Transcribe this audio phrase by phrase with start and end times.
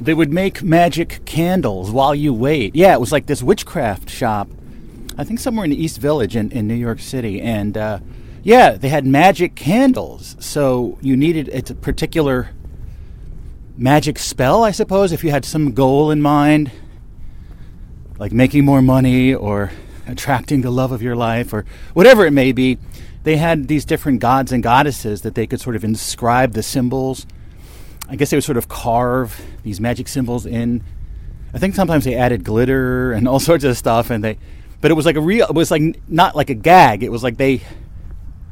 [0.00, 2.74] they would make magic candles while you wait.
[2.74, 4.48] Yeah, it was like this witchcraft shop.
[5.18, 7.98] I think somewhere in the East Village in, in New York City, and uh,
[8.42, 10.36] yeah, they had magic candles.
[10.40, 12.50] So you needed a particular
[13.76, 16.70] magic spell, I suppose, if you had some goal in mind,
[18.18, 19.70] like making more money or
[20.06, 21.64] attracting the love of your life or
[21.94, 22.78] whatever it may be.
[23.22, 27.26] They had these different gods and goddesses that they could sort of inscribe the symbols.
[28.10, 30.82] I guess they would sort of carve these magic symbols in.
[31.54, 34.38] I think sometimes they added glitter and all sorts of stuff, and they,
[34.80, 35.46] but it was like a real.
[35.46, 37.02] It was like not like a gag.
[37.02, 37.62] It was like they,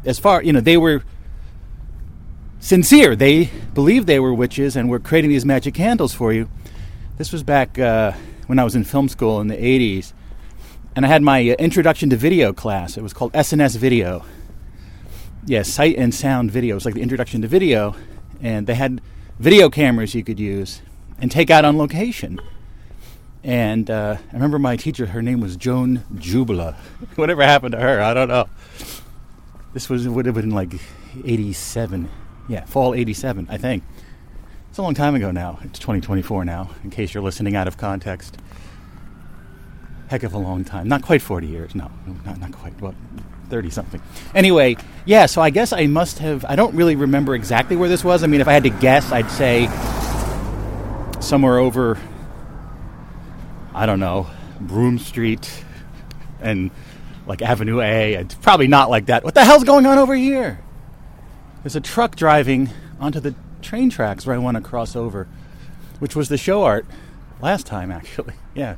[0.05, 1.03] as far you know, they were
[2.61, 3.17] sincere.
[3.17, 6.49] They believed they were witches and were creating these magic candles for you.
[7.17, 8.13] This was back uh,
[8.47, 10.13] when I was in film school in the 80s.
[10.95, 12.97] And I had my uh, introduction to video class.
[12.97, 14.25] It was called SNS Video.
[15.47, 16.75] Yeah, sight and sound video.
[16.75, 17.95] It was like the introduction to video.
[18.41, 19.01] And they had
[19.39, 20.83] video cameras you could use
[21.21, 22.41] and take out on location.
[23.45, 26.75] And uh, I remember my teacher, her name was Joan Jubila.
[27.17, 28.49] Whatever happened to her, I don't know.
[29.75, 30.75] This was would have been like
[31.25, 32.09] 87
[32.49, 33.85] yeah, fall 87, I think.
[34.71, 35.59] It's a long time ago now.
[35.63, 38.39] It's 2024 now, in case you're listening out of context.
[40.09, 40.89] Heck of a long time.
[40.89, 41.91] Not quite 40 years, no.
[42.25, 42.81] Not, not quite.
[42.81, 42.95] What?
[43.49, 44.03] 30 something.
[44.35, 46.45] Anyway, yeah, so I guess I must have.
[46.45, 48.23] I don't really remember exactly where this was.
[48.23, 49.67] I mean, if I had to guess, I'd say
[51.21, 51.99] somewhere over,
[53.75, 54.29] I don't know,
[54.61, 55.65] Broome Street
[56.41, 56.71] and
[57.27, 58.15] like Avenue A.
[58.15, 59.25] It's probably not like that.
[59.25, 60.61] What the hell's going on over here?
[61.63, 65.27] There's a truck driving onto the train tracks where I want to cross over,
[65.99, 66.87] which was the show art
[67.41, 68.35] last time, actually.
[68.55, 68.75] Yeah.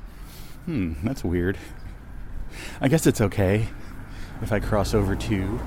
[0.67, 1.57] Hmm, that's weird.
[2.83, 3.69] I guess it's okay
[4.43, 5.61] if I cross over too.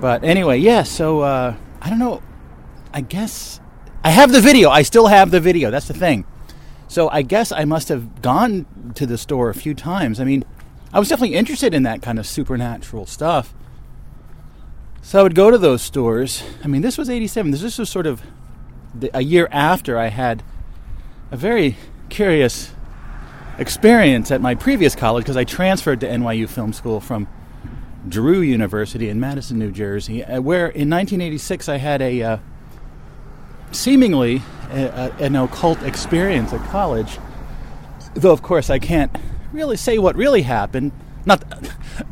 [0.00, 2.22] But anyway, yeah, so uh, I don't know.
[2.92, 3.60] I guess
[4.04, 4.70] I have the video.
[4.70, 5.70] I still have the video.
[5.70, 6.26] That's the thing.
[6.88, 10.20] So I guess I must have gone to the store a few times.
[10.20, 10.44] I mean,
[10.92, 13.54] I was definitely interested in that kind of supernatural stuff.
[15.02, 16.44] So I would go to those stores.
[16.62, 17.50] I mean, this was 87.
[17.50, 18.22] This was sort of
[19.12, 20.42] a year after I had
[21.32, 21.76] a very
[22.10, 22.73] curious
[23.58, 27.28] experience at my previous college because I transferred to NYU Film School from
[28.08, 32.38] Drew University in Madison, New Jersey, uh, where in 1986 I had a uh,
[33.72, 37.18] seemingly a, a, an occult experience at college.
[38.14, 39.14] Though, of course, I can't
[39.52, 40.92] really say what really happened
[41.26, 41.42] not,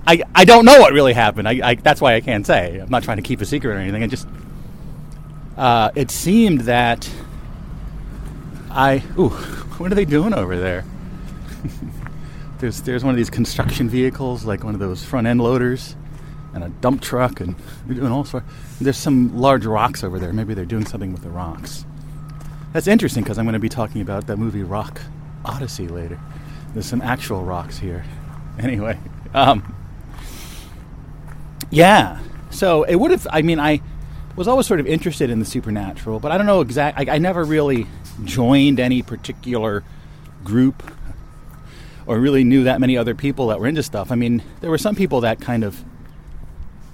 [0.07, 1.47] I, I don't know what really happened.
[1.47, 2.79] I, I, that's why I can't say.
[2.79, 4.03] I'm not trying to keep a secret or anything.
[4.03, 4.27] It just,
[5.57, 7.11] uh, it seemed that
[8.71, 9.29] I, ooh,
[9.79, 10.85] what are they doing over there?
[12.59, 15.97] There's, there's one of these construction vehicles, like one of those front end loaders,
[16.55, 17.57] and a dump truck, and
[17.87, 18.47] they're doing all sorts.
[18.81, 20.33] There's some large rocks over there.
[20.33, 21.85] Maybe they're doing something with the rocks.
[22.73, 25.01] That's interesting because I'm going to be talking about that movie Rock
[25.45, 26.19] Odyssey later.
[26.73, 28.05] There's some actual rocks here.
[28.59, 28.99] anyway,
[29.35, 29.75] um,
[31.71, 32.21] yeah.
[32.51, 33.27] So it would have.
[33.31, 33.81] I mean, I
[34.37, 37.09] was always sort of interested in the supernatural, but I don't know exactly.
[37.09, 37.87] I, I never really
[38.25, 39.85] joined any particular
[40.45, 40.83] group
[42.07, 44.11] or really knew that many other people that were into stuff.
[44.11, 45.85] I mean, there were some people that kind of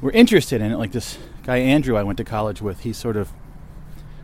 [0.01, 2.81] were interested in it, like this guy Andrew I went to college with.
[2.81, 3.33] He sort of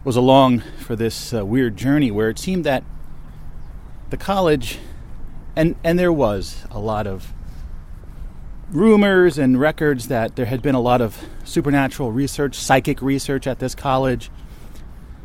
[0.04, 2.84] was along for this uh, weird journey where it seemed that
[4.10, 4.78] the college
[5.56, 7.32] and and there was a lot of
[8.70, 13.58] rumors and records that there had been a lot of supernatural research, psychic research at
[13.58, 14.30] this college,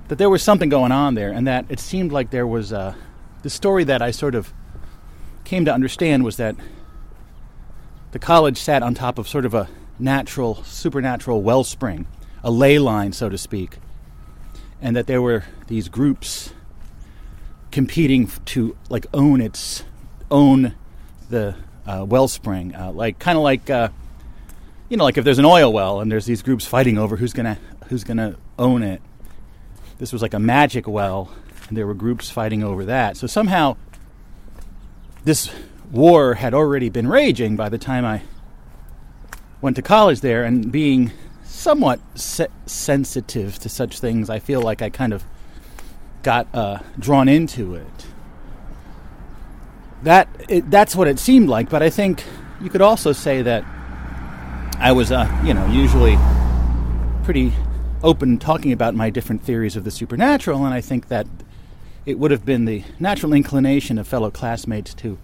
[0.08, 2.96] that there was something going on there, and that it seemed like there was a,
[3.42, 4.54] the story that I sort of
[5.50, 6.56] came to understand was that
[8.12, 9.68] the college sat on top of sort of a
[9.98, 12.06] natural, supernatural wellspring,
[12.44, 13.80] a ley line, so to speak,
[14.80, 16.54] and that there were these groups
[17.72, 19.84] competing to like own its
[20.30, 20.76] own
[21.32, 21.56] the
[21.88, 23.90] uh, wellspring, uh, like kind of like uh,
[24.88, 27.34] you know, like if there's an oil well and there's these groups fighting over who's
[27.34, 29.02] gonna who's gonna own it.
[29.98, 31.32] This was like a magic well,
[31.68, 33.18] and there were groups fighting over that.
[33.18, 33.78] So somehow,
[35.24, 35.52] this
[35.92, 38.22] war had already been raging by the time I
[39.62, 41.12] went to college there, and being
[41.44, 45.24] somewhat se- sensitive to such things, I feel like I kind of
[46.24, 48.06] got uh, drawn into it
[50.04, 51.70] that it, that's what it seemed like.
[51.70, 52.24] But I think
[52.62, 53.66] you could also say that
[54.80, 56.18] I was, uh, you know, usually
[57.24, 57.54] pretty
[58.02, 61.28] open talking about my different theories of the supernatural, and I think that
[62.06, 65.18] it would have been the natural inclination of fellow classmates to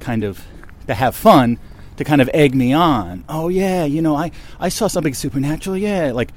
[0.00, 0.44] kind of
[0.86, 1.58] to have fun,
[1.96, 3.24] to kind of egg me on.
[3.28, 4.30] Oh yeah, you know, I
[4.60, 5.76] I saw something supernatural.
[5.76, 6.30] Yeah, like,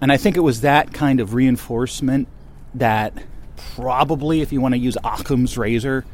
[0.00, 2.28] and I think it was that kind of reinforcement
[2.74, 3.12] that
[3.74, 6.04] probably, if you want to use Occam's razor,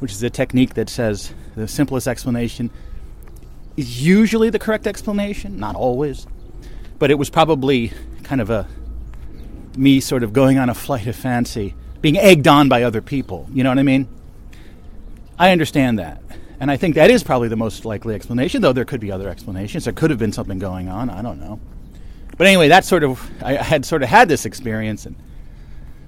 [0.00, 2.70] which is a technique that says the simplest explanation
[3.76, 6.26] is usually the correct explanation, not always.
[6.98, 7.92] But it was probably
[8.24, 8.66] kind of a
[9.76, 13.48] me sort of going on a flight of fancy, being egged on by other people.
[13.52, 14.08] You know what I mean?
[15.38, 16.22] I understand that.
[16.60, 19.28] And I think that is probably the most likely explanation, though there could be other
[19.28, 19.84] explanations.
[19.84, 21.08] There could have been something going on.
[21.08, 21.58] I don't know.
[22.36, 25.06] But anyway, that sort of, I had sort of had this experience.
[25.06, 25.16] And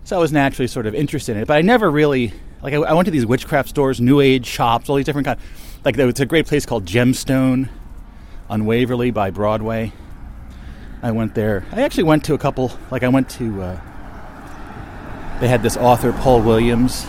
[0.05, 1.49] so I was naturally sort of interested in it.
[1.49, 4.91] But I never really, like, I, I went to these witchcraft stores, New Age shops,
[4.91, 5.41] all these different kinds.
[5.85, 7.71] Like, there was a great place called Gemstone
[8.51, 9.93] on Waverly by Broadway.
[11.03, 11.65] I went there.
[11.73, 13.81] I actually went to a couple, like, I went to, uh,
[15.43, 17.05] they had this author, Paul Williams,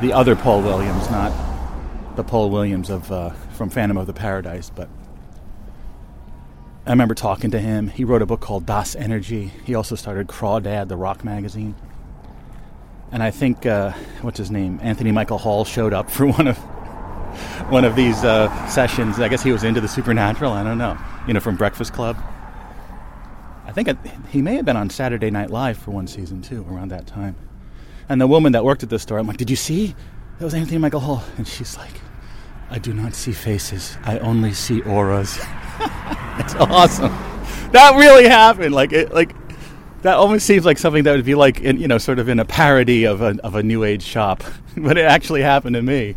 [0.00, 1.32] the other Paul Williams, not
[2.16, 4.88] the Paul Williams of uh, from Phantom of the Paradise, but
[6.84, 7.86] I remember talking to him.
[7.86, 9.50] He wrote a book called Das Energi.
[9.64, 11.76] He also started Crawdad, the rock magazine.
[13.12, 13.92] And I think uh,
[14.22, 16.58] what's his name, Anthony Michael Hall, showed up for one of
[17.70, 19.20] one of these uh, sessions.
[19.20, 20.52] I guess he was into the supernatural.
[20.52, 20.98] I don't know.
[21.28, 22.16] You know, from Breakfast Club.
[23.64, 23.88] I think
[24.30, 27.36] he may have been on Saturday Night Live for one season too, around that time.
[28.08, 29.94] And the woman that worked at the store, I'm like, "Did you see?
[30.38, 31.94] That was Anthony Michael Hall." And she's like,
[32.70, 33.96] "I do not see faces.
[34.04, 35.38] I only see auras."
[35.78, 37.12] That's awesome.
[37.72, 38.74] That really happened.
[38.74, 39.34] Like it, like
[40.02, 42.40] that almost seems like something that would be like in, you know, sort of in
[42.40, 44.44] a parody of a of a new age shop,
[44.76, 46.16] but it actually happened to me.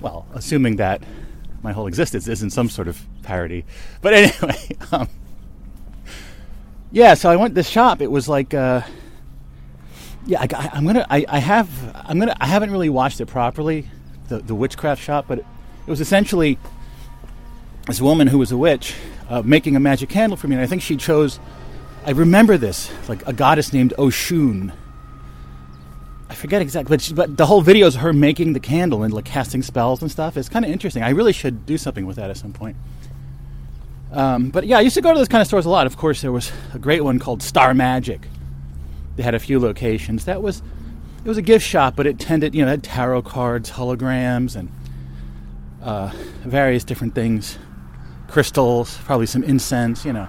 [0.00, 1.02] Well, assuming that
[1.62, 3.64] my whole existence isn't some sort of parody,
[4.00, 4.58] but anyway.
[4.92, 5.08] Um,
[6.90, 8.02] yeah, so I went to this shop.
[8.02, 8.82] It was like, uh,
[10.26, 11.68] yeah, I, am gonna, I, I, have,
[12.06, 13.86] I'm gonna, I haven't really watched it properly,
[14.28, 15.46] the the witchcraft shop, but it,
[15.86, 16.58] it was essentially
[17.86, 18.94] this woman who was a witch
[19.28, 21.40] uh, making a magic candle for me, and I think she chose.
[22.04, 24.72] I remember this, like a goddess named Oshun.
[26.28, 29.12] I forget exactly, but, she, but the whole video is her making the candle and
[29.12, 30.36] like casting spells and stuff.
[30.36, 31.02] It's kind of interesting.
[31.02, 32.76] I really should do something with that at some point.
[34.12, 35.86] Um, but yeah, I used to go to those kind of stores a lot.
[35.86, 38.20] Of course, there was a great one called Star Magic.
[39.16, 40.24] They had a few locations.
[40.24, 40.62] That was
[41.24, 44.70] it was a gift shop, but it tended you know had tarot cards, holograms, and
[45.82, 46.10] uh,
[46.44, 47.58] various different things
[48.32, 50.28] crystals, probably some incense, you know.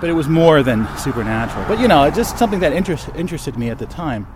[0.00, 1.64] But it was more than supernatural.
[1.68, 4.26] But you know, it's just something that interest, interested me at the time.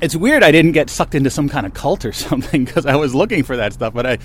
[0.00, 2.96] It's weird I didn't get sucked into some kind of cult or something because I
[2.96, 4.18] was looking for that stuff, but I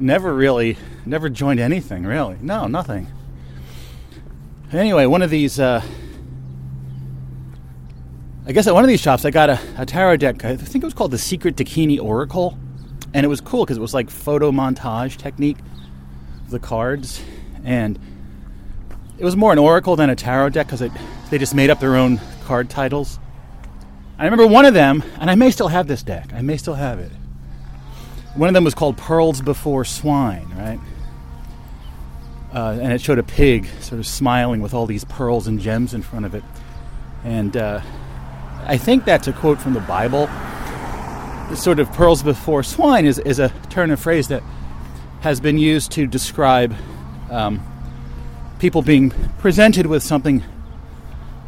[0.00, 2.38] never really, never joined anything really.
[2.40, 3.08] No, nothing.
[4.72, 5.82] Anyway, one of these, uh,
[8.48, 10.42] I guess at one of these shops, I got a, a tarot deck.
[10.42, 12.56] I think it was called the Secret Dakini Oracle,
[13.12, 15.58] and it was cool because it was like photo montage technique
[16.48, 17.22] the cards,
[17.62, 17.98] and
[19.18, 20.80] it was more an oracle than a tarot deck because
[21.28, 23.18] they just made up their own card titles.
[24.16, 26.32] I remember one of them, and I may still have this deck.
[26.32, 27.12] I may still have it.
[28.34, 30.80] One of them was called Pearls Before Swine, right?
[32.54, 35.92] Uh, and it showed a pig sort of smiling with all these pearls and gems
[35.92, 36.42] in front of it.
[37.24, 37.82] And uh,
[38.66, 40.28] I think that's a quote from the Bible.
[41.48, 44.42] This sort of pearls before swine is, is a turn of phrase that
[45.20, 46.74] has been used to describe
[47.30, 47.60] um,
[48.58, 50.44] people being presented with something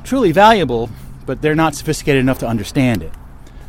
[0.04, 0.88] truly valuable,
[1.26, 3.12] but they're not sophisticated enough to understand it.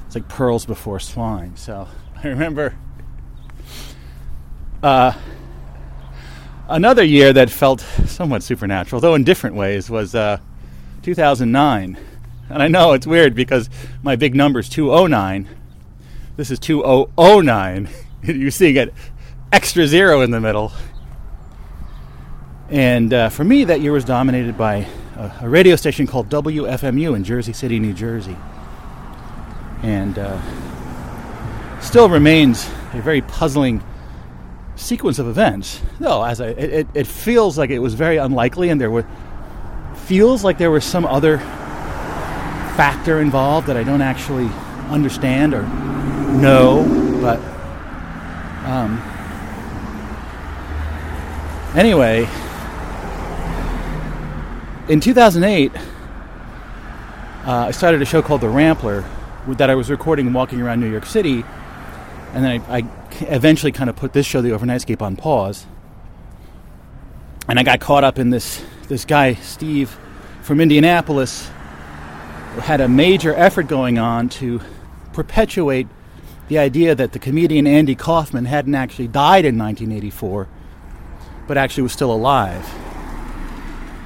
[0.06, 1.56] It's like pearls before swine.
[1.56, 1.88] So
[2.24, 2.76] I remember
[4.84, 5.14] uh,
[6.68, 10.40] another year that felt somewhat supernatural, though in different ways, was uh,
[11.04, 11.98] 2009.
[12.54, 13.70] And I know it's weird because
[14.04, 15.48] my big number is 209.
[16.36, 17.90] This is 2009.
[18.24, 18.92] You're seeing an
[19.54, 20.74] extra zero in the middle.
[22.70, 27.16] And uh, for me, that year was dominated by a, a, radio station called WFMU
[27.16, 28.38] in Jersey City, New Jersey.
[29.82, 30.40] And uh,
[31.82, 33.82] still remains a very puzzling
[34.76, 35.82] sequence of events.
[36.00, 39.08] Though, as I, it, it feels like it was very unlikely, and there were
[39.96, 41.38] feels like there was some other
[42.76, 44.50] factor involved that I don't actually
[44.90, 46.86] understand or know,
[47.22, 47.40] but
[48.68, 49.02] um,
[51.74, 52.28] Anyway,
[54.90, 55.80] in 2008, uh,
[57.46, 59.06] I started a show called The Rambler
[59.48, 61.46] that I was recording walking around New York City,
[62.34, 62.90] and then I, I
[63.22, 65.66] eventually kind of put this show, The Overnightscape, on pause.
[67.48, 69.98] And I got caught up in this this guy Steve
[70.42, 71.50] from Indianapolis
[72.60, 74.62] had a major effort going on to
[75.14, 75.88] perpetuate
[76.48, 80.48] the idea that the comedian Andy Kaufman hadn't actually died in 1984
[81.48, 82.66] but actually was still alive.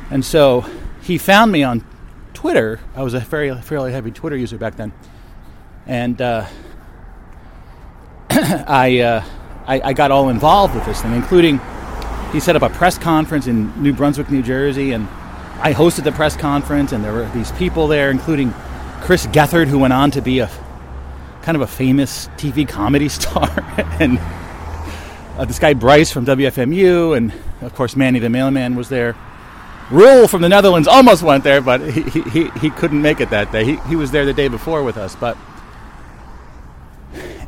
[0.09, 0.65] And so
[1.01, 1.85] he found me on
[2.33, 2.79] Twitter.
[2.95, 4.91] I was a very fairly heavy Twitter user back then,
[5.85, 6.45] and uh,
[8.31, 9.23] I, uh,
[9.67, 11.59] I I got all involved with this thing, including
[12.31, 15.07] he set up a press conference in New Brunswick, New Jersey, and
[15.62, 18.53] I hosted the press conference, and there were these people there, including
[19.01, 20.50] Chris Gethard, who went on to be a
[21.41, 23.50] kind of a famous TV comedy star,
[24.00, 24.19] and
[25.38, 29.15] uh, this guy Bryce from WFMU, and of course Manny the Mailman was there.
[29.91, 33.51] Rule from the Netherlands almost went there, but he, he, he couldn't make it that
[33.51, 33.63] day.
[33.63, 35.38] He, he was there the day before with us, but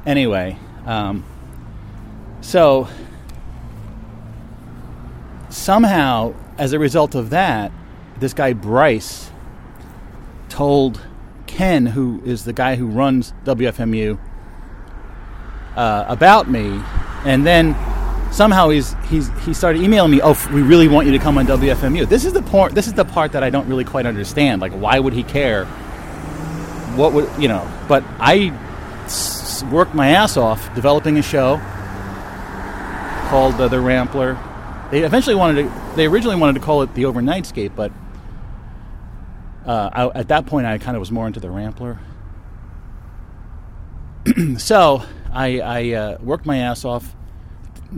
[0.06, 1.26] anyway, um,
[2.42, 2.88] so
[5.50, 7.72] somehow, as a result of that,
[8.20, 9.30] this guy Bryce
[10.50, 11.02] told
[11.46, 14.18] Ken, who is the guy who runs WFMU,
[15.76, 16.82] uh, about me,
[17.26, 17.76] and then
[18.32, 20.20] somehow he's he's he started emailing me.
[20.22, 22.08] Oh, we really want you to come on WFMU.
[22.10, 22.74] This is the part.
[22.74, 24.62] This is the part that I don't really quite understand.
[24.62, 25.66] Like, why would he care?
[26.96, 27.68] What would you know?
[27.88, 28.52] But I
[29.06, 31.58] s- worked my ass off developing a show
[33.30, 34.38] called uh, The Rambler.
[34.90, 35.96] They eventually wanted to.
[35.96, 37.92] They originally wanted to call it The Overnightscape, but
[39.68, 42.00] uh, I, at that point, I kind of was more into The Rambler.
[44.58, 47.16] so I, I uh, worked my ass off,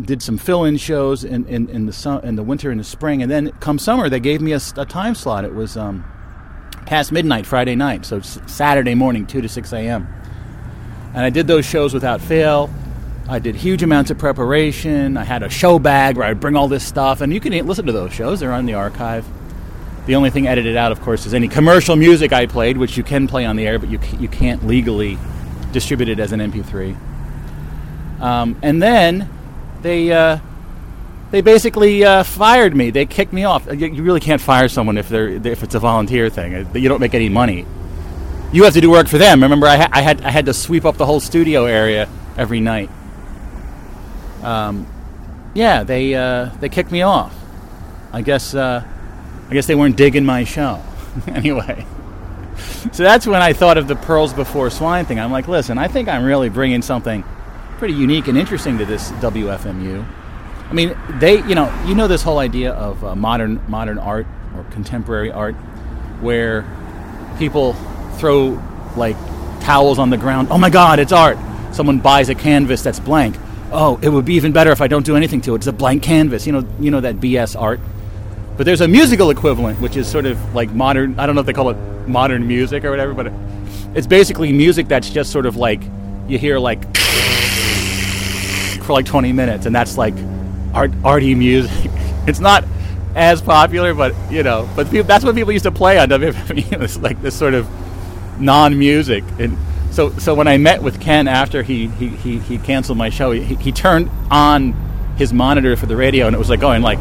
[0.02, 3.22] did some fill-in shows in, in, in the su- in the winter and the spring,
[3.22, 5.46] and then come summer, they gave me a time slot.
[5.46, 6.04] It was um,
[6.86, 10.08] past midnight Friday night, so Saturday morning, two to six a.m.
[11.14, 12.70] And I did those shows without fail.
[13.28, 15.18] I did huge amounts of preparation.
[15.18, 17.86] I had a show bag where I'd bring all this stuff, and you can listen
[17.86, 18.40] to those shows.
[18.40, 19.26] They're on the archive.
[20.06, 23.04] The only thing edited out, of course, is any commercial music I played, which you
[23.04, 25.18] can play on the air, but you, you can't legally
[25.72, 26.98] distribute it as an MP3.
[28.22, 29.30] Um, and then
[29.82, 30.40] they uh,
[31.32, 32.90] they basically uh, fired me.
[32.90, 33.68] They kicked me off.
[33.72, 36.56] You, really can't fire someone if they're if it's a volunteer thing.
[36.56, 37.66] Uh, You don't make any money.
[38.52, 39.44] You have to do work for them.
[39.44, 42.60] Remember, I, ha- I had I had to sweep up the whole studio area every
[42.60, 42.90] night.
[44.42, 44.88] Um,
[45.54, 47.36] yeah, they uh, they kicked me off.
[48.12, 48.84] I guess uh,
[49.50, 50.82] I guess they weren't digging my show.
[51.28, 51.86] anyway,
[52.92, 55.20] so that's when I thought of the pearls before swine thing.
[55.20, 57.24] I'm like, listen, I think I'm really bringing something
[57.78, 60.06] pretty unique and interesting to this WFMU.
[60.70, 64.28] I mean, they, you know, you know this whole idea of uh, modern modern art
[64.56, 65.56] or contemporary art,
[66.22, 66.66] where
[67.40, 67.74] people
[68.18, 68.62] throw
[68.96, 69.16] like
[69.62, 70.50] towels on the ground.
[70.52, 71.38] Oh my God, it's art!
[71.72, 73.36] Someone buys a canvas that's blank.
[73.72, 75.60] Oh, it would be even better if I don't do anything to it.
[75.60, 76.46] It's a blank canvas.
[76.46, 77.80] You know, you know that BS art.
[78.60, 81.18] But there's a musical equivalent, which is sort of like modern.
[81.18, 81.78] I don't know if they call it
[82.10, 83.32] modern music or whatever, but
[83.96, 85.82] it's basically music that's just sort of like
[86.28, 86.84] you hear like
[88.84, 90.14] for like 20 minutes, and that's like
[90.74, 91.90] art arty music.
[92.28, 92.66] It's not
[93.16, 96.82] as popular, but you know, but that's what people used to play on WFMU.
[96.84, 97.66] It's like this sort of
[98.42, 99.58] non-music, and
[99.92, 103.32] so so when I met with Ken after he he, he, he canceled my show,
[103.32, 104.74] he, he turned on
[105.16, 107.00] his monitor for the radio, and it was like going like.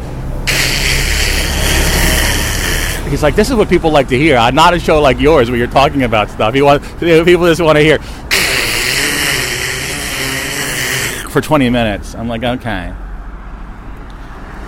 [3.09, 4.37] He's like, this is what people like to hear.
[4.37, 6.55] Uh, Not a show like yours where you're talking about stuff.
[6.55, 7.99] He want, people just want to hear
[11.31, 12.15] for 20 minutes.
[12.15, 12.95] I'm like, okay.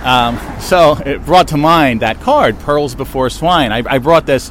[0.03, 3.73] Um, so it brought to mind that card, Pearls Before Swine.
[3.73, 4.51] I, I brought this.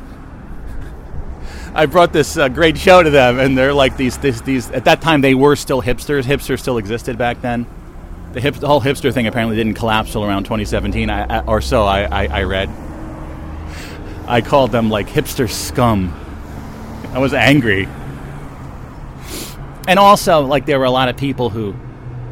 [1.73, 4.69] I brought this uh, great show to them, and they're like these, these, these.
[4.71, 6.23] At that time, they were still hipsters.
[6.23, 7.65] Hipsters still existed back then.
[8.33, 11.61] The, hip, the whole hipster thing apparently didn't collapse till around 2017 I, I, or
[11.61, 11.85] so.
[11.85, 12.69] I, I read.
[14.29, 16.13] I called them like hipster scum.
[17.13, 17.87] I was angry.
[19.87, 21.73] And also, like, there were a lot of people who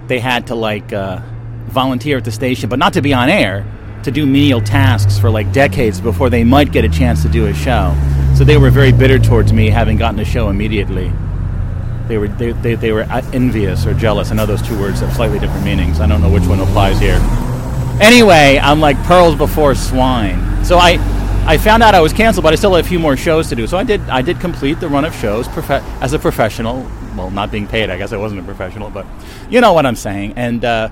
[0.05, 1.19] they had to like uh,
[1.65, 3.65] volunteer at the station, but not to be on air,
[4.03, 7.47] to do menial tasks for like decades before they might get a chance to do
[7.47, 7.95] a show.
[8.35, 11.11] So they were very bitter towards me having gotten a show immediately.
[12.07, 14.31] They were they, they, they were envious or jealous.
[14.31, 15.99] I know those two words have slightly different meanings.
[15.99, 17.19] I don't know which one applies here.
[17.99, 20.63] Anyway, I'm like pearls before swine.
[20.63, 20.97] So I
[21.47, 23.55] I found out I was canceled, but I still had a few more shows to
[23.55, 23.67] do.
[23.67, 26.85] So I did I did complete the run of shows as a professional.
[27.15, 27.89] Well, not being paid.
[27.89, 29.05] I guess I wasn't a professional, but
[29.49, 30.33] you know what I'm saying.
[30.35, 30.89] And uh,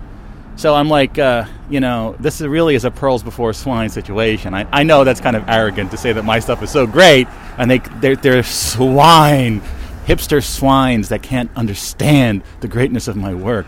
[0.55, 4.53] so I'm like, uh, you know, this is really is a pearls before swine situation.
[4.53, 7.27] I, I know that's kind of arrogant to say that my stuff is so great,
[7.57, 9.62] and they they're, they're swine,
[10.05, 13.65] hipster swines that can't understand the greatness of my work.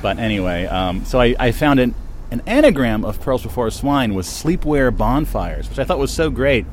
[0.00, 1.96] But anyway, um, so I, I found an,
[2.30, 6.66] an anagram of pearls before swine was sleepwear bonfires, which I thought was so great.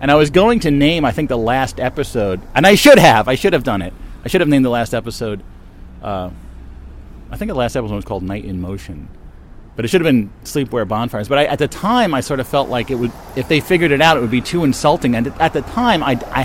[0.00, 3.28] And I was going to name, I think, the last episode, and I should have.
[3.28, 3.92] I should have done it.
[4.24, 5.42] I should have named the last episode.
[6.02, 6.30] Uh,
[7.30, 9.08] I think the last episode was called Night in Motion,
[9.76, 11.28] But it should have been sleepwear bonfires.
[11.28, 13.90] But I, at the time, I sort of felt like it would, if they figured
[13.90, 15.14] it out, it would be too insulting.
[15.14, 16.42] And at the time, I, I,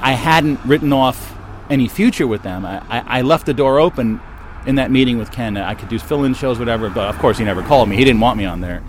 [0.00, 1.36] I hadn't written off
[1.70, 2.64] any future with them.
[2.66, 4.20] I, I, I left the door open
[4.66, 5.56] in that meeting with Ken.
[5.56, 6.90] I could do fill-in shows, whatever.
[6.90, 7.96] But of course, he never called me.
[7.96, 8.82] He didn't want me on there.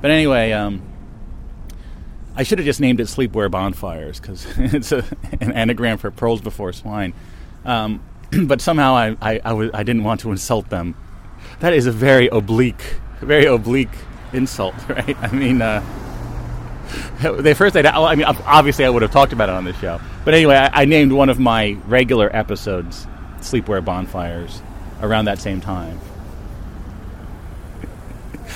[0.00, 0.82] But anyway, um,
[2.34, 5.04] I should have just named it Sleepwear Bonfires because it's a,
[5.40, 7.14] an anagram for pearls before swine.
[7.64, 8.02] Um,
[8.46, 10.96] but somehow I, I, I, w- I didn't want to insult them.
[11.60, 13.96] That is a very oblique, very oblique
[14.32, 15.16] insult, right?
[15.18, 15.84] I mean, uh,
[17.40, 20.00] they first, I'd, I mean, obviously I would have talked about it on the show.
[20.24, 23.06] But anyway, I, I named one of my regular episodes
[23.38, 24.62] Sleepwear Bonfires
[25.02, 25.98] around that same time.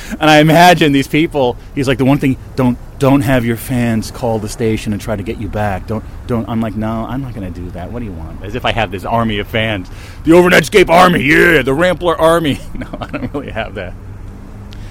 [0.21, 1.57] and I imagine these people.
[1.75, 2.37] He's like the one thing.
[2.55, 5.87] Don't don't have your fans call the station and try to get you back.
[5.87, 6.49] Don't don't.
[6.49, 7.93] I'm like, no, I'm not going to do that.
[7.93, 8.43] What do you want?
[8.45, 9.91] As if I have this army of fans,
[10.25, 12.59] the Overnightscape army, yeah, the Rambler army.
[12.77, 13.95] No, I don't really have that.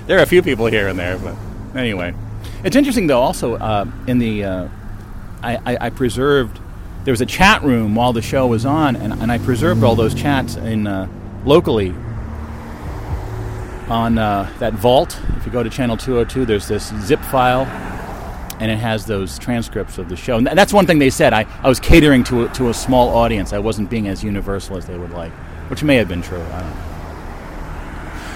[0.08, 1.36] There are a few people here and there, but
[1.76, 2.16] anyway,
[2.64, 3.22] it's interesting though.
[3.22, 4.68] Also, uh, in the uh,
[5.42, 6.60] I, I, I, preserved.
[7.04, 9.96] There was a chat room while the show was on, and, and I preserved all
[9.96, 11.08] those chats in uh,
[11.46, 11.94] locally
[13.88, 15.20] on uh, that vault.
[15.38, 17.66] If you go to channel 202, there's this zip file,
[18.60, 20.38] and it has those transcripts of the show.
[20.38, 21.34] And that's one thing they said.
[21.34, 23.54] I, I was catering to a, to a small audience.
[23.54, 25.32] I wasn't being as universal as they would like,
[25.70, 26.42] which may have been true.
[26.42, 26.92] I don't know.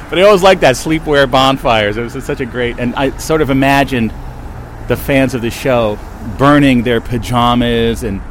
[0.10, 1.98] But I always liked that sleepwear bonfires.
[1.98, 4.12] It was such a great, and I sort of imagined
[4.88, 6.00] the fans of the show
[6.38, 8.22] burning their pajamas and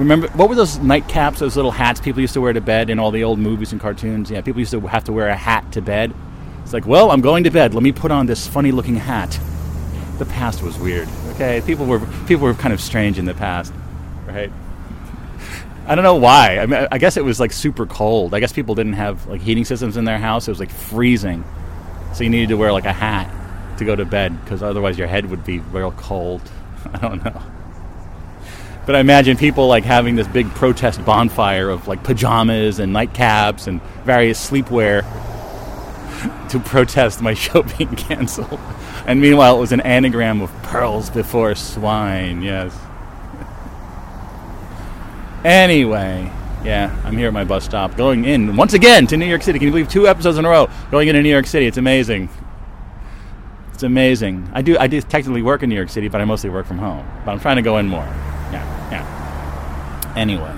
[0.00, 2.98] remember what were those nightcaps, those little hats people used to wear to bed in
[2.98, 4.30] all the old movies and cartoons?
[4.30, 6.12] Yeah, people used to have to wear a hat to bed.
[6.62, 7.74] It's like, well, I'm going to bed.
[7.74, 9.38] Let me put on this funny looking hat.
[10.18, 11.08] The past was weird.
[11.34, 13.72] Okay, people were people were kind of strange in the past,
[14.26, 14.50] right?
[15.86, 16.58] I don't know why.
[16.58, 18.34] I mean, I guess it was like super cold.
[18.34, 20.48] I guess people didn't have like heating systems in their house.
[20.48, 21.44] It was like freezing,
[22.14, 25.08] so you needed to wear like a hat to go to bed because otherwise your
[25.08, 26.42] head would be real cold.
[26.92, 27.42] I don't know.
[28.90, 33.68] But I imagine people like having this big protest bonfire of like pajamas and nightcaps
[33.68, 35.02] and various sleepwear
[36.48, 38.58] to protest my show being canceled.
[39.06, 42.76] And meanwhile, it was an anagram of pearls before swine, yes.
[45.44, 46.28] anyway,
[46.64, 49.60] yeah, I'm here at my bus stop going in once again to New York City.
[49.60, 51.66] Can you believe two episodes in a row going into New York City?
[51.66, 52.28] It's amazing.
[53.72, 54.50] It's amazing.
[54.52, 56.78] I do I do technically work in New York City, but I mostly work from
[56.78, 57.06] home.
[57.24, 58.29] But I'm trying to go in more.
[60.16, 60.54] Anyway.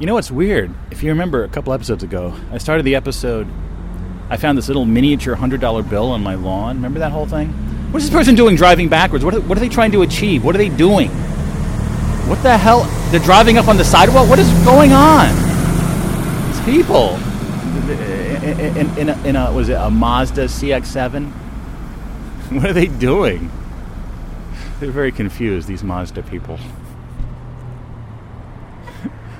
[0.00, 0.74] You know what's weird?
[0.90, 3.46] If you remember a couple episodes ago, I started the episode.
[4.28, 6.76] I found this little miniature hundred dollar bill on my lawn.
[6.76, 7.48] Remember that whole thing?
[7.92, 9.24] What is this person doing driving backwards?
[9.24, 10.44] What are, what are they trying to achieve?
[10.44, 11.10] What are they doing?
[12.28, 12.84] What the hell?
[13.10, 14.28] They're driving up on the sidewalk.
[14.28, 15.28] What is going on?
[16.48, 17.16] These people
[18.44, 21.30] in, in, in, a, in a was it a Mazda CX-7?
[22.50, 23.50] What are they doing?
[24.78, 25.66] They're very confused.
[25.66, 26.58] These Mazda people.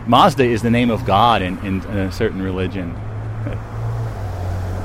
[0.06, 2.90] Mazda is the name of God in, in, in a certain religion.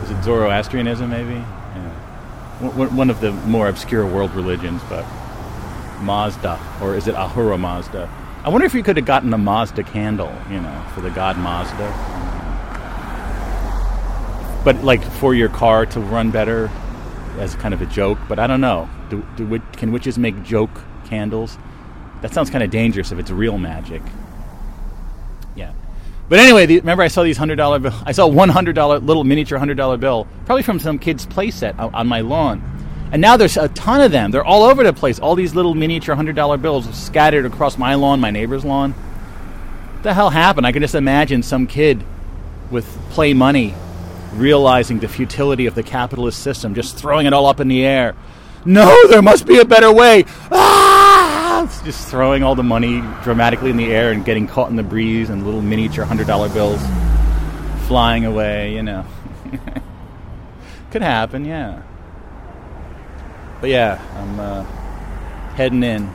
[0.03, 1.34] is it Zoroastrianism, maybe?
[1.34, 2.69] Yeah.
[2.88, 5.05] One of the more obscure world religions, but
[6.01, 8.10] Mazda, or is it Ahura Mazda?
[8.43, 11.38] I wonder if you could have gotten a Mazda candle, you know, for the god
[11.38, 11.93] Mazda.
[14.63, 16.71] But like for your car to run better
[17.38, 18.17] as kind of a joke.
[18.29, 18.89] But I don't know.
[19.10, 21.58] Do, do can witches make joke candles?
[22.21, 24.01] That sounds kind of dangerous if it's real magic.
[26.30, 27.94] But anyway, the, remember I saw these hundred dollar bill.
[28.06, 31.78] I saw one hundred dollar little miniature hundred dollar bill, probably from some kid's playset
[31.80, 32.62] on, on my lawn.
[33.12, 34.30] And now there's a ton of them.
[34.30, 35.18] They're all over the place.
[35.20, 38.92] All these little miniature hundred dollar bills scattered across my lawn, my neighbor's lawn.
[38.92, 40.68] What the hell happened?
[40.68, 42.04] I can just imagine some kid
[42.70, 43.74] with play money
[44.34, 48.15] realizing the futility of the capitalist system, just throwing it all up in the air.
[48.63, 50.26] No, there must be a better way.
[50.52, 50.79] Ah!
[51.84, 55.29] Just throwing all the money dramatically in the air and getting caught in the breeze
[55.29, 56.82] and little miniature hundred dollar bills
[57.88, 58.75] flying away.
[58.75, 59.05] You know,
[60.91, 61.45] could happen.
[61.45, 61.82] Yeah.
[63.62, 64.63] But yeah, I'm uh,
[65.55, 66.13] heading in.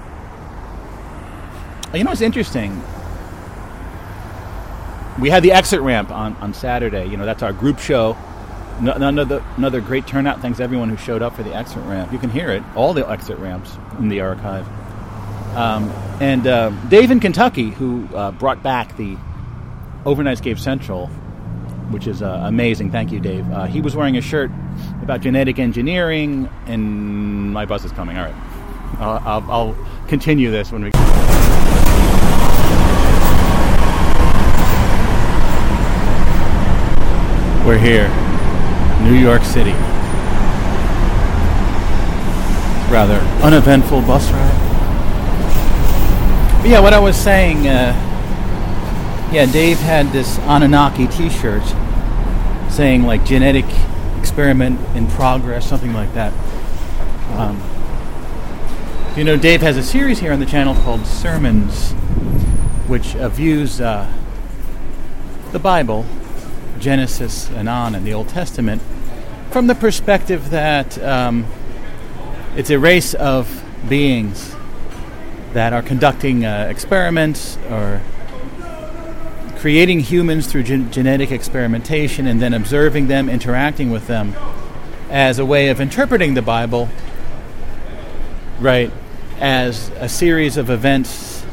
[1.92, 2.82] You know what's interesting?
[5.20, 7.06] We had the exit ramp on, on Saturday.
[7.06, 8.16] You know, that's our group show.
[8.80, 10.40] No, another, another great turnout.
[10.40, 12.12] Thanks everyone who showed up for the exit ramp.
[12.12, 14.66] You can hear it, all the exit ramps in the archive.
[15.54, 19.16] Um, and uh, Dave in Kentucky, who uh, brought back the
[20.04, 21.06] Overnightscape Central,
[21.90, 22.90] which is uh, amazing.
[22.90, 23.48] Thank you, Dave.
[23.50, 24.50] Uh, he was wearing a shirt
[25.02, 28.16] about genetic engineering, and my bus is coming.
[28.18, 28.34] All right.
[28.98, 30.90] I'll, I'll continue this when we.
[37.66, 38.08] We're here.
[39.02, 39.72] New York City.
[42.92, 44.63] Rather uneventful bus ride.
[46.64, 47.92] But yeah, what I was saying, uh,
[49.30, 51.62] yeah, Dave had this Anunnaki t shirt
[52.70, 53.66] saying like genetic
[54.18, 56.32] experiment in progress, something like that.
[57.36, 57.62] Um,
[59.14, 61.92] you know, Dave has a series here on the channel called Sermons,
[62.88, 64.10] which uh, views uh,
[65.52, 66.06] the Bible,
[66.78, 68.80] Genesis and on, and the Old Testament,
[69.50, 71.44] from the perspective that um,
[72.56, 74.56] it's a race of beings
[75.54, 78.00] that are conducting uh, experiments or
[79.56, 84.34] creating humans through gen- genetic experimentation and then observing them, interacting with them
[85.08, 86.88] as a way of interpreting the Bible,
[88.60, 88.90] right,
[89.38, 91.46] as a series of events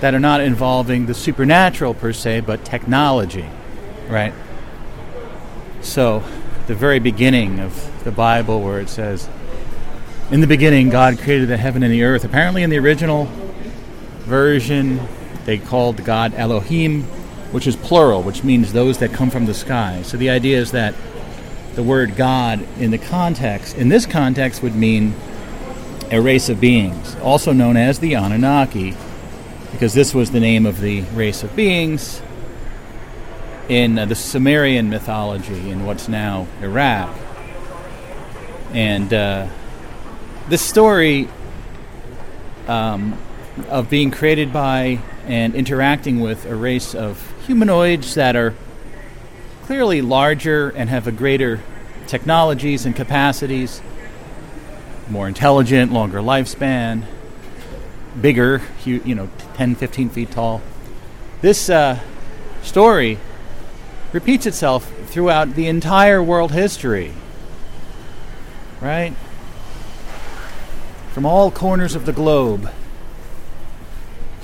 [0.00, 3.48] that are not involving the supernatural per se, but technology,
[4.08, 4.34] right?
[5.80, 6.22] So,
[6.66, 9.28] the very beginning of the Bible, where it says,
[10.30, 12.24] In the beginning, God created the heaven and the earth.
[12.24, 13.28] Apparently, in the original
[14.24, 15.00] version,
[15.44, 17.02] they called God Elohim,
[17.52, 20.02] which is plural, which means those that come from the sky.
[20.02, 20.94] So, the idea is that
[21.74, 25.14] the word God in the context, in this context, would mean
[26.10, 28.94] a race of beings, also known as the Anunnaki,
[29.72, 32.22] because this was the name of the race of beings
[33.68, 37.16] in uh, the Sumerian mythology in what's now Iraq.
[38.72, 39.48] And uh,
[40.48, 41.28] this story
[42.68, 43.18] um,
[43.68, 48.54] of being created by and interacting with a race of humanoids that are
[49.64, 51.60] clearly larger and have a greater
[52.06, 53.80] technologies and capacities,
[55.08, 57.04] more intelligent, longer lifespan,
[58.20, 60.60] bigger, you know, 10, 15 feet tall.
[61.40, 62.00] This uh,
[62.62, 63.18] story
[64.12, 67.12] repeats itself throughout the entire world history.
[68.80, 69.14] Right?
[71.12, 72.70] From all corners of the globe.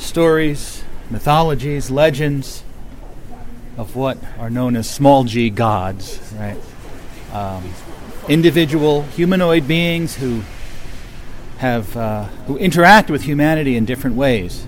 [0.00, 2.64] Stories, mythologies, legends
[3.76, 6.58] of what are known as small g gods, right?
[7.32, 7.72] Um,
[8.28, 10.42] individual humanoid beings who
[11.58, 14.66] have uh, who interact with humanity in different ways,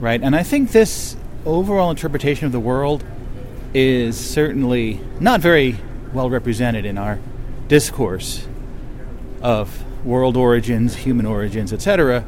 [0.00, 0.20] right?
[0.22, 3.04] And I think this overall interpretation of the world
[3.74, 5.76] is certainly not very
[6.14, 7.18] well represented in our
[7.68, 8.48] discourse
[9.42, 12.24] of world origins, human origins, etc.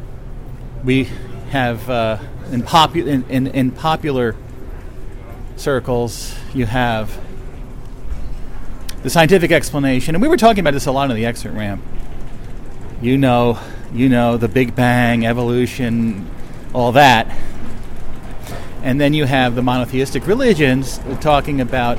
[0.86, 1.08] We
[1.50, 2.18] have uh,
[2.52, 4.36] in, popu- in, in, in popular
[5.56, 7.20] circles, you have
[9.02, 11.82] the scientific explanation, and we were talking about this a lot on the exit ramp.
[13.02, 13.58] You know,
[13.92, 16.30] you know the Big Bang, evolution,
[16.72, 17.36] all that.
[18.84, 21.98] And then you have the monotheistic religions talking about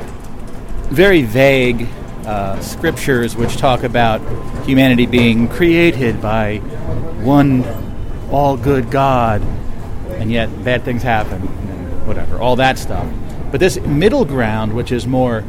[0.89, 1.89] very vague
[2.25, 4.21] uh, scriptures which talk about
[4.65, 6.59] humanity being created by
[7.19, 7.65] one
[8.31, 9.41] all good God,
[10.11, 11.41] and yet bad things happen,
[12.05, 13.07] whatever, all that stuff.
[13.51, 15.41] But this middle ground, which is more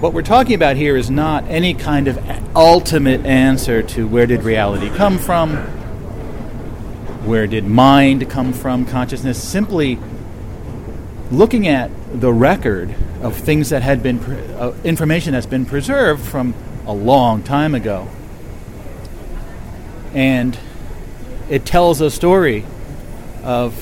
[0.00, 2.18] what we're talking about here, is not any kind of
[2.56, 5.56] ultimate answer to where did reality come from,
[7.24, 9.98] where did mind come from, consciousness, simply
[11.30, 16.52] looking at the record of things that had been, uh, information that's been preserved from
[16.86, 18.08] a long time ago.
[20.12, 20.58] And
[21.52, 22.64] it tells a story
[23.44, 23.74] of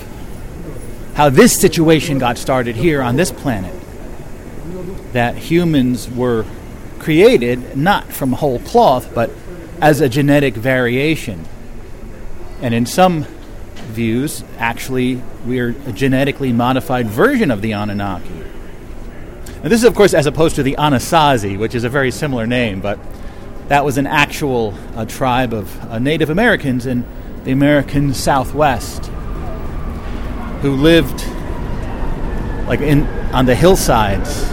[1.14, 3.72] how this situation got started here on this planet.
[5.12, 6.44] That humans were
[6.98, 9.30] created not from whole cloth, but
[9.80, 11.44] as a genetic variation.
[12.61, 13.22] And in some
[13.92, 18.35] views, actually, we're a genetically modified version of the Anunnaki.
[19.62, 22.48] Now, this is, of course, as opposed to the Anasazi, which is a very similar
[22.48, 22.98] name, but
[23.68, 27.04] that was an actual uh, tribe of uh, Native Americans in
[27.44, 29.07] the American Southwest
[30.62, 31.26] who lived
[32.66, 34.44] like in on the hillsides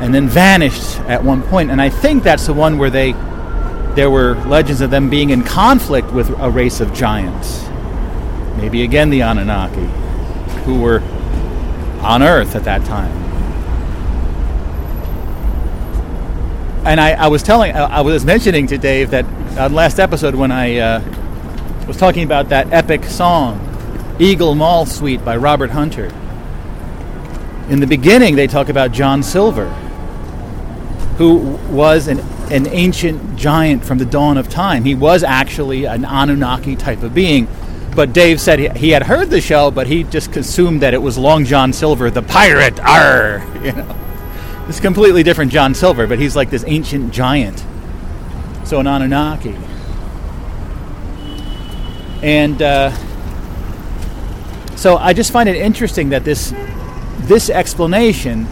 [0.00, 1.70] and then vanished at one point.
[1.70, 3.12] And I think that's the one where they
[3.94, 7.66] there were legends of them being in conflict with a race of giants
[8.56, 9.86] maybe again the Anunnaki,
[10.64, 11.00] who were
[12.02, 13.12] on Earth at that time.
[16.86, 19.24] And I, I was telling, I was mentioning to Dave that
[19.58, 21.00] on last episode when I uh,
[21.86, 23.60] was talking about that epic song,
[24.18, 26.06] Eagle Mall Suite by Robert Hunter.
[27.68, 29.68] In the beginning, they talk about John Silver,
[31.18, 32.20] who was an,
[32.50, 34.84] an ancient giant from the dawn of time.
[34.84, 37.48] He was actually an Anunnaki type of being
[37.96, 41.00] but Dave said he, he, had heard the show, but he just assumed that it
[41.00, 42.78] was Long John Silver, the pirate.
[42.78, 43.96] Arr, you know.
[44.66, 47.64] this completely different John Silver, but he's like this ancient giant.
[48.64, 49.56] So an Anunnaki.
[52.26, 52.90] And uh,
[54.74, 56.52] so I just find it interesting that this
[57.18, 58.48] this explanation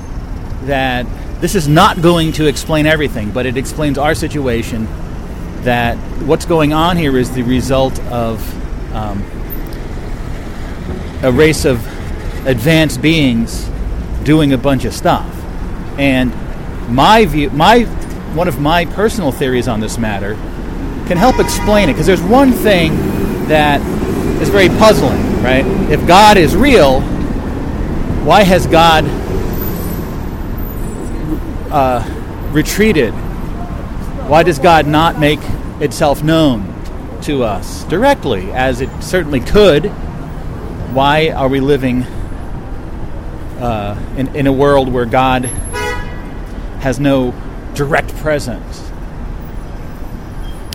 [0.67, 1.07] that
[1.41, 4.87] this is not going to explain everything, but it explains our situation.
[5.65, 8.39] That what's going on here is the result of
[8.95, 9.25] um,
[11.25, 11.85] a race of
[12.47, 13.69] advanced beings
[14.23, 15.29] doing a bunch of stuff.
[15.99, 16.33] And
[16.95, 17.87] my view, my
[18.37, 20.35] one of my personal theories on this matter
[21.09, 23.81] can help explain it because there's one thing that
[24.41, 25.65] is very puzzling, right?
[25.91, 27.01] If God is real,
[28.25, 29.05] why has God
[31.71, 33.13] uh, retreated?
[34.29, 35.41] Why does God not make
[35.81, 36.73] itself known
[37.23, 39.87] to us directly, as it certainly could?
[40.95, 42.03] Why are we living
[43.61, 45.45] uh, in, in a world where God
[46.85, 47.33] has no
[47.75, 48.91] direct presence.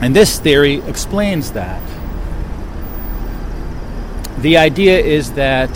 [0.02, 1.82] And this theory explains that.
[4.42, 5.70] The idea is that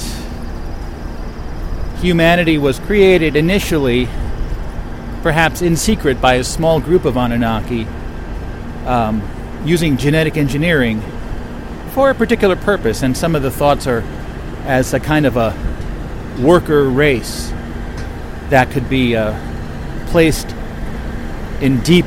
[2.00, 4.08] humanity was created initially,
[5.22, 7.86] perhaps in secret, by a small group of Anunnaki
[8.86, 9.22] um,
[9.66, 11.02] using genetic engineering
[11.92, 13.04] for a particular purpose.
[13.04, 14.00] And some of the thoughts are
[14.64, 15.54] as a kind of a
[16.40, 17.50] worker race
[18.48, 19.38] that could be uh,
[20.08, 20.50] placed
[21.60, 22.06] in deep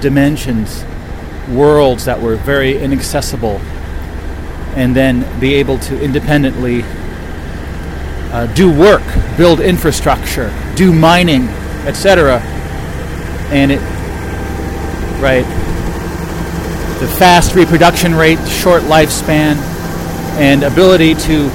[0.00, 0.84] dimensions,
[1.50, 3.60] worlds that were very inaccessible,
[4.76, 6.82] and then be able to independently
[8.32, 9.02] uh, do work,
[9.36, 11.48] build infrastructure, do mining,
[11.86, 12.40] etc.
[13.50, 13.80] And it,
[15.20, 15.46] right,
[17.00, 19.56] the fast reproduction rate, short lifespan,
[20.38, 21.48] and ability to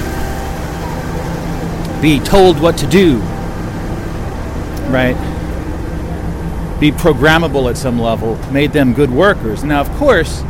[2.02, 3.18] be told what to do,
[4.90, 5.16] right?
[6.80, 9.62] Be programmable at some level, made them good workers.
[9.62, 10.42] Now, of course,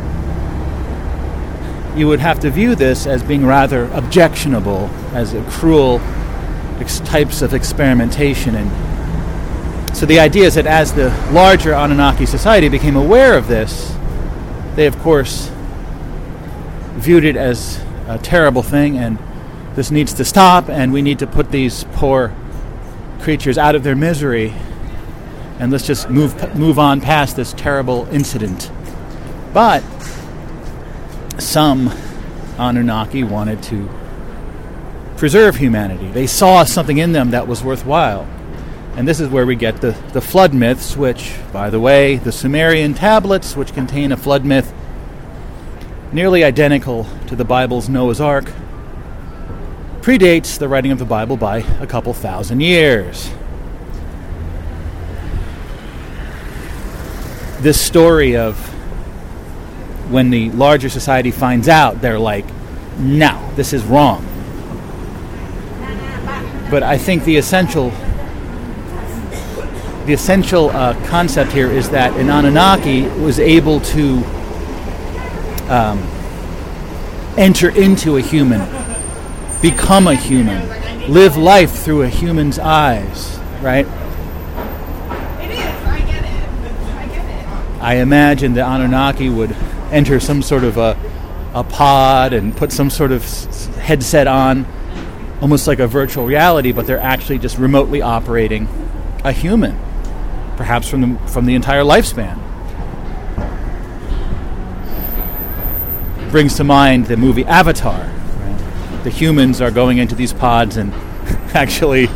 [1.95, 5.99] you would have to view this as being rather objectionable, as a cruel
[6.79, 8.55] ex- types of experimentation.
[8.55, 13.95] And so the idea is that as the larger Anunnaki society became aware of this,
[14.75, 15.51] they, of course,
[16.95, 19.17] viewed it as a terrible thing and
[19.75, 22.33] this needs to stop, and we need to put these poor
[23.21, 24.53] creatures out of their misery,
[25.59, 28.69] and let's just move move on past this terrible incident.
[29.51, 29.83] But
[31.39, 31.91] some
[32.57, 33.89] Anunnaki wanted to
[35.17, 36.07] preserve humanity.
[36.11, 38.27] They saw something in them that was worthwhile.
[38.95, 42.31] And this is where we get the, the flood myths, which, by the way, the
[42.31, 44.73] Sumerian tablets, which contain a flood myth
[46.11, 48.51] nearly identical to the Bible's Noah's Ark,
[50.01, 53.31] predates the writing of the Bible by a couple thousand years.
[57.61, 58.72] This story of
[60.09, 62.45] when the larger society finds out, they're like,
[62.97, 64.25] no, this is wrong.
[66.69, 67.91] But I think the essential
[70.05, 74.17] the essential uh, concept here is that an Anunnaki was able to
[75.69, 75.97] um,
[77.37, 78.59] enter into a human
[79.63, 80.67] become a human,
[81.09, 83.85] live life through a human's eyes, right?
[83.85, 85.59] It is.
[85.87, 86.49] I get it.
[86.91, 87.81] I get it.
[87.81, 89.55] I imagine the Anunnaki would
[89.93, 90.97] enter some sort of a,
[91.53, 93.23] a pod and put some sort of
[93.75, 94.65] headset on,
[95.41, 98.67] almost like a virtual reality, but they're actually just remotely operating
[99.23, 99.79] a human,
[100.57, 102.39] perhaps from the, from the entire lifespan.
[106.31, 108.09] Brings to mind the movie Avatar
[109.03, 110.93] the humans are going into these pods and
[111.53, 112.07] actually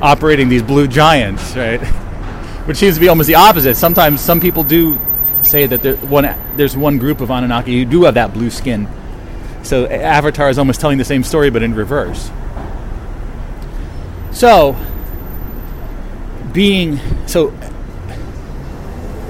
[0.00, 1.80] operating these blue giants, right?
[2.66, 3.76] Which seems to be almost the opposite.
[3.76, 4.98] Sometimes some people do
[5.46, 8.88] say that there, one, there's one group of Anunnaki who do have that blue skin.
[9.62, 12.30] So Avatar is almost telling the same story, but in reverse.
[14.32, 14.76] So,
[16.52, 17.52] being so,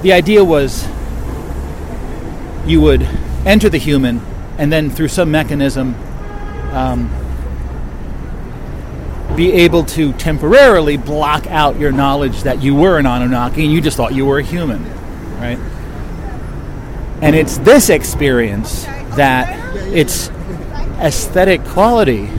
[0.01, 0.87] the idea was
[2.65, 3.01] you would
[3.45, 4.19] enter the human,
[4.57, 5.95] and then through some mechanism,
[6.73, 7.09] um,
[9.37, 13.79] be able to temporarily block out your knowledge that you were an Anunnaki and you
[13.79, 14.83] just thought you were a human,
[15.39, 15.59] right?
[17.21, 19.49] And it's this experience that
[19.87, 20.29] its
[20.99, 22.29] aesthetic quality,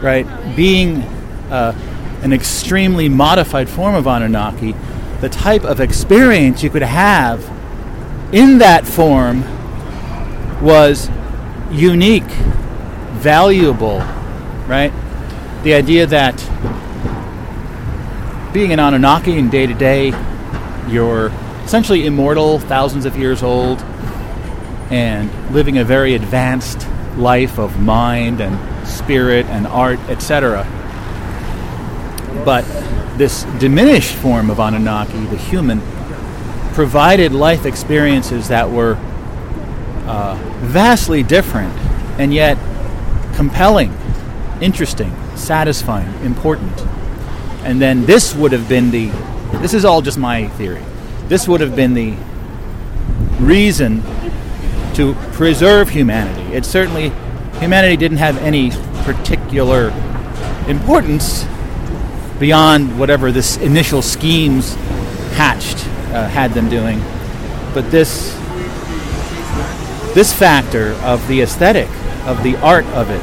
[0.00, 0.26] right,
[0.56, 1.02] being
[1.50, 1.74] uh,
[2.22, 4.74] an extremely modified form of Anunnaki,
[5.20, 7.44] the type of experience you could have
[8.32, 9.42] in that form
[10.62, 11.10] was
[11.70, 12.30] unique
[13.18, 13.98] valuable,
[14.66, 14.92] right?
[15.62, 16.36] The idea that
[18.52, 20.12] being an Anunnaki in day to day,
[20.88, 21.30] you're
[21.68, 23.78] essentially immortal, thousands of years old,
[24.90, 30.62] and living a very advanced life of mind and spirit and art, etc.
[32.42, 32.62] But
[33.18, 35.82] this diminished form of Anunnaki, the human,
[36.72, 38.94] provided life experiences that were
[40.06, 41.78] uh, vastly different
[42.18, 42.56] and yet
[43.34, 43.94] compelling,
[44.62, 46.80] interesting, satisfying, important.
[47.62, 49.08] And then this would have been the,
[49.58, 50.82] this is all just my theory,
[51.28, 52.14] this would have been the
[53.38, 54.02] reason
[54.94, 56.54] to preserve humanity.
[56.54, 57.12] It certainly,
[57.60, 58.70] humanity didn't have any
[59.04, 59.92] particular
[60.66, 61.46] importance
[62.38, 64.74] beyond whatever this initial schemes
[65.34, 65.78] hatched
[66.12, 67.00] uh, had them doing.
[67.74, 68.36] But this
[70.14, 71.88] this factor of the aesthetic,
[72.26, 73.22] of the art of it,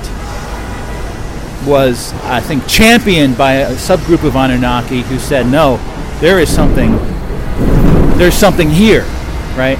[1.68, 5.78] was, I think, championed by a subgroup of Anunnaki who said, no,
[6.22, 6.94] there is something,
[8.18, 9.04] there's something here,
[9.56, 9.78] right?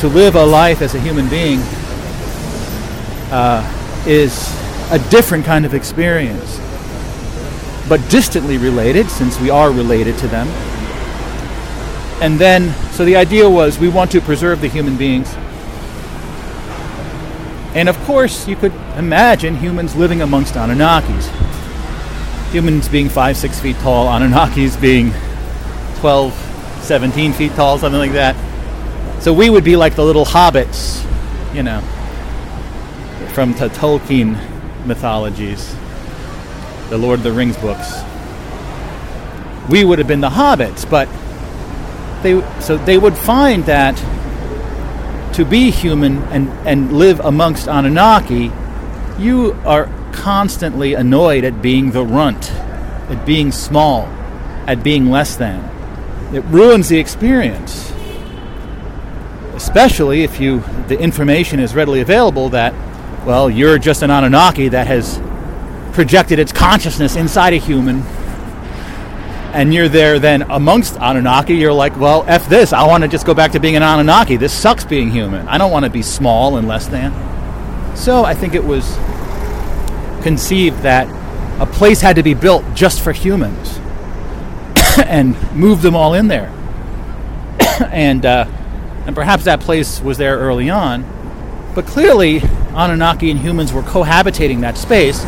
[0.00, 1.60] To live a life as a human being
[3.30, 3.62] uh,
[4.06, 4.50] is
[4.90, 6.58] a different kind of experience,
[7.88, 10.48] but distantly related, since we are related to them.
[12.20, 15.34] And then, so the idea was we want to preserve the human beings
[17.74, 21.30] and of course, you could imagine humans living amongst Anunnakis.
[22.52, 25.12] Humans being 5, 6 feet tall, Anunnakis being
[26.00, 26.51] 12,
[26.82, 28.36] 17 feet tall, something like that.
[29.22, 31.04] So we would be like the little hobbits,
[31.54, 31.80] you know,
[33.34, 34.36] from the Tolkien
[34.84, 35.76] mythologies,
[36.90, 38.02] the Lord of the Rings books.
[39.70, 41.08] We would have been the hobbits, but
[42.22, 43.96] they so they would find that
[45.34, 48.52] to be human and, and live amongst Anunnaki,
[49.18, 54.02] you are constantly annoyed at being the runt, at being small,
[54.66, 55.68] at being less than.
[56.32, 57.92] It ruins the experience.
[59.54, 62.72] Especially if you the information is readily available that,
[63.26, 65.20] well, you're just an Anunnaki that has
[65.92, 68.02] projected its consciousness inside a human
[69.52, 72.72] and you're there then amongst Anunnaki, you're like, well, F this.
[72.72, 74.36] I want to just go back to being an Anunnaki.
[74.36, 75.46] This sucks being human.
[75.46, 77.12] I don't want to be small and less than.
[77.94, 78.96] So I think it was
[80.22, 81.06] conceived that
[81.60, 83.78] a place had to be built just for humans
[85.06, 86.48] and move them all in there.
[87.90, 88.46] and, uh,
[89.06, 91.04] and perhaps that place was there early on.
[91.74, 92.40] But clearly,
[92.74, 95.24] Anunnaki and humans were cohabitating that space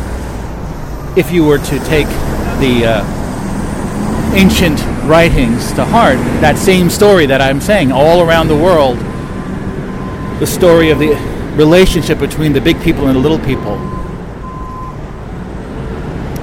[1.17, 2.07] if you were to take
[2.59, 2.85] the.
[2.85, 3.21] Uh,
[4.35, 8.97] ancient writings to heart, that same story that I'm saying all around the world,
[10.39, 11.15] the story of the
[11.55, 13.77] relationship between the big people and the little people,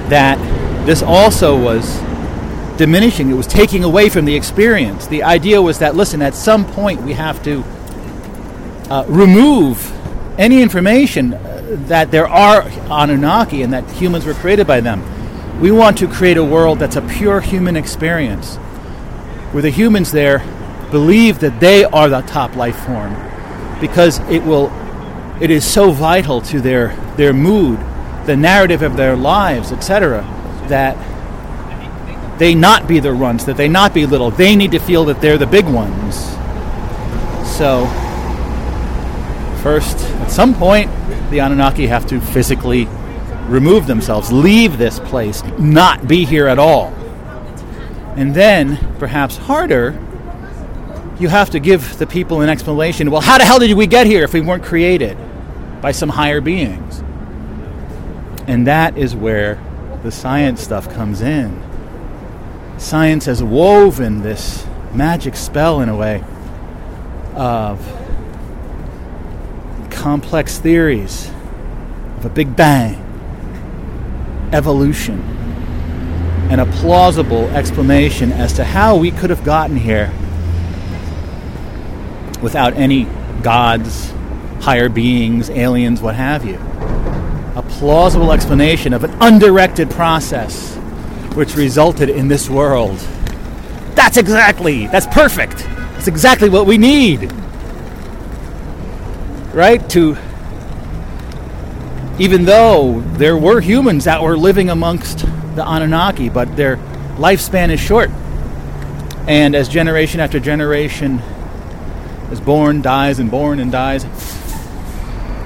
[0.09, 0.37] that
[0.87, 2.01] this also was
[2.77, 5.07] diminishing, it was taking away from the experience.
[5.07, 7.63] The idea was that, listen, at some point we have to
[8.89, 9.91] uh, remove
[10.39, 15.03] any information uh, that there are Anunnaki and that humans were created by them
[15.59, 18.55] we want to create a world that's a pure human experience,
[19.53, 20.39] where the humans there
[20.91, 23.13] believe that they are the top life form,
[23.79, 24.71] because it will,
[25.41, 27.79] it is so vital to their their mood,
[28.25, 30.21] the narrative of their lives, etc.,
[30.67, 30.97] that
[32.37, 34.31] they not be the runs, that they not be little.
[34.31, 36.15] They need to feel that they're the big ones.
[37.57, 37.85] So,
[39.61, 40.89] first, at some point,
[41.29, 42.87] the Anunnaki have to physically
[43.47, 46.87] remove themselves, leave this place, not be here at all.
[48.15, 49.91] And then, perhaps harder,
[51.19, 53.11] you have to give the people an explanation.
[53.11, 55.17] Well, how the hell did we get here if we weren't created
[55.81, 57.03] by some higher beings?
[58.47, 59.61] And that is where
[60.03, 61.61] the science stuff comes in.
[62.77, 66.23] Science has woven this magic spell in a way
[67.35, 67.79] of
[69.89, 71.31] complex theories
[72.17, 72.95] of a big bang
[74.51, 75.21] evolution
[76.49, 80.11] and a plausible explanation as to how we could have gotten here
[82.41, 83.05] without any
[83.41, 84.11] gods,
[84.59, 86.55] higher beings, aliens, what have you.
[87.55, 90.77] A plausible explanation of an undirected process
[91.35, 92.97] which resulted in this world.
[93.95, 95.57] That's exactly, that's perfect.
[95.57, 97.31] That's exactly what we need.
[99.53, 99.87] Right?
[99.91, 100.17] To
[102.19, 105.19] even though there were humans that were living amongst
[105.55, 106.77] the Anunnaki, but their
[107.17, 108.09] lifespan is short.
[109.27, 111.19] And as generation after generation
[112.31, 114.03] is born, dies, and born and dies,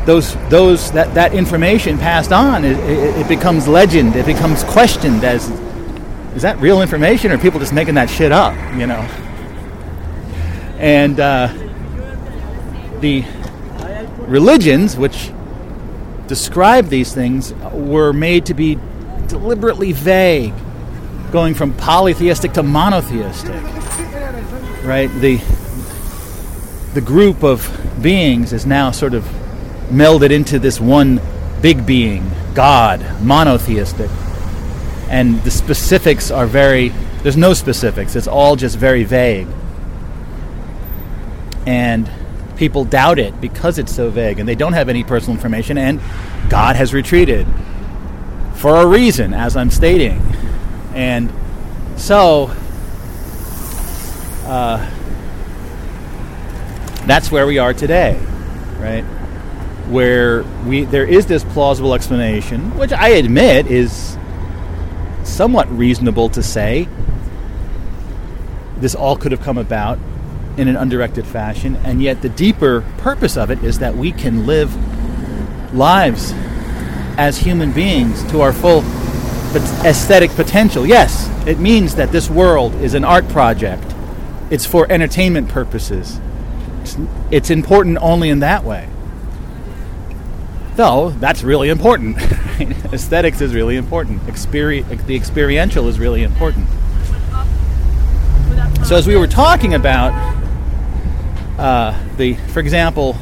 [0.05, 4.15] those those that, that information passed on, it, it, it becomes legend.
[4.15, 5.49] It becomes questioned as
[6.37, 8.53] is that real information or are people just making that shit up?
[8.77, 8.99] You know.
[10.77, 11.51] And uh,
[12.99, 13.25] the
[14.19, 15.31] religions, which
[16.27, 18.77] describe these things, were made to be
[19.25, 20.53] deliberately vague,
[21.31, 23.59] going from polytheistic to monotheistic.
[24.83, 25.07] Right?
[25.07, 25.37] The
[26.93, 27.67] the group of
[27.99, 29.23] beings is now sort of
[29.89, 31.19] melded into this one
[31.63, 34.11] big being, God, monotheistic.
[35.09, 36.89] And the specifics are very,
[37.23, 39.47] there's no specifics, it's all just very vague.
[41.65, 42.09] And
[42.57, 46.01] people doubt it because it's so vague and they don't have any personal information, and
[46.49, 47.47] God has retreated
[48.55, 50.19] for a reason, as I'm stating.
[50.93, 51.31] And
[51.95, 52.47] so,
[54.45, 54.77] uh,
[57.05, 58.19] that's where we are today,
[58.79, 59.03] right?
[59.89, 64.17] Where we there is this plausible explanation, which I admit is
[65.27, 66.87] somewhat reasonable to say.
[68.77, 69.99] This all could have come about
[70.57, 74.45] in an undirected fashion, and yet the deeper purpose of it is that we can
[74.45, 74.73] live
[75.73, 76.33] lives
[77.17, 78.83] as human beings to our full
[79.85, 80.85] aesthetic potential.
[80.85, 83.83] Yes, it means that this world is an art project.
[84.49, 86.19] It's for entertainment purposes
[86.87, 86.97] it's,
[87.31, 88.87] it's important only in that way.
[90.75, 92.17] Though that's really important.
[92.93, 94.21] Aesthetics is really important.
[94.23, 96.67] Experi- the experiential is really important.
[98.85, 100.13] So as we were talking about
[101.59, 103.17] uh, the, for example,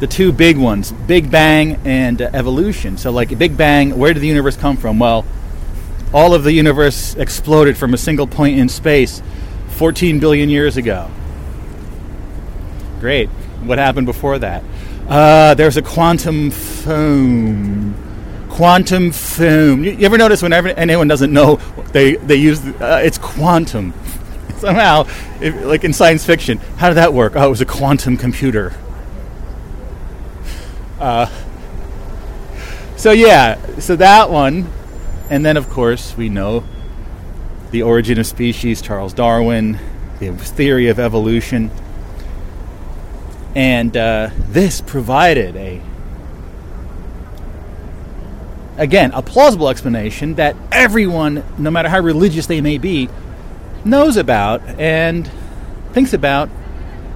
[0.00, 2.96] the two big ones, Big Bang and uh, evolution.
[2.96, 4.98] So, like Big Bang, where did the universe come from?
[4.98, 5.24] Well,
[6.12, 9.22] all of the universe exploded from a single point in space
[9.70, 11.10] 14 billion years ago.
[13.00, 13.28] Great.
[13.64, 14.62] What happened before that?
[15.08, 18.07] Uh, there's a quantum foam.
[18.48, 19.84] Quantum foam.
[19.84, 21.56] You, you ever notice whenever anyone doesn't know,
[21.92, 23.94] they they use uh, it's quantum.
[24.58, 25.06] Somehow,
[25.40, 27.34] if, like in science fiction, how did that work?
[27.36, 28.74] Oh, it was a quantum computer.
[30.98, 31.30] Uh,
[32.96, 34.68] so yeah, so that one,
[35.30, 36.64] and then of course we know
[37.70, 39.78] the origin of species, Charles Darwin,
[40.18, 41.70] the theory of evolution.
[43.54, 45.80] And uh, this provided a,
[48.78, 53.08] again, a plausible explanation that everyone, no matter how religious they may be,
[53.84, 55.30] knows about and
[55.92, 56.48] thinks about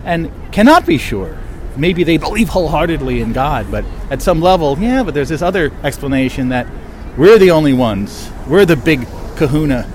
[0.05, 1.39] and cannot be sure.
[1.77, 5.73] Maybe they believe wholeheartedly in God, but at some level, yeah, but there's this other
[5.83, 6.67] explanation that
[7.17, 8.31] we're the only ones.
[8.47, 9.07] We're the big
[9.37, 9.91] kahuna,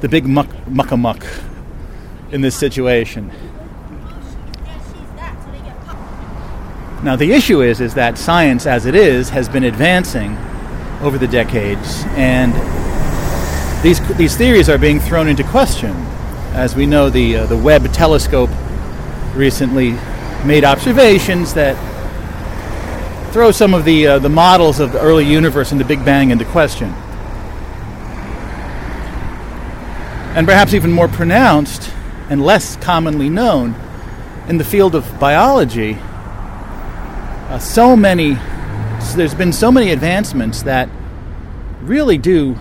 [0.00, 1.24] the big muck, muck
[2.32, 3.30] in this situation.
[7.02, 10.36] Now the issue is is that science as it is has been advancing
[11.00, 12.52] over the decades and
[13.82, 15.92] these these theories are being thrown into question.
[16.52, 18.50] As we know the uh, the Webb telescope
[19.34, 19.92] recently
[20.44, 21.76] made observations that
[23.32, 26.30] throw some of the uh, the models of the early universe and the Big Bang
[26.30, 26.88] into question.
[30.34, 31.92] And perhaps even more pronounced
[32.28, 33.74] and less commonly known
[34.48, 35.98] in the field of biology
[37.48, 38.36] uh, so many,
[39.14, 40.88] there's been so many advancements that
[41.82, 42.56] really do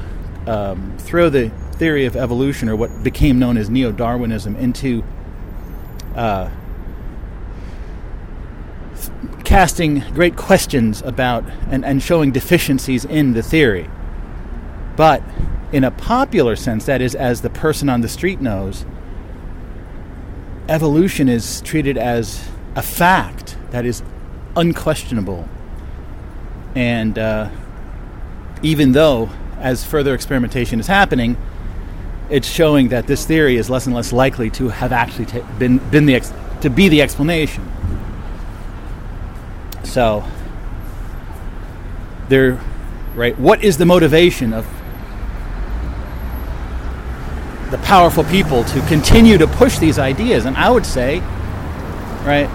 [0.47, 5.03] um, throw the theory of evolution, or what became known as neo Darwinism, into
[6.15, 6.49] uh,
[9.43, 13.89] casting great questions about and, and showing deficiencies in the theory.
[14.95, 15.21] But
[15.71, 18.85] in a popular sense, that is, as the person on the street knows,
[20.69, 24.01] evolution is treated as a fact that is
[24.55, 25.47] unquestionable.
[26.75, 27.49] And uh,
[28.61, 31.37] even though, as further experimentation is happening,
[32.29, 36.05] it's showing that this theory is less and less likely to have actually been, been
[36.05, 37.71] the ex- to be the explanation.
[39.83, 40.25] So,
[42.27, 42.59] there,
[43.13, 43.37] right?
[43.39, 44.65] What is the motivation of
[47.71, 50.45] the powerful people to continue to push these ideas?
[50.45, 51.19] And I would say,
[52.25, 52.49] right,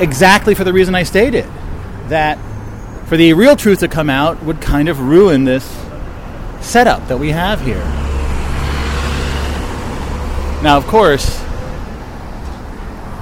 [0.00, 1.48] exactly for the reason I stated
[2.08, 2.38] that
[3.06, 5.64] for the real truth to come out would kind of ruin this
[6.60, 7.84] setup that we have here.
[10.62, 11.38] Now, of course,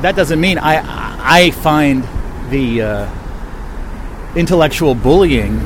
[0.03, 0.83] that doesn't mean I
[1.25, 2.05] I find
[2.51, 3.11] the uh,
[4.37, 5.59] intellectual bullying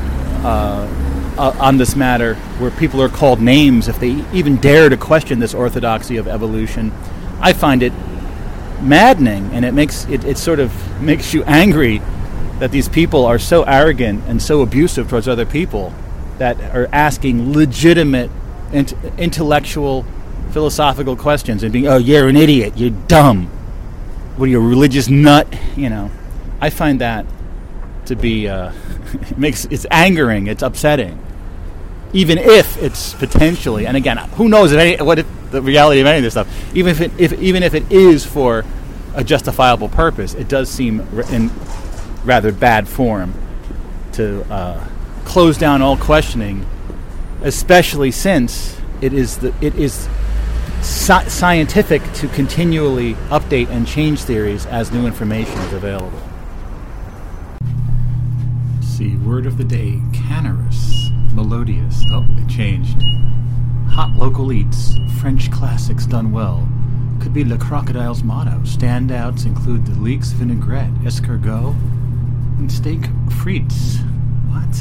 [0.45, 4.97] uh, uh, on this matter, where people are called names if they even dare to
[4.97, 6.93] question this orthodoxy of evolution.
[7.41, 7.93] I find it
[8.81, 12.01] maddening, and it makes it, it sort of makes you angry
[12.59, 15.93] that these people are so arrogant and so abusive towards other people.
[16.39, 18.31] that are asking legitimate
[18.71, 20.05] int- intellectual
[20.51, 23.47] philosophical questions and being, oh, you're an idiot, you're dumb.
[24.37, 25.47] What are you, a religious nut?
[25.77, 26.11] You know,
[26.61, 27.25] I find that
[28.07, 28.73] to be, uh,
[29.31, 31.19] it makes, it's angering, it's upsetting.
[32.13, 36.07] Even if it's potentially, and again, who knows if any, what if the reality of
[36.07, 38.65] any of this stuff, even if, it, if even if it is for
[39.15, 41.01] a justifiable purpose, it does seem
[41.31, 41.51] in
[42.27, 43.33] rather bad form
[44.13, 44.87] to uh,
[45.25, 46.67] close down all questioning,
[47.43, 50.09] especially since it is the it is
[50.81, 56.21] sci- scientific to continually update and change theories as new information is available.
[58.81, 62.03] See, word of the day: Canorous, melodious.
[62.11, 62.97] Oh, it changed.
[63.91, 66.69] Hot local eats, French classics done well.
[67.21, 68.59] Could be Le Crocodile's motto.
[68.61, 71.75] Standouts include the leeks vinaigrette, escargot,
[72.59, 73.99] and steak frites.
[74.49, 74.77] What?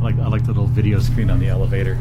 [0.00, 1.98] I like I like the little video screen on the elevator.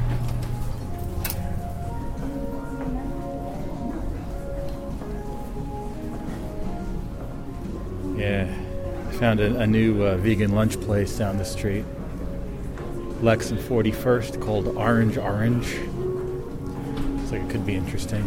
[8.15, 8.47] Yeah,
[9.09, 11.85] I found a, a new uh, vegan lunch place down the street.
[13.21, 15.75] Lex and 41st called Orange Orange.
[15.75, 18.23] Looks like it could be interesting.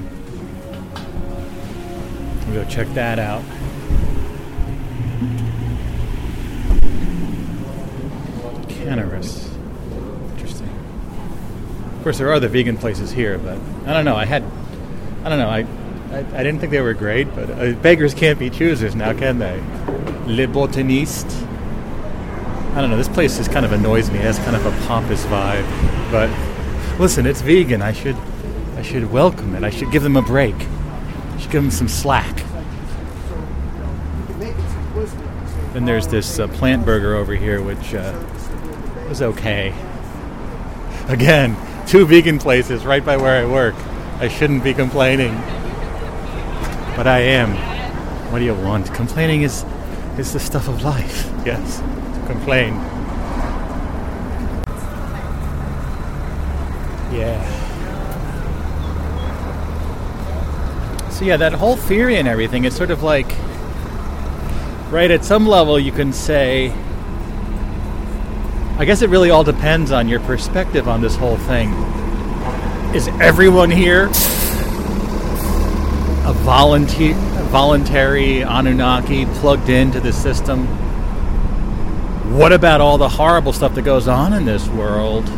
[2.47, 3.43] We'll go check that out.
[8.85, 9.51] Canorous.
[10.33, 10.69] Interesting.
[11.97, 14.17] Of course, there are other vegan places here, but I don't know.
[14.17, 14.43] I had,
[15.25, 15.49] I don't know.
[15.49, 15.67] I,
[16.17, 19.39] I, I didn't think they were great, but uh, beggars can't be choosers now, can
[19.39, 19.61] they?
[20.27, 21.31] Le Botaniste.
[22.75, 22.97] I don't know.
[22.97, 24.19] This place just kind of annoys me.
[24.19, 25.69] It has kind of a pompous vibe,
[26.11, 26.31] but
[26.99, 27.83] listen, it's vegan.
[27.83, 28.17] I should,
[28.77, 29.63] I should welcome it.
[29.63, 30.55] I should give them a break.
[30.55, 32.45] I should give them some slack.
[35.73, 38.13] Then there's this uh, plant burger over here, which uh,
[39.11, 39.75] was okay.
[41.09, 41.57] Again,
[41.89, 43.75] two vegan places right by where I work.
[44.21, 45.35] I shouldn't be complaining,
[46.95, 47.51] but I am.
[48.31, 48.95] What do you want?
[48.95, 49.65] Complaining is
[50.17, 51.27] is the stuff of life.
[51.45, 52.75] Yes, To complain.
[57.11, 57.41] Yeah.
[61.11, 63.35] So yeah, that whole theory and everything is sort of like
[64.91, 66.75] right at some level you can say
[68.81, 71.71] I guess it really all depends on your perspective on this whole thing.
[72.95, 74.07] Is everyone here
[76.25, 77.13] a volunteer,
[77.51, 80.67] voluntary Anunnaki plugged into the system?
[82.35, 85.29] What about all the horrible stuff that goes on in this world?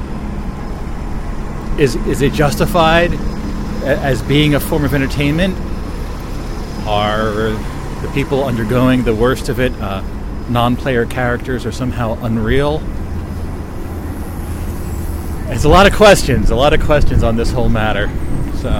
[1.80, 3.12] Is is it justified
[3.82, 5.59] as being a form of entertainment?
[6.86, 7.51] Are
[8.03, 10.01] the people undergoing the worst of it uh,
[10.49, 12.80] non-player characters or somehow unreal?
[15.55, 18.09] It's a lot of questions, a lot of questions on this whole matter.
[18.57, 18.70] So,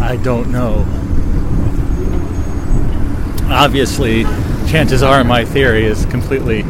[0.00, 0.84] I don't know.
[3.50, 4.24] Obviously,
[4.66, 6.60] chances are my theory is completely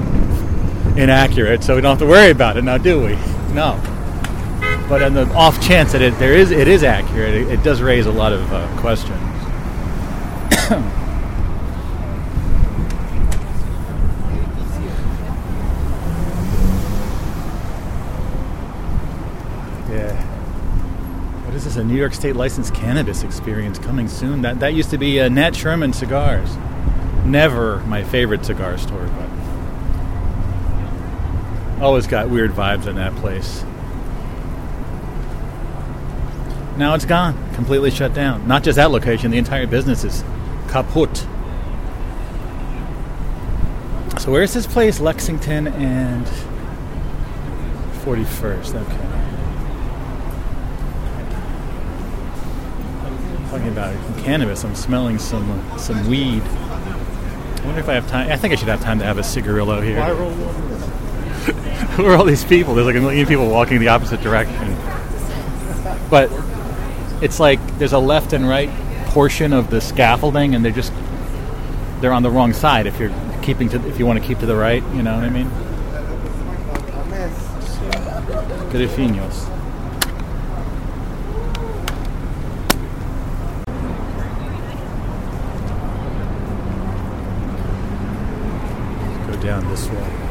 [1.00, 3.14] inaccurate, so we don't have to worry about it now, do we?
[3.54, 3.80] No.
[4.88, 7.80] But on the off chance that it there is it is accurate, it, it does
[7.80, 9.20] raise a lot of uh, questions.
[19.90, 20.12] Yeah.
[21.44, 21.76] What is this?
[21.76, 24.42] A New York State licensed cannabis experience coming soon.
[24.42, 26.56] That that used to be uh, Nat Sherman Cigars.
[27.24, 29.28] Never my favorite cigar store, but
[31.80, 33.62] always got weird vibes in that place.
[36.76, 38.48] Now it's gone, completely shut down.
[38.48, 40.24] Not just that location, the entire business is
[40.66, 41.16] kaput.
[44.18, 44.98] So where's this place?
[44.98, 46.26] Lexington and
[48.02, 48.74] 41st.
[48.82, 49.03] Okay.
[53.64, 56.42] Talking about cannabis, I'm smelling some some weed.
[56.42, 58.30] I wonder if I have time.
[58.30, 60.04] I think I should have time to have a cigarillo here.
[61.94, 62.74] Who are all these people?
[62.74, 64.76] There's like a million people walking the opposite direction.
[66.10, 66.30] But
[67.22, 68.68] it's like there's a left and right
[69.06, 70.92] portion of the scaffolding, and they're just
[72.02, 72.86] they're on the wrong side.
[72.86, 75.24] If you're keeping to, if you want to keep to the right, you know what
[75.24, 75.50] I mean.
[78.74, 79.48] Grefinos.
[89.26, 90.24] Go down this way.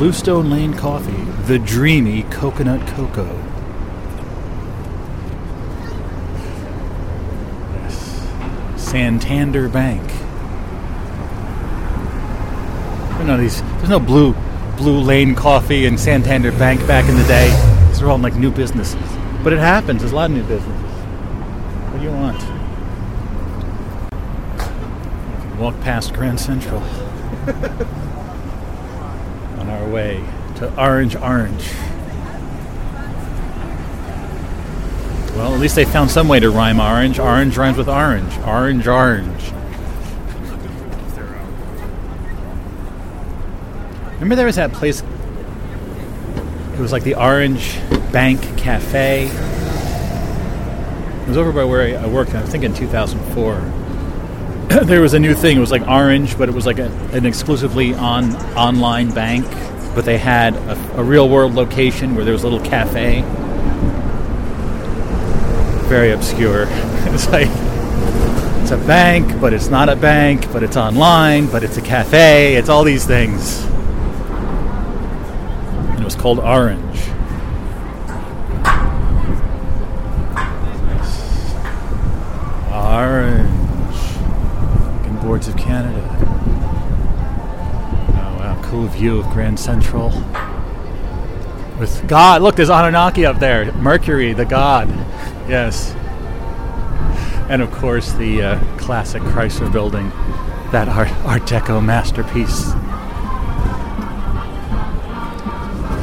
[0.00, 3.36] Bluestone Lane Coffee, the dreamy coconut cocoa.
[7.74, 8.26] Yes.
[8.78, 10.00] Santander Bank.
[13.18, 13.60] You know these.
[13.60, 14.34] There's no blue,
[14.78, 17.50] blue lane coffee and Santander Bank back in the day.
[17.88, 18.98] These are all like new businesses.
[19.44, 20.00] But it happens.
[20.00, 20.82] There's a lot of new businesses.
[21.90, 22.40] What do you want?
[25.60, 26.80] Walk past Grand Central
[30.00, 30.24] way
[30.56, 31.72] to Orange Orange.
[35.36, 37.18] Well, at least they found some way to rhyme orange.
[37.18, 38.36] Orange rhymes with orange.
[38.46, 39.52] Orange, orange.
[44.14, 45.02] Remember there was that place?
[46.74, 47.78] It was like the Orange
[48.12, 49.28] Bank Cafe.
[49.28, 54.70] It was over by where I worked, I think in 2004.
[54.84, 55.56] there was a new thing.
[55.56, 59.46] It was like Orange, but it was like a, an exclusively on online bank.
[59.94, 63.24] But they had a, a real world location where there was a little cafe
[65.90, 66.66] very obscure.
[66.70, 67.48] it's like
[68.62, 72.54] it's a bank, but it's not a bank, but it's online, but it's a cafe.
[72.54, 73.64] It's all these things.
[75.90, 77.00] And it was called Orange.
[82.70, 83.50] Orange.
[85.08, 86.09] In Boards of Canada.
[88.70, 90.10] Cool view of Grand Central.
[91.80, 93.72] With God, look, there's Anunnaki up there.
[93.72, 94.88] Mercury, the god.
[95.48, 95.92] Yes.
[97.48, 100.10] And of course, the uh, classic Chrysler building,
[100.70, 102.66] that Art, Art Deco masterpiece.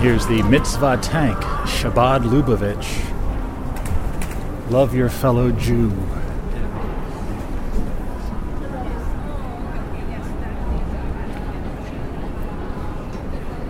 [0.02, 3.10] Here's the mitzvah tank, Chabad Lubavitch.
[4.70, 5.92] Love your fellow Jew.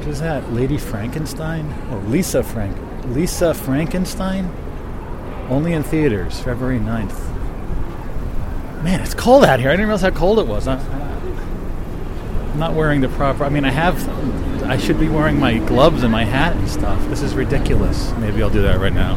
[0.07, 0.53] What is that?
[0.53, 1.69] Lady Frankenstein?
[1.91, 2.77] Oh, Lisa Frank.
[3.07, 4.49] Lisa Frankenstein?
[5.49, 7.33] Only in theaters, February 9th.
[8.83, 9.67] Man, it's cold out here.
[9.67, 10.65] I didn't realize how cold it was.
[10.65, 13.43] I, am not wearing the proper.
[13.43, 14.63] I mean, I have.
[14.63, 17.05] I should be wearing my gloves and my hat and stuff.
[17.09, 18.13] This is ridiculous.
[18.13, 19.15] Maybe I'll do that right now.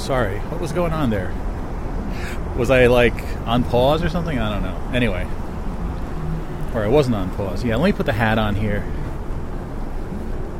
[0.00, 0.38] Sorry.
[0.38, 1.32] What was going on there?
[2.56, 3.14] Was I like
[3.46, 4.38] on pause or something?
[4.38, 4.90] I don't know.
[4.92, 5.26] Anyway.
[6.74, 7.64] Or I wasn't on pause.
[7.64, 8.84] Yeah, let me put the hat on here.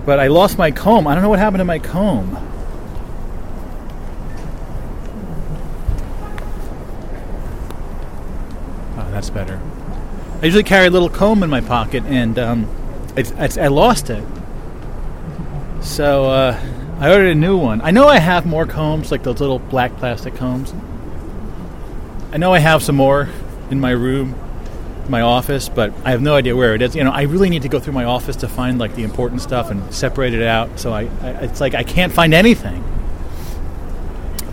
[0.05, 1.07] But I lost my comb.
[1.07, 2.37] I don't know what happened to my comb.
[8.97, 9.61] Oh, that's better.
[10.43, 12.69] I usually carry a little comb in my pocket, and um,
[13.17, 14.25] it's, it's, I lost it.
[15.83, 16.61] So, uh,
[17.01, 17.81] I ordered a new one.
[17.81, 20.75] I know I have more combs, like those little black plastic combs.
[22.31, 23.31] I know I have some more
[23.71, 24.35] in my room,
[25.09, 26.95] my office, but I have no idea where it is.
[26.95, 29.41] You know, I really need to go through my office to find like the important
[29.41, 30.79] stuff and separate it out.
[30.79, 32.85] So I, I it's like I can't find anything.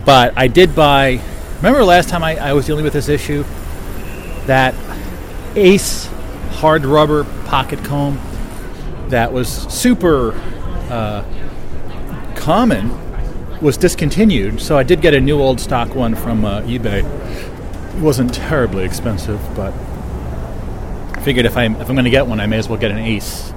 [0.06, 1.20] But I did buy.
[1.58, 3.44] Remember last time I, I was dealing with this issue?
[4.46, 4.74] That
[5.54, 6.06] Ace
[6.52, 8.18] hard rubber pocket comb
[9.08, 10.32] that was super.
[10.90, 11.22] Uh,
[12.48, 12.90] common
[13.60, 17.04] was discontinued, so I did get a new old stock one from uh, eBay.
[17.94, 22.40] It wasn't terribly expensive, but I figured if I'm if I'm going to get one,
[22.40, 23.52] I may as well get an Ace,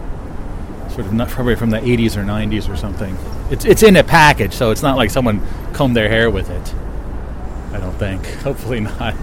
[0.89, 3.17] sort of not probably from the 80s or 90s or something.
[3.49, 6.75] It's it's in a package, so it's not like someone combed their hair with it.
[7.71, 8.25] I don't think.
[8.43, 9.15] Hopefully not.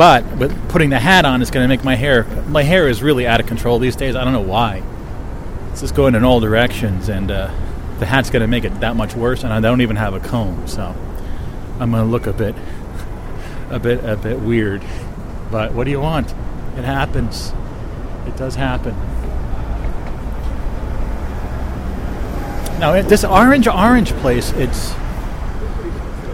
[0.00, 2.24] But with putting the hat on is going to make my hair.
[2.48, 4.16] My hair is really out of control these days.
[4.16, 4.82] I don't know why.
[5.72, 7.52] It's just going in all directions, and uh,
[7.98, 9.44] the hat's going to make it that much worse.
[9.44, 10.96] And I don't even have a comb, so
[11.78, 12.54] I'm going to look a bit,
[13.68, 14.82] a bit, a bit weird.
[15.50, 16.30] But what do you want?
[16.78, 17.52] It happens.
[18.26, 18.94] It does happen.
[22.80, 24.92] Now this orange orange place, it's.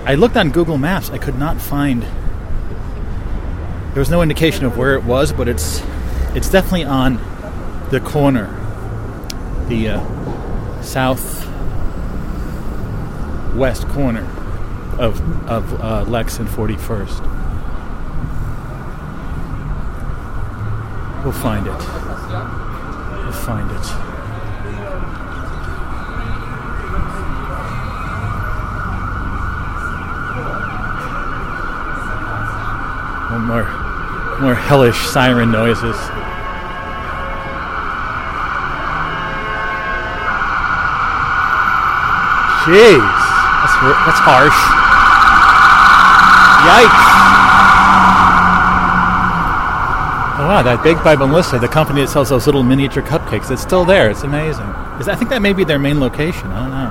[0.05, 1.11] I looked on Google Maps.
[1.11, 2.07] I could not find
[3.97, 5.81] there was no indication of where it was, but it's
[6.35, 7.15] it's definitely on
[7.91, 8.45] the corner,
[9.69, 11.47] the uh, south
[13.57, 14.27] west corner
[14.99, 15.19] of
[15.49, 17.23] of uh, Lex and 41st.
[21.25, 21.73] We'll find it.
[23.25, 23.87] We'll find it.
[33.33, 33.86] One more,
[34.41, 35.97] more hellish siren noises.
[42.67, 42.99] Jeez,
[43.63, 44.61] that's that's harsh.
[46.67, 47.07] Yikes!
[50.39, 53.63] Oh wow, that Baked by Melissa, the company that sells those little miniature cupcakes, it's
[53.63, 54.11] still there.
[54.11, 54.67] It's amazing.
[55.01, 56.49] Is I think that may be their main location.
[56.51, 56.91] I don't know.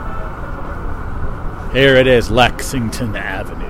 [1.74, 3.65] Here it is, Lexington Avenue.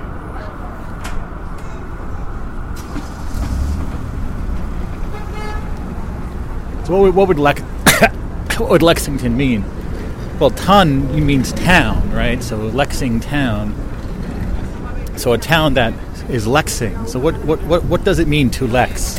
[6.86, 7.62] So what would, what would Lex-
[8.60, 9.64] what would Lexington mean?
[10.38, 12.40] Well, ton means town, right?
[12.40, 13.74] So Lexington.
[15.18, 15.92] So a town that
[16.30, 17.08] is Lexing.
[17.08, 19.18] So what, what, what, what does it mean to Lex?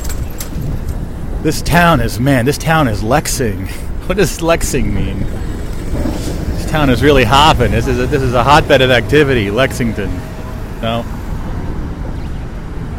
[1.43, 2.45] This town is man.
[2.45, 3.69] This town is Lexing.
[4.07, 5.19] What does Lexing mean?
[6.55, 7.71] This town is really hopping.
[7.71, 9.51] This is a, this is a hotbed of activity.
[9.51, 10.09] Lexington.
[10.81, 11.03] No.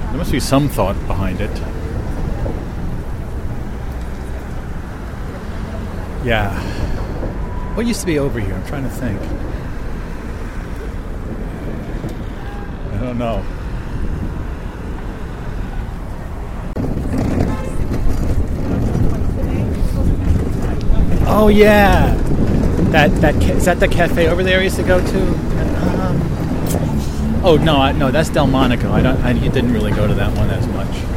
[0.09, 1.68] There must be some thought behind it.
[6.29, 6.53] Yeah.
[7.75, 8.53] What used to be over here?
[8.53, 9.19] I'm trying to think.
[12.93, 13.43] I don't know.
[21.27, 22.15] Oh yeah,
[22.91, 25.21] that that is that the cafe over there I used to go to.
[25.99, 28.93] Um, oh no, I, no, that's Delmonico.
[28.93, 29.17] I don't.
[29.23, 31.08] I didn't really go to that one as much.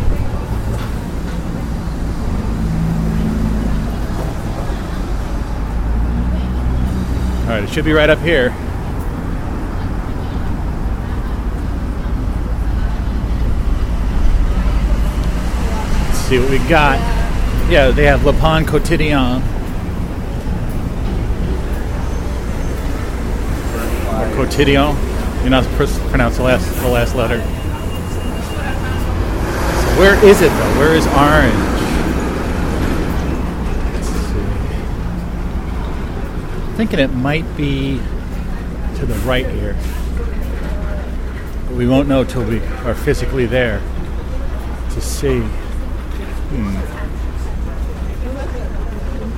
[7.52, 8.56] All right, it should be right up here.
[16.08, 16.98] Let's see what we got.
[17.70, 19.42] Yeah, they have Le Pain Quotidien.
[24.38, 24.96] Quotidien.
[25.64, 27.42] Supposed to pronounce the last the last letter.
[29.82, 30.80] So where is it though?
[30.80, 31.54] Where is orange?
[33.94, 34.46] Let's see.
[36.82, 38.02] Thinking it might be
[38.96, 39.76] to the right here.
[41.68, 43.80] But we won't know till we are physically there
[44.90, 45.42] to see.
[46.50, 46.78] Hmm.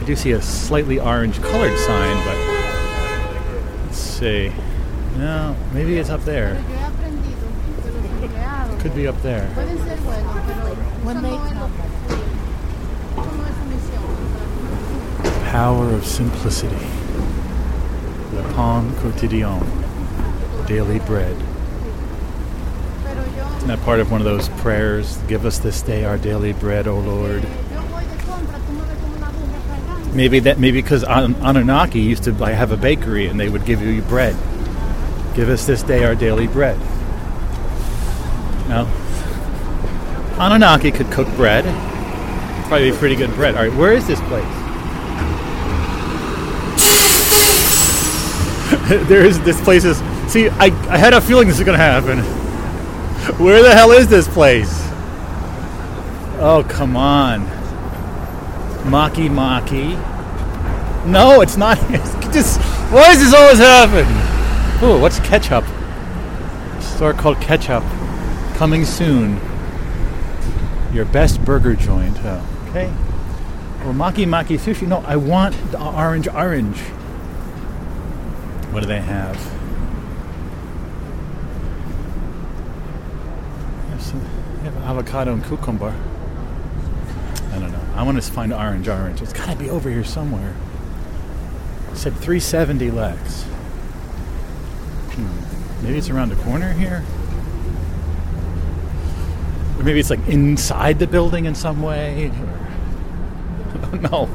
[0.02, 2.38] I do see a slightly orange colored sign, but
[3.88, 4.54] let's see.
[5.18, 6.64] No, maybe it's up there.
[8.80, 9.50] Could be up there.
[15.52, 17.03] Power of simplicity.
[18.54, 20.68] Le pain quotidien.
[20.68, 21.36] Daily bread.
[23.58, 25.18] Isn't that part of one of those prayers?
[25.28, 27.44] Give us this day our daily bread, O Lord.
[30.14, 33.66] Maybe that maybe because An- Anunnaki used to like, have a bakery and they would
[33.66, 34.36] give you bread.
[35.34, 36.78] Give us this day our daily bread.
[38.70, 38.88] No.
[40.38, 41.64] Anunnaki could cook bread.
[42.68, 43.56] Probably pretty good bread.
[43.56, 44.63] All right, where is this place?
[49.08, 49.98] there is this place is.
[50.32, 52.20] See, I, I had a feeling this is gonna happen.
[53.44, 54.72] Where the hell is this place?
[56.40, 57.46] Oh come on.
[58.84, 59.96] Maki Maki.
[61.06, 61.78] No, it's not.
[62.34, 62.60] Just,
[62.92, 64.06] why does this always happen?
[64.84, 65.66] Ooh, what's ketchup?
[66.82, 67.84] Store called Ketchup.
[68.56, 69.40] Coming soon.
[70.94, 72.18] Your best burger joint.
[72.24, 72.88] Oh, okay.
[73.84, 74.88] Well, Maki Maki Sushi.
[74.88, 76.78] No, I want the orange orange.
[78.74, 79.38] What do they have?
[83.84, 84.20] They have, some,
[84.58, 85.96] they have avocado and cucumber.
[87.52, 87.86] I don't know.
[87.94, 89.22] I want to find orange orange.
[89.22, 90.56] It's got to be over here somewhere.
[91.92, 93.44] It said 370 Lex.
[95.14, 95.84] Hmm.
[95.86, 97.04] Maybe it's around the corner here?
[99.78, 102.30] Or maybe it's like inside the building in some way?
[102.30, 102.34] Or...
[103.84, 104.30] I don't know.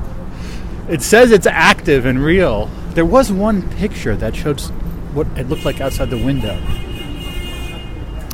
[0.89, 2.71] It says it's active and real.
[2.99, 4.61] There was one picture that showed
[5.15, 6.61] what it looked like outside the window.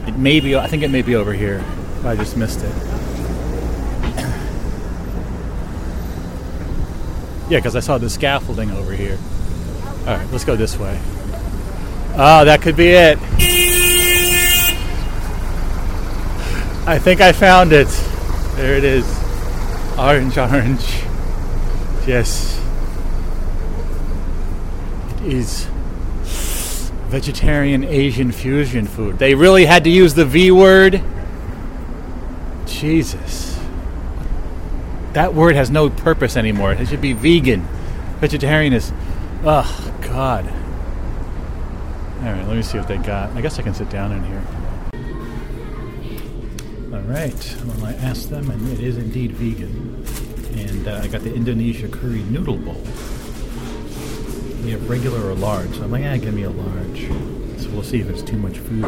[0.08, 1.62] It may be, I think it may be over here.
[2.02, 2.72] I just missed it.
[7.50, 9.18] Yeah, because I saw the scaffolding over here.
[10.06, 10.98] All right, let's go this way.
[12.14, 13.18] Oh, that could be it.
[16.88, 17.88] I think I found it.
[18.56, 19.04] There it is.
[19.98, 21.02] Orange, orange.
[22.06, 22.63] Yes.
[25.24, 25.66] Is
[27.08, 29.18] vegetarian Asian fusion food.
[29.18, 31.02] They really had to use the V word.
[32.66, 33.58] Jesus.
[35.12, 36.72] That word has no purpose anymore.
[36.72, 37.66] It should be vegan.
[38.20, 38.92] Vegetarian is,
[39.44, 40.44] oh God.
[42.18, 43.30] All right, let me see what they got.
[43.30, 44.42] I guess I can sit down in here.
[46.92, 47.56] All right.
[47.64, 50.04] Well, I asked them, and it is indeed vegan.
[50.58, 52.82] And uh, I got the Indonesia curry noodle bowl.
[54.64, 55.74] You have regular or large.
[55.76, 57.08] So I'm like, ah, give me a large.
[57.60, 58.84] So we'll see if it's too much food.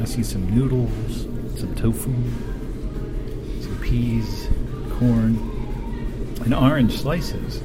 [0.00, 1.22] I see some noodles,
[1.58, 2.12] some tofu,
[3.62, 4.48] some peas,
[4.98, 5.38] corn,
[6.44, 7.62] and orange slices.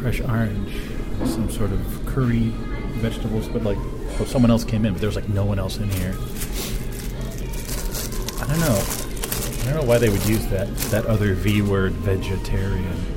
[0.00, 0.76] Fresh orange,
[1.24, 2.50] some sort of curry
[2.98, 3.78] vegetables, but like,
[4.18, 6.14] oh, someone else came in, but there's like no one else in here.
[8.42, 8.82] I don't know.
[9.60, 13.15] I don't know why they would use that that other V word, vegetarian.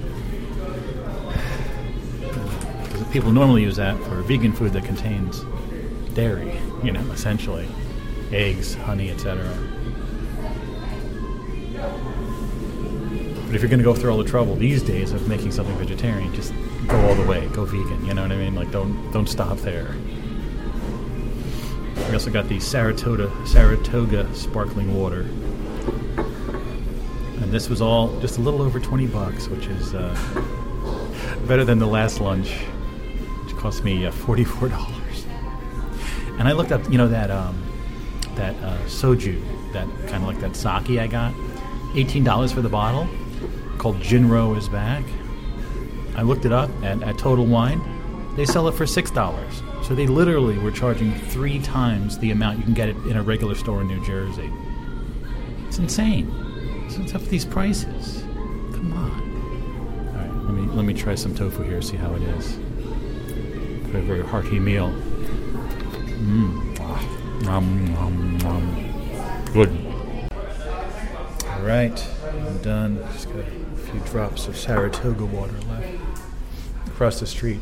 [3.12, 5.44] People normally use that for vegan food that contains
[6.14, 7.68] dairy, you know, essentially
[8.32, 9.44] eggs, honey, etc.
[13.46, 15.76] But if you're going to go through all the trouble these days of making something
[15.78, 16.54] vegetarian, just
[16.88, 18.06] go all the way, go vegan.
[18.06, 18.54] You know what I mean?
[18.54, 19.96] Like don't don't stop there.
[22.08, 25.22] We also got the Saratoga Saratoga sparkling water,
[27.42, 30.16] and this was all just a little over twenty bucks, which is uh,
[31.48, 32.54] better than the last lunch,
[33.60, 35.26] cost me uh, forty four dollars.
[36.40, 37.62] And I looked up, you know that um,
[38.36, 41.34] that uh, soju, that kind of like that sake I got,
[41.96, 43.08] eighteen dollars for the bottle,
[43.78, 45.04] called Jinro is back.
[46.16, 47.82] I looked it up at, at Total Wine.
[48.36, 49.62] They sell it for six dollars.
[49.84, 53.24] So they literally were charging three times the amount you can get it in a
[53.24, 54.52] regular store in New Jersey.
[55.68, 56.30] It's insane.
[56.90, 58.22] So what's up these prices?
[58.74, 60.10] Come on.
[60.10, 61.82] All right, let me let me try some tofu here.
[61.82, 62.60] See how it is.
[63.90, 64.92] Very very hearty meal.
[66.20, 66.78] Mmm.
[66.80, 67.20] Ah.
[69.52, 69.70] Good.
[71.48, 73.00] All right, I'm done.
[73.14, 75.88] Just got a few drops of Saratoga water left.
[76.88, 77.62] Across the street.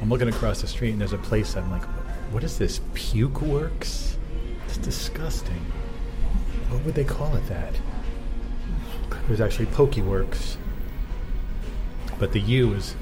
[0.00, 1.84] I'm looking across the street and there's a place I'm like,
[2.30, 2.80] what is this?
[2.94, 4.16] Puke Works?
[4.64, 5.60] It's disgusting.
[6.70, 7.74] What would they call it that?
[9.26, 10.56] There's actually Pokey Works.
[12.18, 12.94] But the U is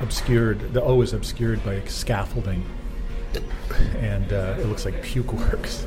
[0.00, 2.64] obscured, the O is obscured by scaffolding.
[3.98, 5.86] And uh, it looks like Puke Works.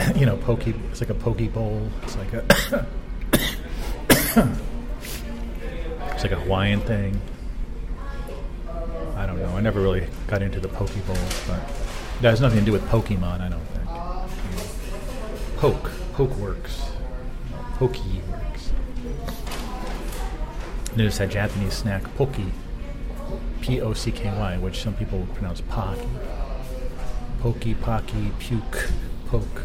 [0.16, 1.88] you know, pokey, it's like a pokey bowl.
[2.02, 2.44] It's like a.
[6.12, 7.20] it's like a Hawaiian thing.
[9.16, 9.56] I don't know.
[9.56, 11.16] I never really got into the Poke Bowl,
[11.46, 11.60] but
[12.20, 13.88] that has nothing to do with Pokemon, I don't think.
[15.58, 15.90] Poke.
[16.14, 16.90] Poke works.
[17.74, 18.72] Pokey works.
[20.94, 22.46] There's that Japanese snack, Pocky.
[23.62, 26.06] P O C K Y, which some people would pronounce Pocky.
[27.40, 28.90] Pokey, Pocky, Puke,
[29.28, 29.62] Poke.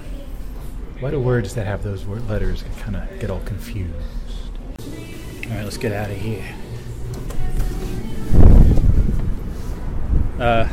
[0.99, 3.93] Why do words that have those word letters kind of get all confused?
[4.79, 6.55] All right, let's get out of here.
[10.39, 10.69] Uh,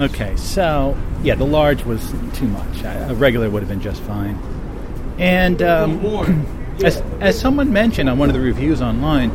[0.00, 2.84] okay, so yeah, the large was too much.
[2.84, 4.38] I, a regular would have been just fine.
[5.18, 6.04] And um,
[6.84, 9.30] as, as someone mentioned on one of the reviews online,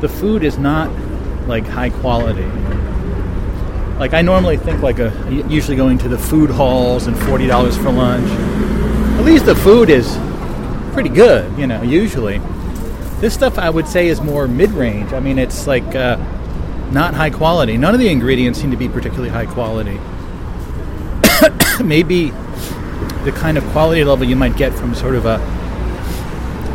[0.00, 0.90] the food is not
[1.46, 2.46] like high quality.
[3.98, 5.12] Like I normally think like a
[5.48, 8.28] usually going to the food halls and forty dollars for lunch.
[9.18, 10.18] At least the food is
[10.92, 11.82] pretty good, you know.
[11.82, 12.38] Usually,
[13.20, 15.12] this stuff I would say is more mid-range.
[15.12, 15.94] I mean, it's like.
[15.94, 16.16] Uh,
[16.92, 17.76] not high quality.
[17.76, 19.98] None of the ingredients seem to be particularly high quality.
[21.84, 22.30] Maybe
[23.24, 25.38] the kind of quality level you might get from sort of a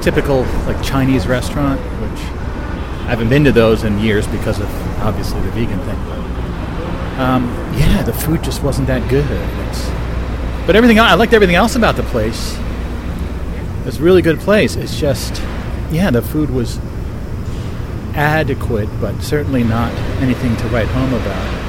[0.01, 1.79] typical like Chinese restaurant,
[3.11, 5.99] haven't been to those in years because of obviously the vegan thing.
[7.19, 7.43] Um,
[7.77, 9.25] yeah, the food just wasn't that good.
[9.29, 9.89] It's,
[10.65, 12.57] but everything I liked everything else about the place.
[13.85, 14.77] It's a really good place.
[14.77, 15.41] It's just
[15.91, 16.79] yeah, the food was
[18.13, 19.91] adequate, but certainly not
[20.21, 21.61] anything to write home about.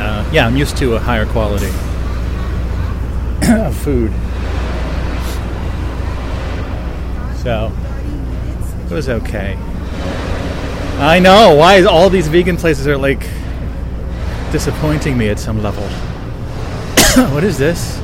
[0.00, 1.68] Uh, yeah, I'm used to a higher quality
[3.52, 4.12] of food.
[7.40, 7.72] So,
[8.90, 9.56] it was okay.
[10.98, 13.20] I know, why all these vegan places are like
[14.50, 15.84] disappointing me at some level.
[17.32, 17.98] what is this?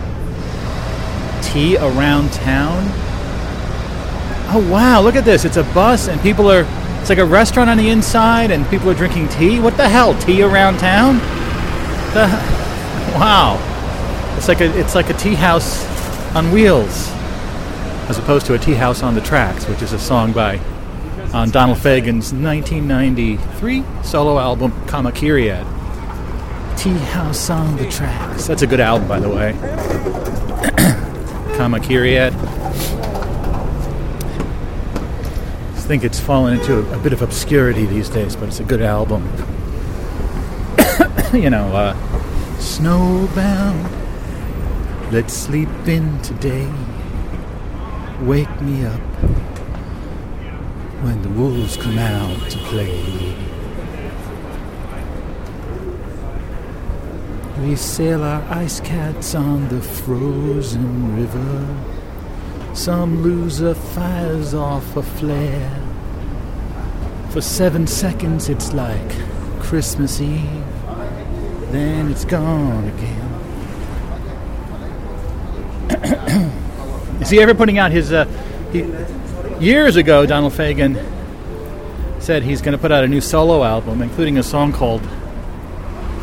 [1.42, 2.84] Tea around town?
[4.48, 5.44] Oh wow, look at this.
[5.44, 6.64] It's a bus and people are
[7.00, 9.58] it's like a restaurant on the inside and people are drinking tea.
[9.60, 10.18] What the hell?
[10.20, 11.18] Tea around town?
[12.14, 12.26] The,
[13.18, 13.58] wow.
[14.36, 15.84] It's like a it's like a tea house
[16.36, 17.10] on wheels
[18.08, 20.60] as opposed to a tea house on the tracks, which is a song by
[21.36, 25.66] on Donald Fagen's 1993 solo album Kamakiriad.
[26.78, 28.46] Tea House on the Tracks.
[28.46, 29.52] That's a good album, by the way.
[31.58, 32.32] Kamakiriad.
[35.74, 38.64] I think it's fallen into a, a bit of obscurity these days, but it's a
[38.64, 39.22] good album.
[41.34, 41.94] you know, uh,
[42.56, 43.92] snowbound.
[45.12, 46.72] Let's sleep in today.
[48.22, 49.02] Wake me up
[51.06, 53.32] when the wolves come out to play.
[57.60, 61.76] We sail our ice cats on the frozen river.
[62.74, 65.80] Some loser fires off a flare.
[67.30, 69.10] For seven seconds, it's like
[69.60, 70.64] Christmas Eve.
[71.70, 73.30] Then it's gone again.
[77.22, 78.12] Is he ever putting out his?
[78.12, 78.24] Uh,
[78.72, 78.82] he,
[79.60, 81.02] years ago, Donald Fagen
[82.20, 85.02] said he's going to put out a new solo album, including a song called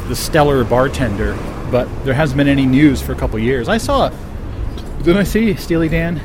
[0.08, 1.38] "The Stellar Bartender."
[1.72, 3.68] But there hasn't been any news for a couple years.
[3.68, 4.10] I saw,
[5.00, 6.22] didn't I see Steely Dan?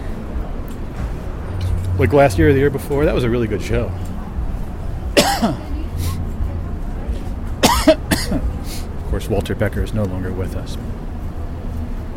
[1.98, 3.90] Like last year or the year before, that was a really good show.
[7.88, 10.76] of course, Walter Becker is no longer with us.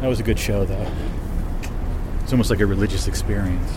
[0.02, 0.92] That was a good show, though.
[2.22, 3.72] It's almost like a religious experience.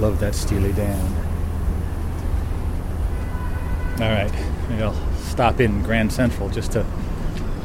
[0.00, 1.00] Love that Steely Dan.
[3.94, 4.32] All right,
[4.68, 6.84] maybe I'll stop in Grand Central just to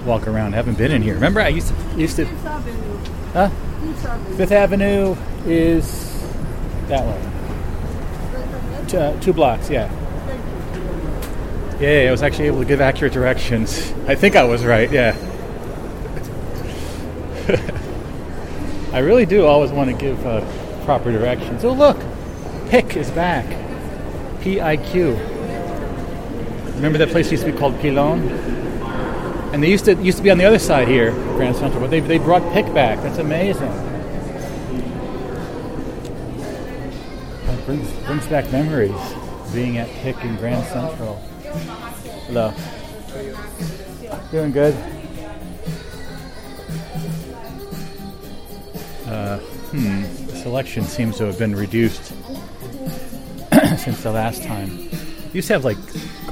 [0.06, 0.54] walk around.
[0.54, 1.14] I haven't been in here.
[1.14, 2.26] Remember, I used to used to.
[2.26, 2.98] Fifth Avenue.
[3.34, 3.50] Huh?
[3.50, 4.38] Fifth Avenue.
[4.38, 5.16] Fifth Avenue
[5.46, 6.26] is
[6.88, 8.88] that way.
[8.88, 9.90] Two, uh, two blocks, yeah.
[11.80, 13.92] Yeah, I was actually able to give accurate directions.
[14.08, 15.16] I think I was right, yeah.
[18.94, 20.46] I really do always want to give uh,
[20.86, 21.64] proper directions.
[21.64, 21.98] Oh, look!
[22.72, 23.46] PIQ is back.
[24.42, 25.10] P I Q.
[26.76, 28.30] Remember that place used to be called Pilon?
[29.52, 31.90] And they used to used to be on the other side here, Grand Central, but
[31.90, 33.02] they, they brought PIQ back.
[33.04, 33.68] That's amazing.
[37.46, 38.96] That brings, brings back memories
[39.54, 41.16] being at PIQ in Grand Central.
[42.28, 42.54] Hello.
[44.32, 44.74] Doing good.
[49.06, 50.04] Uh, hmm.
[50.28, 52.14] The selection seems to have been reduced
[53.82, 54.90] since the last time.
[54.90, 55.78] They used to have like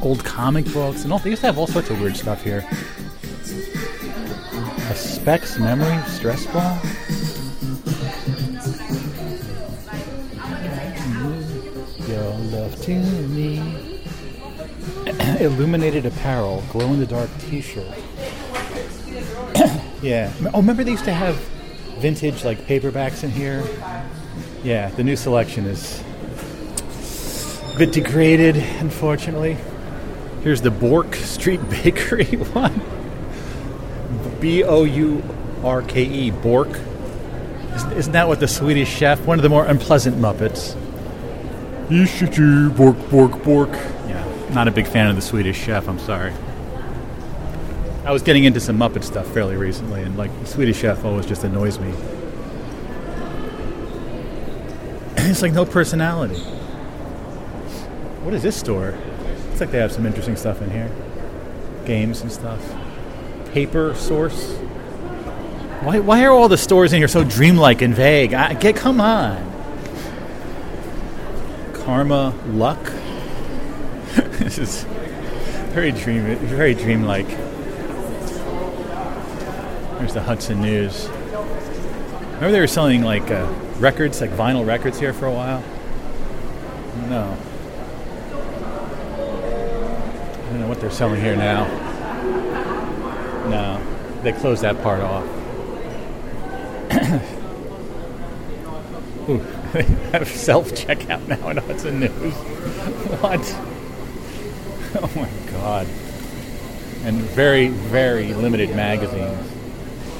[0.03, 1.17] old comic books and all.
[1.19, 2.67] They used to have all sorts of weird stuff here.
[4.89, 6.79] A Specs memory stress ball.
[12.07, 12.93] Your love to
[13.29, 13.57] me.
[15.39, 17.97] Illuminated apparel, glow in the dark T-shirt.
[20.03, 20.31] yeah.
[20.53, 21.35] Oh, remember they used to have
[21.97, 23.65] vintage like paperbacks in here.
[24.63, 26.03] Yeah, the new selection is
[27.79, 29.55] bit degraded, unfortunately.
[30.43, 32.81] Here's the Bourke Street Bakery one.
[34.41, 35.23] B O U
[35.63, 36.67] R K E, Bork.
[37.73, 40.75] Isn't, isn't that what the Swedish chef, one of the more unpleasant Muppets?
[42.75, 43.71] Bork, Bork, Bork.
[43.71, 46.33] Yeah, not a big fan of the Swedish chef, I'm sorry.
[48.03, 51.25] I was getting into some Muppet stuff fairly recently, and like the Swedish chef always
[51.25, 51.91] just annoys me.
[55.29, 56.43] it's like no personality.
[58.29, 58.93] What is this store?
[59.47, 60.91] Looks like they have some interesting stuff in here.
[61.87, 62.61] Games and stuff.
[63.53, 64.55] Paper source.
[65.81, 68.35] Why, why are all the stores in here so dreamlike and vague?
[68.35, 69.51] I, get come on.
[71.73, 72.77] Karma luck.
[74.37, 74.83] this is
[75.73, 77.29] very dream very dreamlike.
[79.97, 81.07] There's the Hudson News.
[81.07, 85.63] Remember they were selling like uh, records, like vinyl records here for a while?
[87.09, 87.35] No.
[90.79, 91.67] Don't they're selling here now.
[93.49, 94.21] No.
[94.23, 95.25] They closed that part off.
[99.29, 102.33] Ooh, they have self checkout now in Hudson News.
[103.19, 103.41] what?
[105.03, 105.85] Oh my god.
[107.03, 109.51] And very, very limited magazines.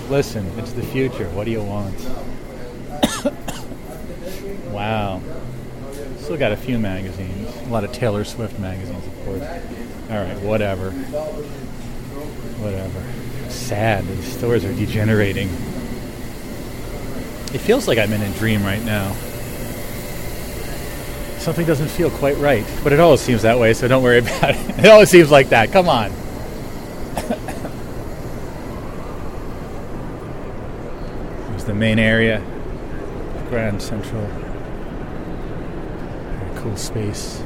[0.09, 1.29] Listen, it's the future.
[1.29, 1.95] What do you want?
[4.73, 5.21] wow.
[6.17, 7.38] Still got a few magazines.
[7.69, 9.43] A lot of Taylor Swift magazines, of course.
[10.09, 10.89] All right, whatever.
[12.59, 13.51] Whatever.
[13.51, 14.07] Sad.
[14.07, 15.49] The stores are degenerating.
[17.53, 19.13] It feels like I'm in a dream right now.
[21.37, 24.55] Something doesn't feel quite right, but it always seems that way, so don't worry about
[24.55, 24.79] it.
[24.79, 25.71] It always seems like that.
[25.71, 26.09] Come on.
[31.51, 32.39] There's the main area,
[33.49, 34.25] Grand Central.
[36.39, 37.43] Very cool space.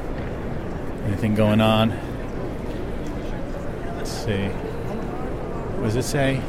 [1.05, 1.89] Anything going on?
[3.97, 4.47] Let's see.
[4.47, 6.41] What does it say?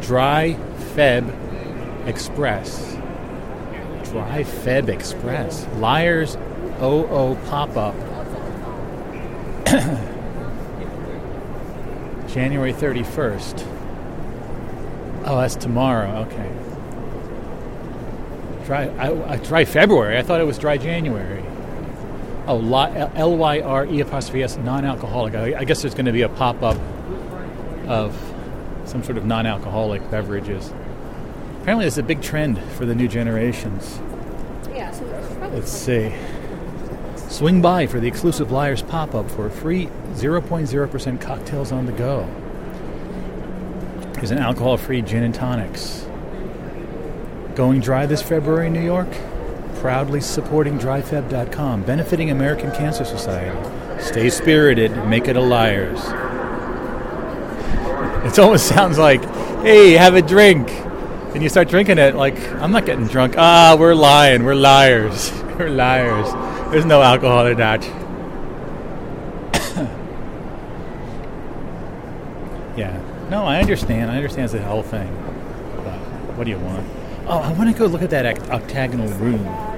[0.00, 0.56] Dry
[0.94, 2.96] Feb Express.
[4.10, 5.66] Dry Feb Express.
[5.76, 6.36] Lyre's
[6.82, 7.94] OO pop up.
[12.28, 13.66] January 31st.
[15.26, 16.26] Oh, that's tomorrow.
[16.26, 16.50] Okay.
[18.66, 20.16] Dry, I, I, dry February.
[20.18, 21.44] I thought it was dry January.
[22.46, 22.58] Oh,
[23.14, 25.34] L Y R E apostrophe S, non alcoholic.
[25.34, 26.78] I, I guess there's going to be a pop up
[27.86, 28.16] of
[28.84, 30.72] some sort of non alcoholic beverages.
[31.60, 34.00] Apparently, it's a big trend for the new generations.
[34.70, 35.04] Yeah, so
[35.38, 36.12] probably Let's see.
[37.28, 42.28] Swing by for the exclusive Lyre's pop up for free 0.0% cocktails on the go.
[44.14, 46.06] There's an alcohol free gin and tonics.
[47.54, 49.08] Going dry this February in New York?
[49.80, 53.58] Proudly supporting dryfeb.com, benefiting American Cancer Society.
[53.98, 56.00] Stay spirited, make it a Lyre's.
[58.26, 59.24] It almost sounds like,
[59.62, 60.68] hey, have a drink.
[61.32, 63.36] And you start drinking it, like, I'm not getting drunk.
[63.38, 64.44] Ah, we're lying.
[64.44, 65.32] We're liars.
[65.58, 66.30] We're liars.
[66.70, 67.82] There's no alcohol in that.
[72.76, 73.00] yeah.
[73.30, 74.10] No, I understand.
[74.10, 75.08] I understand it's a whole thing.
[75.76, 75.98] But
[76.36, 76.86] what do you want?
[77.26, 79.69] Oh, I want to go look at that oct- octagonal room.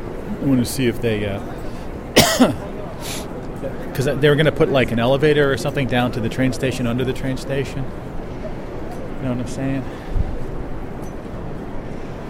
[0.43, 1.25] I want to see if they.
[1.25, 1.39] Uh,
[3.89, 6.53] because they were going to put like an elevator or something down to the train
[6.53, 7.85] station under the train station.
[7.85, 9.85] You know what I'm saying?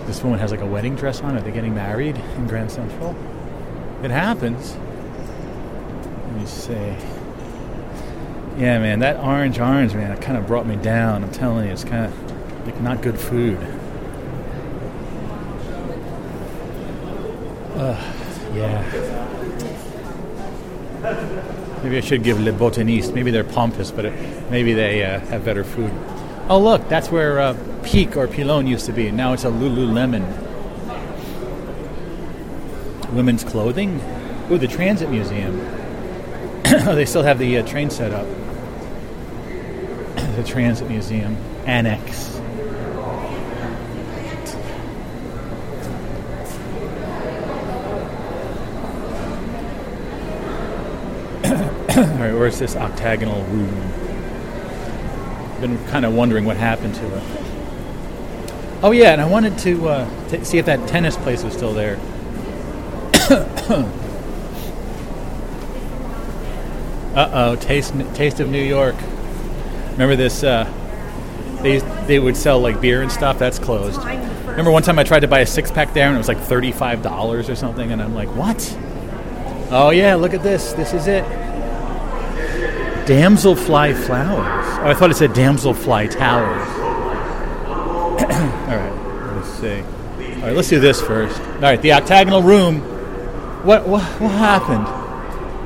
[0.06, 1.36] This woman has like a wedding dress on.
[1.36, 3.16] Are they getting married in Grand Central?
[4.02, 4.76] It happens.
[6.26, 6.74] Let me see.
[8.58, 11.24] Yeah, man, that orange orange, man, it kind of brought me down.
[11.24, 13.58] I'm telling you, it's kind of like not good food.
[18.54, 19.32] Yeah.
[21.82, 23.12] Maybe I should give Le Botaniste.
[23.12, 25.92] Maybe they're pompous, but it, maybe they uh, have better food.
[26.48, 29.10] Oh, look, that's where uh, PIQ or Pilon used to be.
[29.10, 30.22] Now it's a Lululemon.
[33.12, 34.00] Women's clothing?
[34.50, 35.60] Ooh, the Transit Museum.
[36.66, 38.26] oh, they still have the uh, train set up.
[40.36, 42.41] the Transit Museum Annex.
[52.42, 53.70] Where's this octagonal room?
[55.60, 57.22] Been kind of wondering what happened to it.
[58.82, 61.72] Oh yeah, and I wanted to uh, t- see if that tennis place was still
[61.72, 61.98] there.
[67.14, 68.96] uh oh, taste taste of New York.
[69.92, 70.42] Remember this?
[70.42, 70.64] Uh,
[71.62, 71.78] they
[72.08, 73.38] they would sell like beer and stuff.
[73.38, 74.02] That's closed.
[74.02, 76.40] Remember one time I tried to buy a six pack there and it was like
[76.40, 78.76] thirty five dollars or something, and I'm like, what?
[79.70, 80.72] Oh yeah, look at this.
[80.72, 81.24] This is it.
[83.06, 84.78] Damselfly flowers.
[84.80, 86.68] Oh, I thought it said damselfly towers.
[88.22, 89.80] All right, let's see.
[89.80, 91.40] All right, let's do this first.
[91.40, 92.80] All right, the octagonal room.
[93.64, 94.86] What what what happened?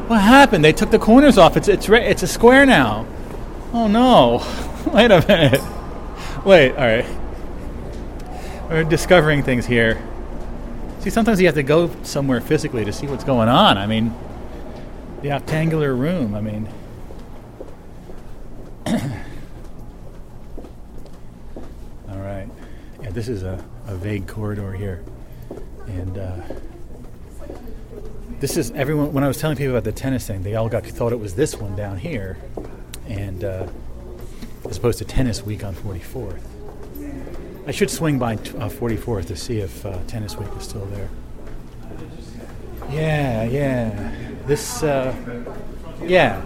[0.09, 0.65] What happened?
[0.65, 1.57] They took the corners off.
[1.57, 3.07] It's it's it's a square now.
[3.73, 4.43] Oh no!
[4.93, 5.61] Wait a minute.
[6.45, 6.71] Wait.
[6.73, 7.07] All right.
[8.69, 10.01] We're discovering things here.
[11.01, 13.79] See, sometimes you have to go somewhere physically to see what's going on.
[13.79, 14.15] I mean,
[15.23, 16.35] the octangular room.
[16.35, 16.69] I mean.
[22.09, 22.49] All right.
[23.03, 25.03] Yeah, this is a, a vague corridor here.
[25.87, 26.37] And uh,
[28.41, 29.15] this is everyone.
[29.15, 31.35] When I was telling people about the tennis thing, they all got thought it was
[31.35, 32.37] this one down here,
[33.09, 33.67] and uh,
[34.69, 36.43] as opposed to tennis week on 44th.
[37.67, 40.85] I should swing by t- uh, 44th to see if uh, tennis week is still
[40.87, 41.09] there.
[42.91, 44.13] Yeah, yeah.
[44.45, 45.15] This, uh,
[46.05, 46.45] yeah.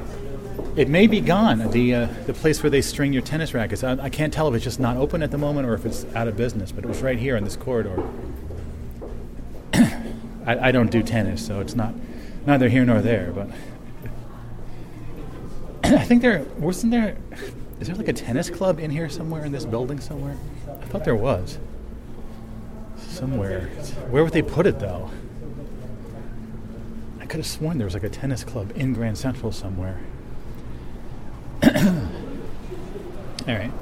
[0.76, 1.70] It may be gone.
[1.70, 3.82] The uh, the place where they string your tennis rackets.
[3.82, 6.04] I, I can't tell if it's just not open at the moment or if it's
[6.14, 6.70] out of business.
[6.70, 8.08] But it was right here in this corridor.
[9.74, 11.92] I, I don't do tennis, so it's not
[12.46, 13.32] neither here nor there.
[13.32, 13.48] But
[15.92, 17.16] I think there wasn't there.
[17.80, 20.36] Is there like a tennis club in here somewhere in this building somewhere?
[20.68, 21.58] I thought there was.
[22.96, 23.62] Somewhere.
[24.10, 25.10] Where would they put it though?
[27.18, 29.98] I could have sworn there was like a tennis club in Grand Central somewhere.
[33.48, 33.72] All right.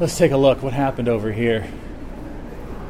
[0.00, 0.62] Let's take a look.
[0.62, 1.68] What happened over here?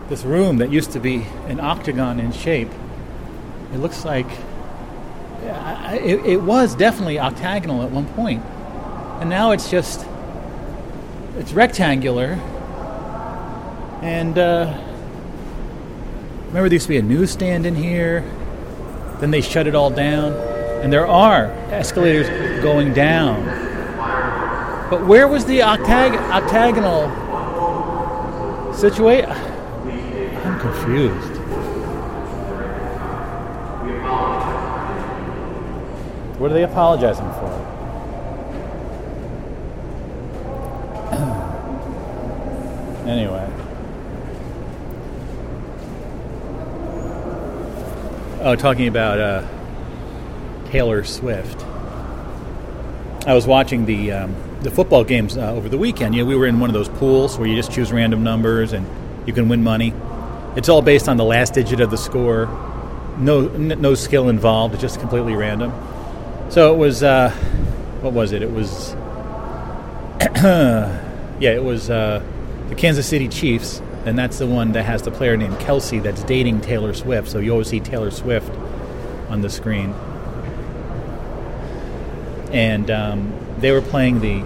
[0.08, 2.70] This room that used to be an octagon in shape,
[3.72, 4.26] it looks like
[5.94, 8.42] it, it was definitely octagonal at one point.
[9.20, 10.06] and now it's just
[11.36, 12.38] it's rectangular.
[14.02, 14.78] And uh,
[16.48, 18.20] remember, there used to be a newsstand in here.
[19.20, 20.32] Then they shut it all down,
[20.82, 22.28] and there are escalators
[22.62, 23.63] going down.
[24.90, 27.10] But where was the octag- octagonal
[28.74, 29.30] situation?
[29.30, 31.40] I'm confused.
[36.38, 37.50] What are they apologizing for?
[43.08, 43.50] anyway.
[48.42, 49.46] Oh, talking about uh,
[50.70, 51.64] Taylor Swift.
[53.26, 56.14] I was watching the um, the football games uh, over the weekend.
[56.14, 58.72] You know, we were in one of those pools where you just choose random numbers
[58.72, 58.86] and
[59.26, 59.92] you can win money.
[60.56, 62.46] It's all based on the last digit of the score.
[63.18, 64.74] No, n- no skill involved.
[64.74, 65.72] It's just completely random.
[66.48, 67.30] So it was, uh,
[68.00, 68.42] what was it?
[68.42, 68.94] It was,
[71.40, 72.22] yeah, it was uh,
[72.68, 76.22] the Kansas City Chiefs, and that's the one that has the player named Kelce that's
[76.24, 77.28] dating Taylor Swift.
[77.28, 78.52] So you always see Taylor Swift
[79.28, 79.92] on the screen.
[82.52, 84.42] And um, they were playing the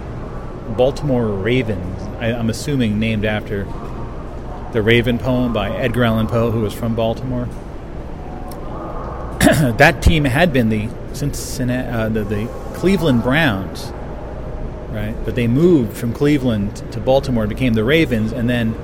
[0.75, 2.01] Baltimore Ravens.
[2.19, 3.65] I, I'm assuming named after
[4.71, 7.45] the Raven poem by Edgar Allan Poe, who was from Baltimore.
[9.77, 12.45] that team had been the Cincinnati, uh, the, the
[12.75, 13.91] Cleveland Browns,
[14.91, 15.15] right?
[15.25, 18.75] But they moved from Cleveland to Baltimore, and became the Ravens, and then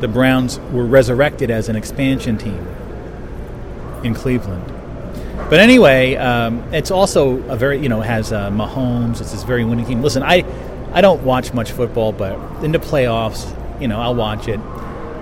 [0.00, 2.66] the Browns were resurrected as an expansion team
[4.02, 4.79] in Cleveland.
[5.48, 9.20] But anyway, um, it's also a very you know has uh, Mahomes.
[9.20, 10.02] It's this very winning team.
[10.02, 10.44] Listen, I
[10.92, 14.60] I don't watch much football, but in the playoffs, you know, I'll watch it.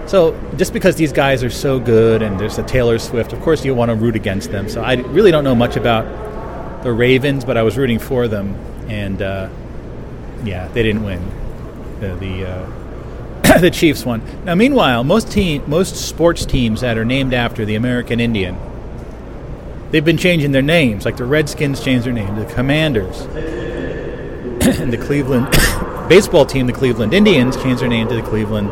[0.08, 3.62] So just because these guys are so good and there's a Taylor Swift, of course
[3.64, 4.68] you want to root against them.
[4.68, 8.54] So I really don't know much about the Ravens, but I was rooting for them,
[8.88, 9.50] and uh,
[10.44, 11.20] yeah, they didn't win.
[12.00, 14.22] The the, uh, the Chiefs won.
[14.44, 18.56] Now, meanwhile, most team most sports teams that are named after the American Indian,
[19.90, 21.04] they've been changing their names.
[21.04, 23.20] Like the Redskins changed their name, to the Commanders,
[24.80, 25.48] and the Cleveland
[26.08, 28.70] baseball team, the Cleveland Indians, changed their name to the Cleveland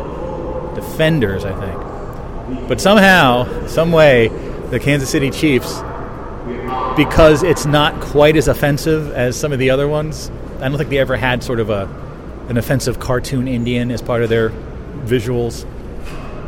[0.75, 2.69] Defenders, I think.
[2.69, 4.29] But somehow, some way,
[4.71, 5.81] the Kansas City Chiefs,
[6.97, 10.31] because it's not quite as offensive as some of the other ones.
[10.61, 11.89] I don't think they ever had sort of a
[12.49, 14.51] an offensive cartoon Indian as part of their
[15.05, 15.67] visuals.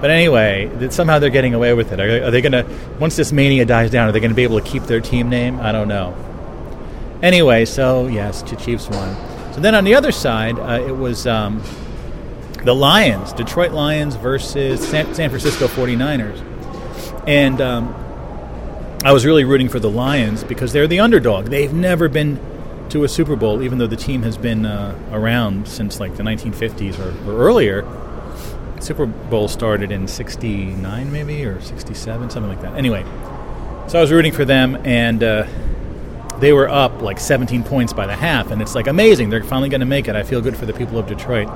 [0.01, 2.01] But anyway, that somehow they're getting away with it.
[2.01, 2.65] Are, are they going to
[3.01, 4.09] once this mania dies down?
[4.09, 5.59] Are they going to be able to keep their team name?
[5.61, 6.15] I don't know.
[7.23, 9.17] Anyway, so yes, the Chiefs won.
[9.53, 11.63] So then on the other side, uh, it was um,
[12.65, 16.45] the Lions, Detroit Lions versus San, San Francisco 49ers.
[17.27, 17.95] And um,
[19.05, 21.47] I was really rooting for the Lions because they're the underdog.
[21.47, 22.41] They've never been
[22.91, 26.23] to a Super Bowl, even though the team has been uh, around since like the
[26.23, 27.83] 1950s or, or earlier.
[28.83, 32.75] Super Bowl started in 69 maybe or 67 something like that.
[32.75, 33.05] Anyway
[33.89, 35.47] so i was rooting for them and uh,
[36.41, 39.31] they were up like 17 points by the half and it's like amazing.
[39.31, 40.17] They're finally going to make it.
[40.17, 41.49] I feel good for the people of detroit.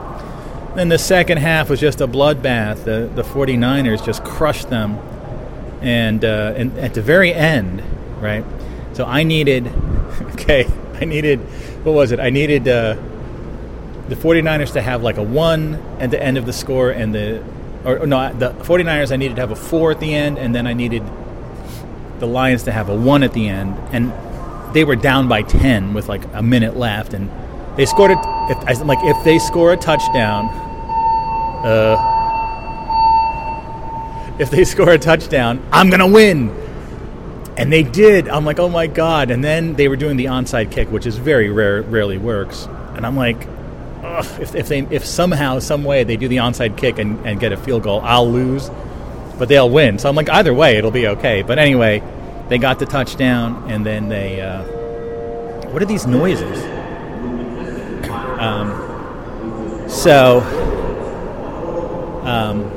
[0.74, 2.84] Then the second half was just a bloodbath.
[2.84, 4.98] The, the 49ers just crushed them
[5.82, 7.82] and, uh, and at the very end
[8.20, 8.44] right?
[8.94, 9.66] So i needed
[10.34, 11.40] okay i needed
[11.84, 12.20] what was it?
[12.20, 12.94] I needed uh,
[14.12, 17.42] the 49ers to have like a 1 at the end of the score and the
[17.82, 20.54] or, or no the 49ers I needed to have a 4 at the end and
[20.54, 21.02] then I needed
[22.18, 24.12] the Lions to have a 1 at the end and
[24.74, 27.30] they were down by 10 with like a minute left and
[27.78, 28.18] they scored it
[28.84, 30.44] like if they score a touchdown
[31.64, 31.96] uh
[34.38, 36.50] if they score a touchdown I'm to win!
[37.54, 38.28] And they did.
[38.28, 39.30] I'm like oh my god.
[39.30, 42.66] And then they were doing the onside kick which is very rare rarely works.
[42.94, 43.46] And I'm like
[44.12, 47.40] ugh, if, if they if somehow some way they do the onside kick and, and
[47.40, 48.70] get a field goal i'll lose
[49.38, 49.98] but they'll win.
[49.98, 51.42] So i'm like either way it'll be okay.
[51.42, 52.00] But anyway
[52.48, 54.62] they got the touchdown and then they uh,
[55.70, 56.62] what are these noises?
[58.38, 58.70] Um,
[59.88, 60.40] so
[62.24, 62.70] um,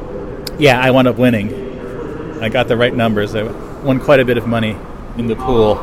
[0.57, 2.41] yeah i wound up winning.
[2.41, 3.35] I got the right numbers.
[3.35, 3.43] I
[3.83, 4.75] won quite a bit of money
[5.17, 5.75] in the pool.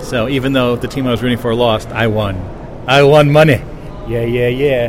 [0.00, 2.36] So even though the team i was rooting for lost i won.
[2.88, 3.62] I won money
[4.10, 4.88] yeah, yeah, yeah.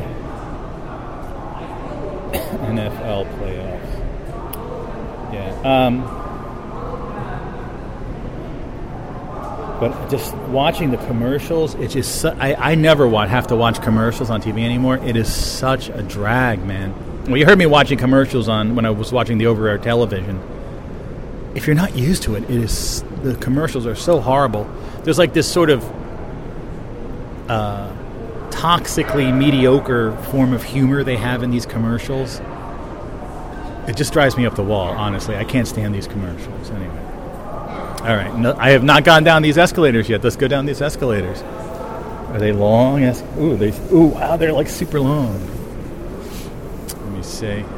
[2.32, 3.94] NFL playoffs.
[5.32, 5.62] Yeah.
[5.64, 6.02] Um,
[9.80, 14.32] but just watching the commercials, it's just I, I never want, have to watch commercials
[14.32, 14.98] on TV anymore.
[14.98, 16.96] It is such a drag, man.
[17.26, 20.42] Well, you heard me watching commercials on when I was watching the over-air television.
[21.54, 24.68] If you're not used to it, it is the commercials are so horrible.
[25.04, 25.84] There's like this sort of
[27.48, 27.92] uh,
[28.52, 32.40] toxically mediocre form of humor they have in these commercials.
[33.88, 35.36] It just drives me up the wall, honestly.
[35.36, 36.98] I can't stand these commercials anyway.
[38.02, 40.24] All right, no, I have not gone down these escalators yet.
[40.24, 41.42] Let's go down these escalators.
[42.32, 43.04] Are they long?
[43.38, 45.40] Ooh, they ooh, wow, they're like super long.
[46.88, 47.64] Let me see.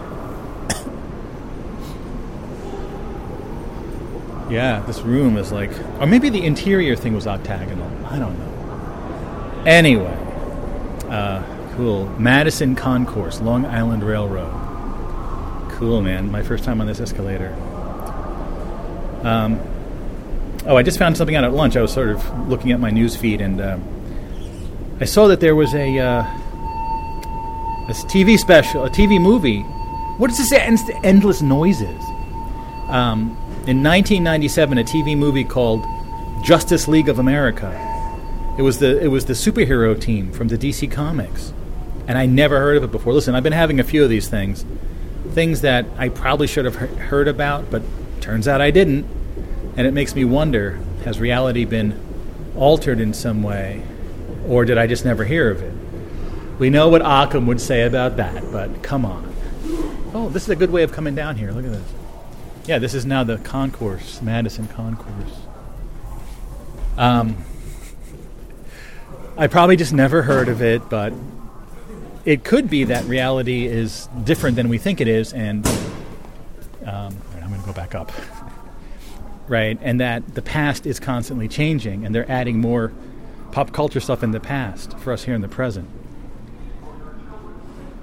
[4.50, 7.90] Yeah, this room is like, or maybe the interior thing was octagonal.
[8.06, 9.64] I don't know.
[9.66, 10.16] Anyway,
[11.10, 11.44] uh,
[11.76, 12.08] cool.
[12.20, 14.52] Madison Concourse, Long Island Railroad.
[15.72, 16.32] Cool, man.
[16.32, 17.54] My first time on this escalator.
[19.24, 19.60] Um,
[20.66, 21.76] oh, I just found something out at lunch.
[21.76, 23.84] I was sort of looking at my news feed, and um
[25.00, 26.22] I saw that there was a uh,
[27.90, 29.62] a TV special, a TV movie.
[30.18, 30.52] What is this?
[30.54, 32.02] End- endless noises.
[32.88, 33.36] Um,
[33.66, 35.86] in 1997, a TV movie called
[36.44, 37.72] Justice League of America.
[38.58, 41.54] It was the it was the superhero team from the DC Comics,
[42.08, 43.14] and I never heard of it before.
[43.14, 44.64] Listen, I've been having a few of these things,
[45.32, 47.82] things that I probably should have heard about, but
[48.22, 49.08] turns out I didn't,
[49.76, 52.00] and it makes me wonder: Has reality been
[52.56, 53.82] altered in some way,
[54.48, 55.74] or did I just never hear of it?
[56.60, 59.34] We know what Occam would say about that, but come on.
[60.14, 61.52] Oh, this is a good way of coming down here.
[61.52, 61.94] Look at this.
[62.66, 65.42] Yeah, this is now the concourse, Madison Concourse.
[66.98, 67.44] Um,
[69.36, 71.12] I probably just never heard of it, but
[72.24, 75.66] it could be that reality is different than we think it is, and
[76.86, 78.12] um, right, I'm going to go back up.
[79.48, 82.94] right, and that the past is constantly changing, and they're adding more
[83.52, 85.90] pop culture stuff in the past for us here in the present.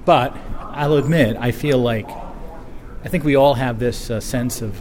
[0.05, 2.09] But I'll admit, I feel like
[3.05, 4.77] I think we all have this uh, sense of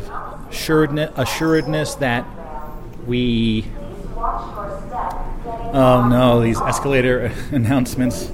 [0.49, 2.25] assuredness, assuredness that
[3.05, 3.65] we.
[5.71, 8.25] Oh no, these escalator announcements.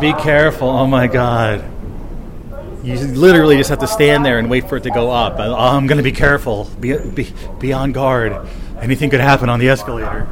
[0.00, 0.68] Be careful.
[0.68, 1.64] Oh my god.
[2.82, 5.34] You literally just have to stand there and wait for it to go up.
[5.38, 6.64] Oh, I'm going to be careful.
[6.80, 8.48] Be, be, be on guard.
[8.80, 10.26] Anything could happen on the escalator.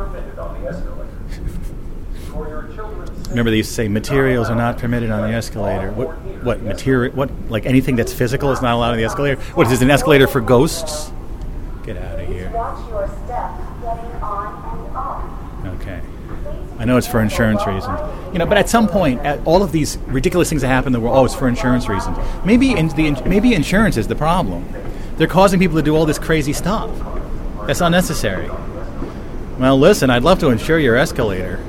[3.29, 5.93] Remember, these say materials are not permitted on the escalator.
[5.93, 6.17] What?
[6.43, 7.15] What material?
[7.15, 7.31] What?
[7.51, 9.39] Like anything that's physical is not allowed on the escalator.
[9.53, 9.83] What is this?
[9.83, 11.11] An escalator for ghosts?
[11.85, 12.51] Get out of here.
[12.51, 13.51] Watch your step
[13.83, 15.25] getting on and off.
[15.81, 16.01] Okay.
[16.78, 17.99] I know it's for insurance reasons.
[18.33, 20.93] You know, but at some point, at all of these ridiculous things that happen in
[20.93, 22.19] the world, oh, it's for insurance reasons.
[22.45, 24.67] Maybe in the maybe insurance is the problem.
[25.17, 26.91] They're causing people to do all this crazy stuff.
[27.67, 28.49] That's unnecessary.
[29.59, 31.65] Well, listen, I'd love to insure your escalator,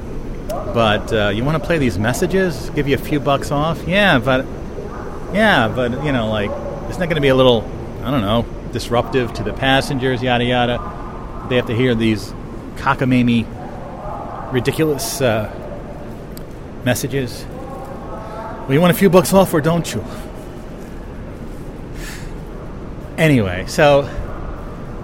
[0.48, 2.70] but uh, you want to play these messages?
[2.72, 3.88] Give you a few bucks off?
[3.88, 4.46] Yeah, but
[5.34, 6.52] yeah, but you know, like,
[6.90, 7.68] isn't that going to be a little,
[8.04, 10.22] I don't know, disruptive to the passengers?
[10.22, 11.48] Yada yada.
[11.50, 12.32] They have to hear these
[12.76, 13.46] cockamamie
[14.51, 15.51] ridiculous uh,
[16.84, 17.45] messages.
[17.45, 20.03] Well, you want a few bucks off, or don't you?
[23.17, 24.09] Anyway, so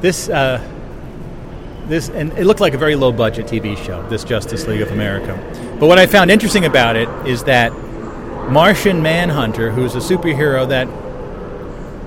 [0.02, 0.62] this uh,
[1.88, 4.08] this and it looked like a very low budget TV show.
[4.10, 5.38] This Justice League of America.
[5.80, 7.74] But what I found interesting about it is that
[8.50, 10.88] Martian Manhunter, who's a superhero that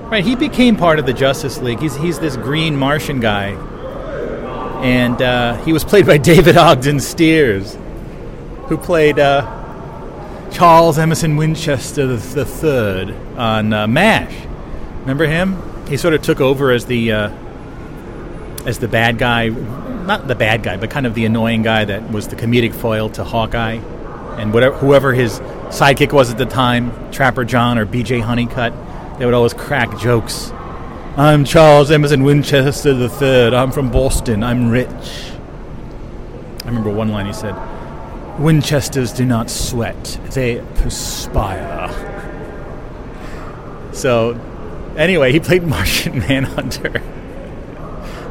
[0.09, 1.79] right, he became part of the Justice League.
[1.79, 3.55] He's he's this green Martian guy
[4.79, 7.77] and uh, he was played by David Ogden Stiers,
[8.67, 14.33] who played uh, Charles Emerson Winchester the third on uh, MASH.
[15.01, 15.61] Remember him?
[15.87, 17.31] He sort of took over as the uh,
[18.65, 22.11] as the bad guy, not the bad guy, but kind of the annoying guy that
[22.11, 23.79] was the comedic foil to Hawkeye,
[24.37, 25.39] and whatever whoever his
[25.69, 28.19] sidekick was at the time, Trapper John or B.J.
[28.19, 28.73] Honeycutt,
[29.17, 30.51] they would always crack jokes
[31.19, 33.53] I'm Charles Emerson Winchester III.
[33.53, 34.41] I'm from Boston.
[34.41, 34.87] I'm rich.
[36.63, 37.53] I remember one line he said
[38.39, 41.89] Winchesters do not sweat, they perspire.
[43.91, 44.39] So,
[44.95, 47.01] anyway, he played Martian Manhunter.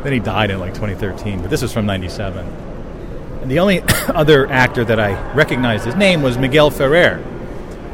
[0.03, 2.47] then he died in like 2013, but this was from 97.
[3.43, 7.17] And the only other actor that I recognized his name was Miguel Ferrer,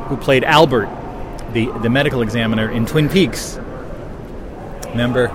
[0.06, 0.88] who played Albert,
[1.52, 3.58] the, the medical examiner in Twin Peaks.
[4.94, 5.26] Remember?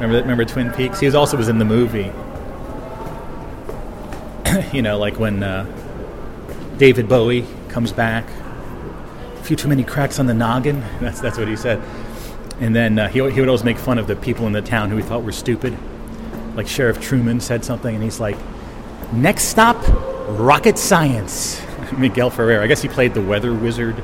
[0.00, 0.20] Remember?
[0.22, 0.98] Remember Twin Peaks?
[0.98, 2.10] He was also was in the movie.
[4.72, 5.64] you know, like when uh,
[6.76, 8.28] David Bowie comes back.
[9.38, 10.80] A few too many cracks on the noggin.
[11.00, 11.80] That's that's what he said.
[12.58, 14.90] And then uh, he he would always make fun of the people in the town
[14.90, 15.78] who he thought were stupid.
[16.56, 18.36] Like Sheriff Truman said something, and he's like,
[19.12, 19.76] "Next stop,
[20.30, 21.62] rocket science."
[21.96, 22.60] Miguel Ferrer.
[22.60, 24.02] I guess he played the weather wizard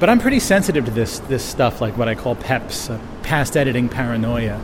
[0.00, 3.56] but I'm pretty sensitive to this this stuff, like what I call PEPs, uh, past
[3.56, 4.56] editing paranoia.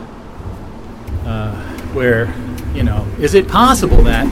[1.25, 1.55] Uh,
[1.93, 2.33] where,
[2.73, 4.25] you know, is it possible that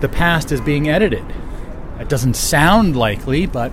[0.00, 1.24] the past is being edited?
[1.98, 3.72] It doesn't sound likely, but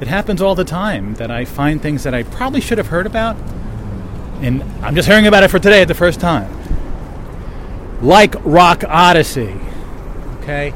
[0.00, 3.06] it happens all the time that I find things that I probably should have heard
[3.06, 3.36] about,
[4.40, 6.50] and I'm just hearing about it for today the first time.
[8.02, 9.54] Like Rock Odyssey,
[10.40, 10.72] okay.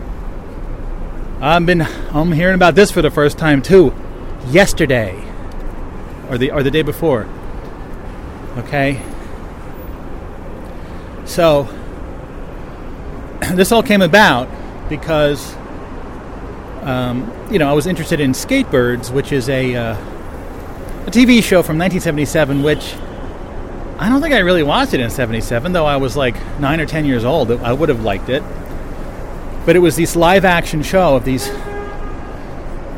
[1.41, 3.95] I've been I'm hearing about this for the first time too
[4.49, 5.15] yesterday
[6.29, 7.29] or the or the day before.
[8.57, 9.01] Okay?
[11.25, 11.69] So,
[13.55, 14.49] this all came about
[14.89, 15.55] because,
[16.83, 19.95] um, you know, I was interested in Skatebirds, which is a, uh,
[21.07, 22.95] a TV show from 1977, which
[23.99, 26.87] I don't think I really watched it in 77, though I was like 9 or
[26.87, 27.53] 10 years old.
[27.53, 28.43] I would have liked it.
[29.65, 31.49] But it was this live action show of these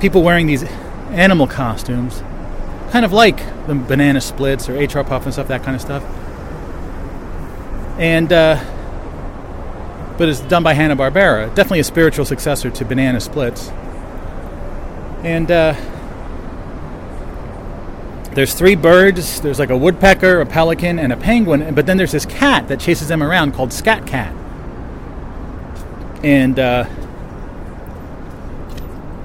[0.00, 0.64] people wearing these
[1.12, 2.22] animal costumes,
[2.90, 6.02] kind of like the Banana Splits or HR Pufnstuf, that kind of stuff.
[7.98, 8.62] And, uh,
[10.18, 11.54] but it's done by Hanna Barbera.
[11.54, 13.70] Definitely a spiritual successor to Banana Splits.
[15.22, 15.74] And uh,
[18.34, 19.40] there's three birds.
[19.40, 21.74] There's like a woodpecker, a pelican, and a penguin.
[21.74, 24.34] But then there's this cat that chases them around called Scat Cat.
[26.24, 26.86] And uh,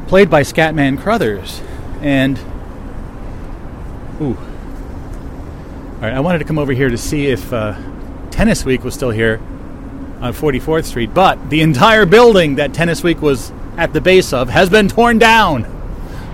[0.07, 1.61] played by Scatman Crothers.
[2.01, 2.37] And
[4.21, 4.37] ooh,
[5.95, 6.13] all right.
[6.13, 7.75] I wanted to come over here to see if uh,
[8.29, 9.41] Tennis Week was still here
[10.21, 14.49] on 44th Street, but the entire building that Tennis Week was at the base of
[14.49, 15.65] has been torn down.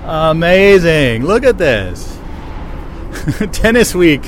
[0.05, 1.25] Amazing!
[1.25, 2.17] Look at this.
[3.51, 4.25] Tennis Week,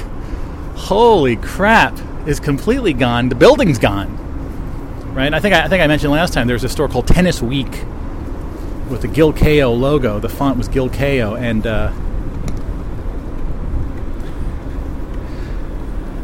[0.75, 1.97] holy crap,
[2.27, 3.29] is completely gone.
[3.29, 4.21] The building's gone.
[5.13, 5.33] Right?
[5.33, 7.41] I think I, I think I mentioned last time there was a store called Tennis
[7.41, 7.83] Week
[8.89, 10.19] with the Gil Ko logo.
[10.19, 11.91] The font was Gil Ko, and uh,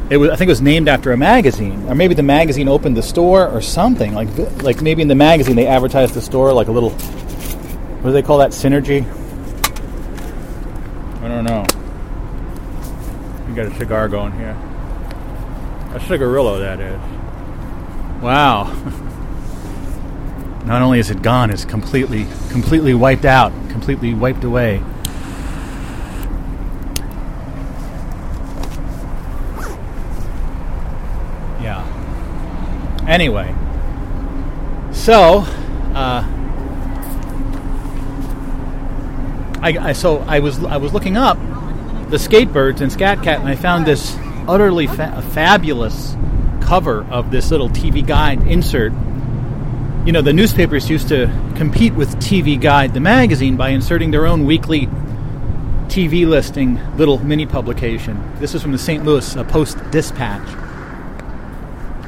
[0.09, 2.97] it was I think it was named after a magazine, or maybe the magazine opened
[2.97, 4.13] the store or something.
[4.13, 4.29] Like
[4.61, 6.91] like maybe in the magazine they advertised the store like a little.
[6.91, 8.51] What do they call that?
[8.51, 9.05] Synergy.
[11.21, 11.65] I don't know.
[13.47, 14.57] You got a cigar going here.
[15.93, 16.99] A cigarillo, that is.
[18.21, 18.97] Wow.
[20.65, 24.81] Not only is it gone, it's completely, completely wiped out, completely wiped away.
[31.61, 31.85] Yeah.
[33.07, 33.53] Anyway,
[34.91, 35.39] so
[35.95, 36.23] uh,
[39.61, 41.37] I, I so I was I was looking up
[42.09, 44.15] the skatebirds and Scat Cat, and I found this
[44.47, 46.15] utterly fa- fabulous
[46.61, 48.91] cover of this little TV guide insert.
[50.03, 54.25] You know, the newspapers used to compete with TV Guide, the magazine, by inserting their
[54.25, 54.87] own weekly
[55.89, 58.19] TV listing little mini publication.
[58.39, 59.05] This is from the St.
[59.05, 60.41] Louis uh, Post Dispatch.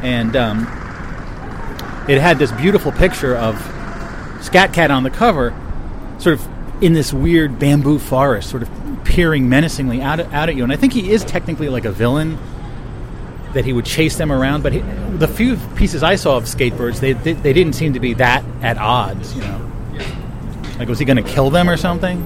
[0.02, 0.62] And um,
[2.10, 3.62] it had this beautiful picture of
[4.42, 5.54] Scat Cat on the cover,
[6.18, 8.72] sort of in this weird bamboo forest, sort of
[9.04, 10.64] peering menacingly out at, out at you.
[10.64, 12.40] And I think he is technically like a villain
[13.54, 14.64] that he would chase them around.
[14.64, 18.00] But he, the few pieces I saw of skatebirds, they, they they didn't seem to
[18.00, 19.36] be that at odds.
[19.36, 19.72] You know,
[20.80, 22.22] like was he going to kill them or something?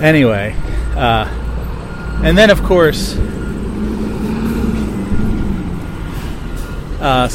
[0.00, 0.54] Anyway,
[0.96, 1.26] uh,
[2.24, 3.16] and then of course.
[7.00, 7.28] Uh,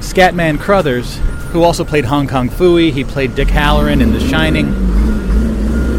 [0.00, 1.16] Scatman Crothers,
[1.50, 4.66] who also played Hong Kong Phooey, he played Dick Hallorann in The Shining,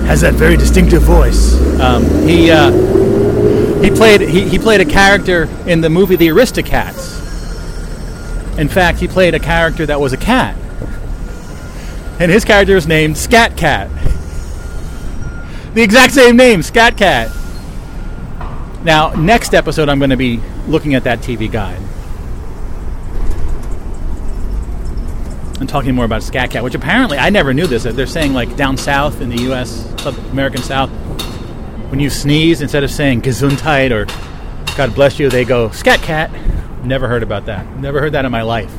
[0.05, 1.59] has that very distinctive voice.
[1.79, 2.69] Um, he uh,
[3.81, 7.23] he played he, he played a character in the movie The Aristocats.
[8.57, 10.55] In fact, he played a character that was a cat,
[12.19, 13.89] and his character was named Scat Cat.
[15.73, 17.31] The exact same name, Scat Cat.
[18.83, 21.81] Now, next episode, I'm going to be looking at that TV guide.
[25.59, 27.83] and talking more about Scat Cat, which apparently I never knew this.
[27.83, 29.85] They're saying like down south in the U.S.,
[30.31, 30.89] American South,
[31.89, 34.05] when you sneeze, instead of saying Gesundheit or
[34.75, 36.31] God bless you, they go Scat Cat.
[36.83, 37.65] Never heard about that.
[37.77, 38.73] Never heard that in my life.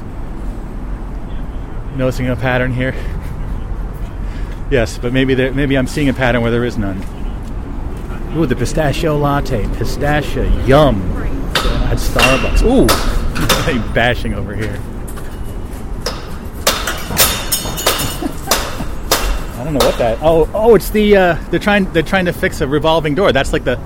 [1.96, 2.92] Noticing a pattern here.
[4.70, 6.98] yes, but maybe there, maybe I'm seeing a pattern where there is none.
[8.36, 11.00] Ooh, the pistachio latte, pistachio, yum.
[11.86, 12.62] At Starbucks.
[12.64, 14.78] Ooh, bashing over here.
[19.66, 20.18] Don't know what that.
[20.22, 23.32] Oh, oh, it's the uh, they're trying they're trying to fix a revolving door.
[23.32, 23.80] That's like the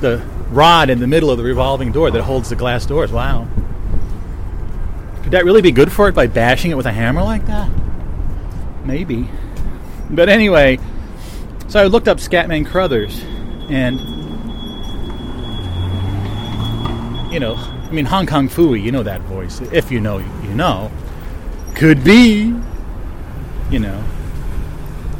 [0.00, 3.12] the rod in the middle of the revolving door that holds the glass doors.
[3.12, 3.46] Wow.
[5.22, 7.70] Could that really be good for it by bashing it with a hammer like that?
[8.86, 9.28] Maybe.
[10.08, 10.78] But anyway,
[11.68, 13.20] so I looked up Scatman Crothers,
[13.68, 14.00] and
[17.30, 19.60] you know, I mean Hong Kong Phooey, you know that voice.
[19.60, 20.90] If you know, you know.
[21.74, 22.58] Could be.
[23.70, 24.02] You know.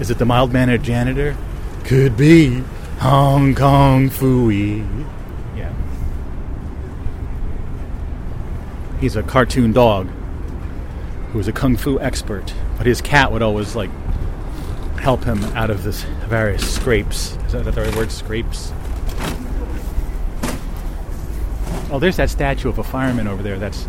[0.01, 1.37] Is it the mild mannered janitor?
[1.85, 2.63] Could be.
[2.99, 5.07] Hong Kong Phooey.
[5.57, 5.73] Yeah.
[9.01, 10.09] He's a cartoon dog
[11.33, 13.91] who is a kung fu expert, but his cat would always like
[14.99, 17.37] help him out of this various scrapes.
[17.47, 18.13] Is that the right word?
[18.13, 18.73] Scrapes.
[21.91, 23.87] Oh, there's that statue of a fireman over there that's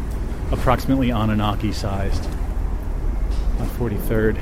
[0.51, 2.25] approximately Anunnaki sized
[3.59, 4.37] on 43rd.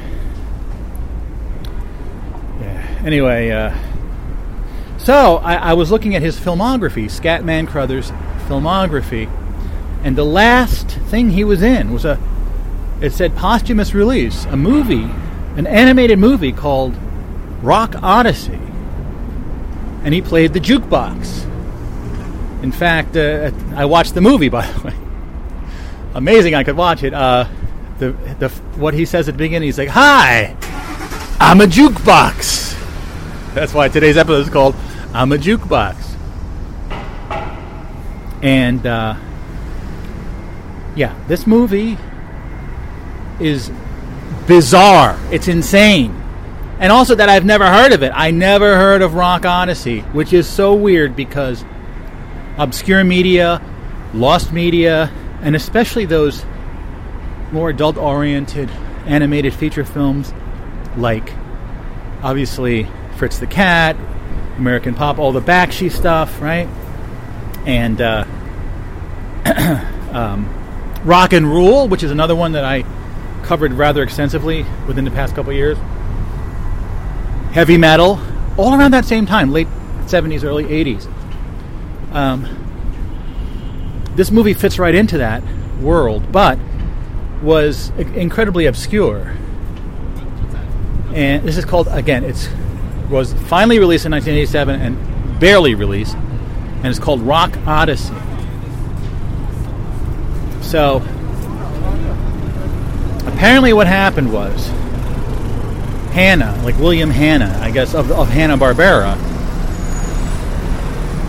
[2.62, 3.02] Yeah.
[3.06, 3.76] Anyway, uh,
[4.98, 8.12] so I, I was looking at his filmography, Scatman Crothers'
[8.48, 9.28] filmography,
[10.04, 12.20] and the last thing he was in was a.
[13.02, 15.10] It said posthumous release, a movie,
[15.58, 16.96] an animated movie called
[17.64, 18.60] Rock Odyssey,
[20.04, 21.48] and he played the jukebox.
[22.62, 24.94] In fact, uh, I watched the movie, by the way.
[26.14, 27.14] Amazing, I could watch it.
[27.14, 27.48] Uh,
[27.98, 30.56] the, the what he says at the beginning, he's like, "Hi,
[31.42, 32.78] I'm a jukebox."
[33.56, 34.76] That's why today's episode is called
[35.12, 35.98] "I'm a Jukebox."
[38.44, 39.16] And uh,
[40.96, 41.98] yeah, this movie
[43.40, 43.72] is
[44.46, 45.20] bizarre.
[45.32, 46.16] It's insane.
[46.80, 48.12] And also that I've never heard of it.
[48.14, 51.66] I never heard of Rock Odyssey, which is so weird because
[52.58, 53.62] obscure media,
[54.14, 55.12] lost media,
[55.42, 56.46] and especially those
[57.52, 58.70] more adult oriented
[59.08, 60.34] animated feature films
[60.98, 61.32] like
[62.24, 62.88] obviously
[63.18, 63.96] Fritz the Cat,
[64.58, 66.68] American Pop, all the Bakshi stuff, right?
[67.66, 68.26] And uh,
[70.12, 72.86] um, Rock and Rule, which is another one that I
[73.44, 75.78] covered rather extensively within the past couple years.
[77.54, 78.20] Heavy metal,
[78.58, 79.68] all around that same time, late
[80.06, 81.12] 70s, early 80s.
[82.14, 82.58] Um,
[84.16, 85.44] this movie fits right into that
[85.80, 86.60] world, but
[87.42, 89.36] was incredibly obscure.
[91.14, 92.24] And this is called again.
[92.24, 92.48] It's
[93.10, 98.16] was finally released in 1987 and barely released, and it's called Rock Odyssey.
[100.62, 100.98] So
[103.28, 104.68] apparently, what happened was
[106.14, 109.18] Hanna, like William Hanna, I guess of, of Hanna Barbera,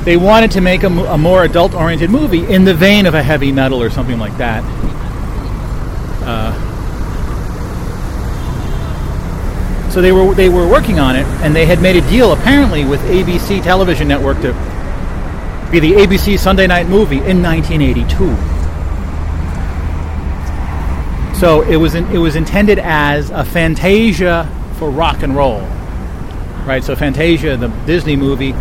[0.04, 3.52] they wanted to make a, a more adult-oriented movie in the vein of a heavy
[3.52, 4.62] metal or something like that.
[6.24, 6.61] Uh,
[9.92, 12.84] so they were they were working on it, and they had made a deal apparently
[12.86, 14.54] with ABC Television Network to
[15.70, 18.34] be the ABC Sunday Night Movie in 1982.
[21.38, 24.48] So it was in, it was intended as a Fantasia
[24.78, 25.60] for rock and roll,
[26.64, 26.82] right?
[26.82, 28.54] So Fantasia, the Disney movie,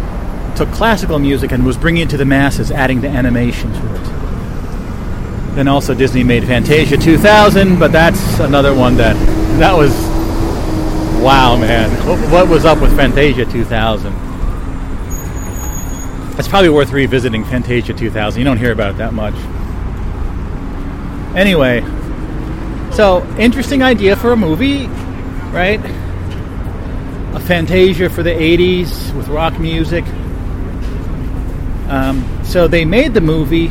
[0.57, 4.03] took classical music and was bringing it to the masses, adding the animation to it.
[5.55, 9.15] Then also Disney made Fantasia 2000, but that's another one that
[9.59, 10.10] that was
[11.21, 11.89] wow, man.
[12.31, 14.11] What was up with Fantasia 2000?
[16.39, 18.39] It's probably worth revisiting Fantasia 2000.
[18.39, 19.35] You don't hear about it that much.
[21.35, 21.81] Anyway,
[22.91, 24.87] so interesting idea for a movie,
[25.51, 25.79] right?
[27.35, 30.03] A Fantasia for the 80s with rock music.
[31.87, 33.69] Um, so they made the movie.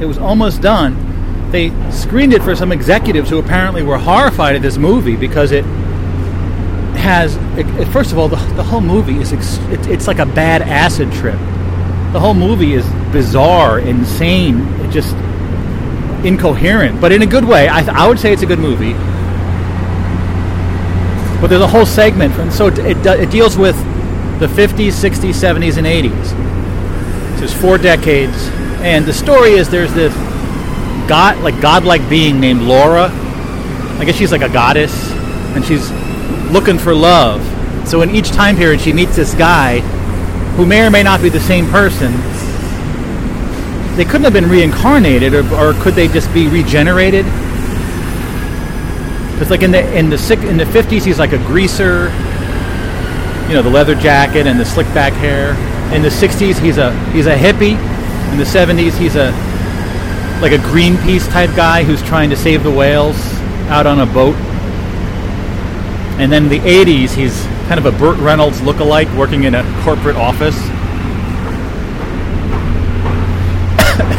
[0.00, 1.50] It was almost done.
[1.50, 5.64] They screened it for some executives who apparently were horrified at this movie because it
[7.02, 7.36] has.
[7.58, 10.62] It, first of all, the, the whole movie is ex, it, it's like a bad
[10.62, 11.38] acid trip.
[12.12, 15.14] The whole movie is bizarre, insane, just
[16.24, 17.68] incoherent, but in a good way.
[17.68, 18.94] I, I would say it's a good movie.
[21.40, 23.76] But there's a whole segment, and so it, it, it deals with
[24.38, 26.52] the 50s, 60s, 70s, and 80s
[27.42, 28.36] there's four decades,
[28.82, 30.14] and the story is there's this
[31.08, 33.08] god, like godlike being named Laura.
[33.98, 34.94] I guess she's like a goddess,
[35.56, 35.90] and she's
[36.52, 37.40] looking for love.
[37.88, 39.80] So in each time period, she meets this guy
[40.56, 42.12] who may or may not be the same person.
[43.96, 47.24] They couldn't have been reincarnated, or, or could they just be regenerated?
[49.32, 52.10] Because like in the in the in the fifties, he's like a greaser.
[53.48, 55.56] You know, the leather jacket and the slick back hair
[55.94, 57.76] in the 60s he's a he's a hippie
[58.32, 59.30] in the 70s he's a
[60.40, 63.16] like a greenpeace type guy who's trying to save the whales
[63.68, 64.34] out on a boat
[66.18, 70.16] and then the 80s he's kind of a Burt Reynolds look-alike working in a corporate
[70.16, 70.56] office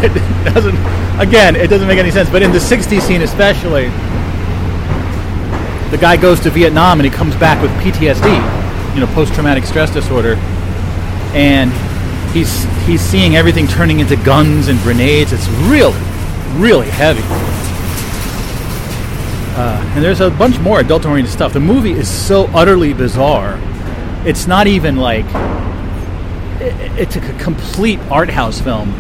[0.04, 0.14] it
[0.54, 0.76] doesn't
[1.20, 3.90] again it doesn't make any sense but in the 60s scene especially
[5.92, 9.92] the guy goes to Vietnam and he comes back with PTSD you know post-traumatic stress
[9.92, 10.36] disorder
[11.34, 11.72] and
[12.34, 15.32] he's he's seeing everything turning into guns and grenades.
[15.32, 16.00] It's really,
[16.58, 17.22] really heavy.
[19.56, 21.54] Uh, and there's a bunch more adult-oriented stuff.
[21.54, 23.60] The movie is so utterly bizarre.
[24.26, 25.26] It's not even like
[26.60, 28.92] it, it's a complete art house film,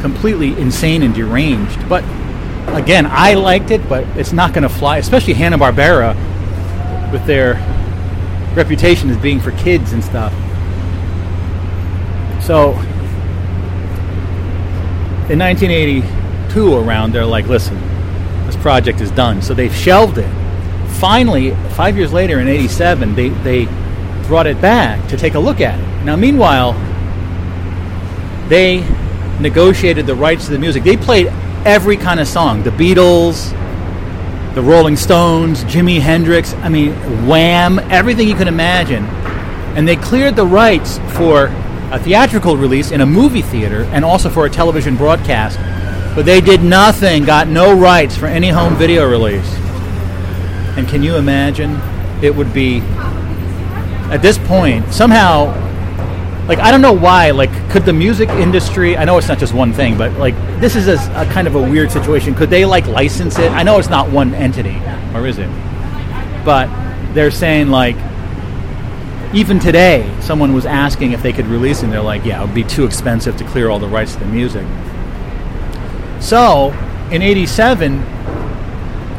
[0.00, 1.86] completely insane and deranged.
[1.88, 2.02] But
[2.68, 4.98] again, I liked it, but it's not going to fly.
[4.98, 6.14] Especially Hanna Barbera,
[7.12, 7.54] with their
[8.54, 10.32] reputation as being for kids and stuff.
[12.42, 12.70] So
[15.28, 17.76] in 1982 around, they're like, listen,
[18.50, 19.42] this project is done.
[19.42, 20.30] So they've shelved it.
[20.98, 23.66] Finally, five years later in 87, they, they
[24.26, 26.04] brought it back to take a look at it.
[26.04, 26.72] Now, meanwhile,
[28.48, 28.80] they
[29.40, 30.82] negotiated the rights to the music.
[30.82, 31.28] They played
[31.64, 33.54] every kind of song the Beatles,
[34.54, 36.92] the Rolling Stones, Jimi Hendrix, I mean,
[37.26, 39.04] Wham, everything you can imagine.
[39.76, 41.46] And they cleared the rights for
[41.92, 45.58] a theatrical release in a movie theater and also for a television broadcast.
[46.14, 49.48] But they did nothing, got no rights for any home video release.
[50.76, 51.80] And can you imagine?
[52.22, 52.80] It would be,
[54.10, 55.46] at this point, somehow,
[56.48, 59.54] like, I don't know why, like, could the music industry, I know it's not just
[59.54, 62.34] one thing, but, like, this is a, a kind of a weird situation.
[62.34, 63.52] Could they, like, license it?
[63.52, 64.76] I know it's not one entity,
[65.14, 65.48] or is it?
[66.44, 66.68] But
[67.14, 67.96] they're saying, like,
[69.32, 72.46] even today, someone was asking if they could release it, and they're like, yeah, it
[72.46, 74.66] would be too expensive to clear all the rights to the music.
[76.20, 76.70] So,
[77.10, 77.98] in 87,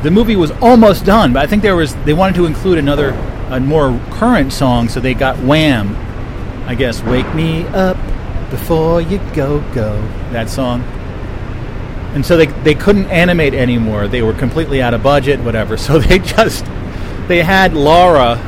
[0.03, 3.09] the movie was almost done, but I think there was they wanted to include another
[3.49, 5.95] a more current song, so they got Wham,
[6.67, 7.97] I guess, "Wake Me Up
[8.49, 10.01] Before You Go Go,"
[10.31, 10.81] that song.
[12.13, 14.07] And so they they couldn't animate anymore.
[14.07, 15.77] They were completely out of budget, whatever.
[15.81, 16.65] So they just
[17.27, 18.39] they had Laura,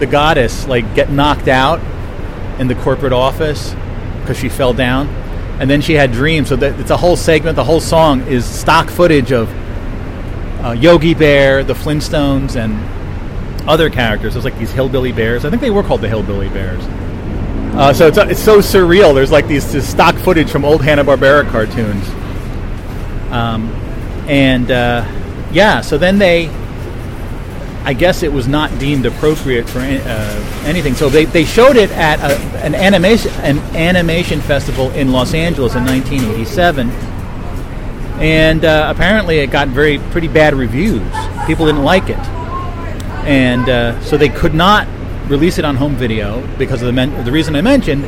[0.00, 1.80] the goddess, like get knocked out
[2.58, 3.74] in the corporate office
[4.20, 5.08] because she fell down,
[5.60, 6.48] and then she had dreams.
[6.48, 7.56] So that it's a whole segment.
[7.56, 9.48] The whole song is stock footage of
[10.64, 12.72] uh, Yogi Bear, the Flintstones, and
[13.68, 14.34] other characters.
[14.34, 15.44] There's like these hillbilly bears.
[15.44, 16.82] I think they were called the hillbilly bears.
[17.76, 19.14] Uh, so it's, it's so surreal.
[19.14, 22.06] There's like these, this stock footage from old Hanna Barbera cartoons.
[23.32, 23.68] Um,
[24.28, 25.04] and uh,
[25.52, 26.46] yeah, so then they,
[27.84, 30.94] I guess it was not deemed appropriate for uh, anything.
[30.94, 32.34] So they, they showed it at a,
[32.64, 36.90] an animation an animation festival in Los Angeles in 1987
[38.18, 41.02] and uh, apparently it got very pretty bad reviews.
[41.46, 42.18] People didn't like it,
[43.26, 44.86] and uh, so they could not
[45.28, 48.04] release it on home video because of the men- the reason I mentioned.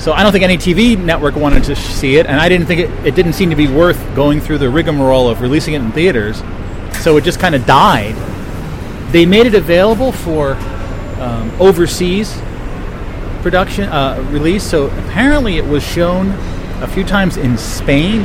[0.00, 2.80] So I don't think any TV network wanted to see it, and I didn't think
[2.80, 5.92] it, it didn't seem to be worth going through the rigmarole of releasing it in
[5.92, 6.42] theaters.
[7.00, 8.14] So it just kind of died.
[9.14, 10.54] They made it available for
[11.20, 12.36] um, overseas
[13.42, 14.68] production uh, release.
[14.68, 16.30] So apparently it was shown
[16.82, 18.22] a few times in Spain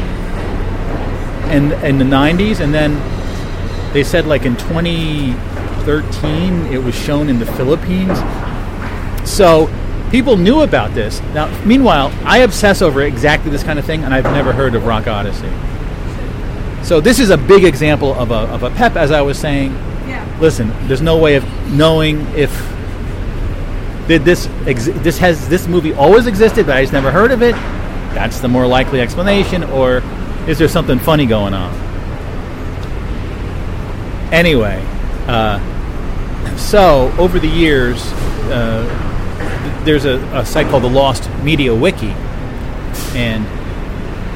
[1.52, 3.00] in in the 90s and then
[3.94, 8.18] they said like in 2013 it was shown in the Philippines
[9.30, 9.70] so
[10.10, 14.12] people knew about this now meanwhile I obsess over exactly this kind of thing and
[14.14, 15.52] I've never heard of Rock Odyssey
[16.84, 19.76] so this is a big example of a, of a pep as I was saying.
[20.40, 22.52] Listen there's no way of knowing if
[24.10, 24.48] did this
[25.04, 27.54] this has this movie always existed but I just never heard of it.
[28.16, 30.02] That's the more likely explanation or
[30.48, 31.72] is there something funny going on?
[34.34, 34.84] Anyway
[35.28, 35.60] uh,
[36.58, 38.02] so over the years
[38.52, 38.84] uh,
[39.64, 42.16] th- there's a, a site called the lost media wiki
[43.14, 43.46] and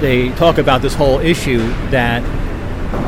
[0.01, 2.21] they talk about this whole issue that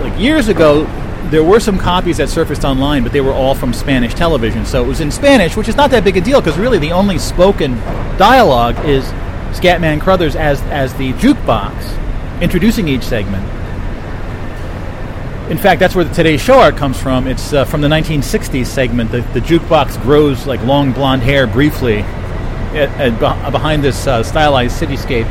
[0.02, 0.86] like years ago
[1.32, 4.66] there were some copies that surfaced online but they were all from spanish television.
[4.66, 6.92] So it was in spanish which is not that big a deal because really the
[6.92, 7.76] only spoken
[8.18, 9.04] dialogue is
[9.58, 13.44] scatman crothers as, as the jukebox introducing each segment.
[15.50, 17.28] In fact that's where the today's show art comes from.
[17.28, 19.12] It's uh, from the 1960s segment.
[19.12, 22.00] The, the jukebox grows like long blonde hair briefly
[22.74, 25.28] at, at, behind this uh, stylized cityscape.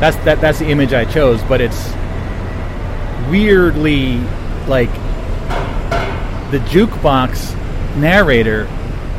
[0.00, 1.94] That's that, that's the image i chose but it's
[3.30, 4.18] weirdly
[4.68, 4.92] like
[6.50, 7.54] the jukebox
[7.96, 8.66] narrator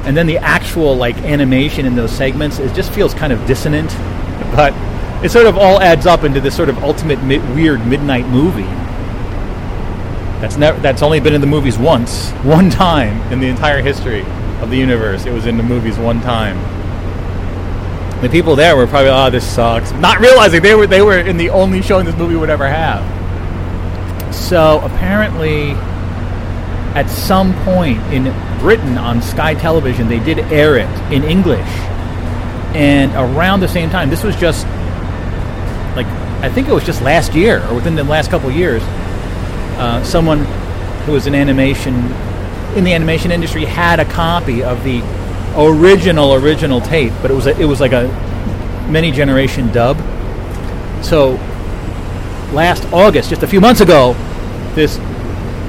[0.04, 3.90] and then the actual like animation in those segments it just feels kind of dissonant.
[4.56, 4.74] But
[5.24, 8.62] it sort of all adds up into this sort of ultimate mi- weird midnight movie.
[10.40, 14.22] That's never that's only been in the movies once one time in the entire history
[14.62, 15.26] of the universe.
[15.26, 16.58] It was in the movies one time.
[18.22, 19.92] The people there were probably oh this sucks.
[19.94, 23.17] Not realizing they were they were in the only showing this movie would ever have
[24.38, 25.72] so apparently,
[26.96, 28.24] at some point in
[28.60, 31.68] Britain on Sky Television, they did air it in English.
[32.74, 34.66] And around the same time, this was just
[35.96, 36.08] like
[36.42, 38.84] I think it was just last year or within the last couple years,
[39.80, 40.46] uh, someone
[41.06, 41.96] who was in animation
[42.76, 45.02] in the animation industry had a copy of the
[45.58, 48.08] original original tape, but it was a, it was like a
[48.90, 49.98] many generation dub.
[51.04, 51.38] So
[52.52, 54.14] last August, just a few months ago,
[54.76, 54.98] this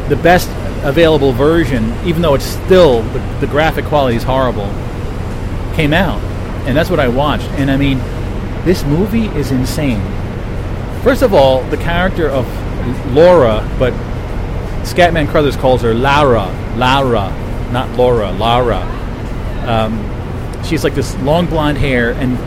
[0.09, 0.49] the best
[0.85, 4.67] available version, even though it's still the, the graphic quality is horrible,
[5.75, 6.21] came out,
[6.67, 7.49] and that's what I watched.
[7.51, 7.99] And I mean,
[8.65, 10.01] this movie is insane.
[11.03, 12.47] First of all, the character of
[13.13, 13.93] Laura, but
[14.85, 16.47] Scatman Crothers calls her Lara,
[16.77, 17.31] Lara,
[17.71, 18.81] not Laura, Lara.
[19.67, 22.39] Um, she's like this long blonde hair, and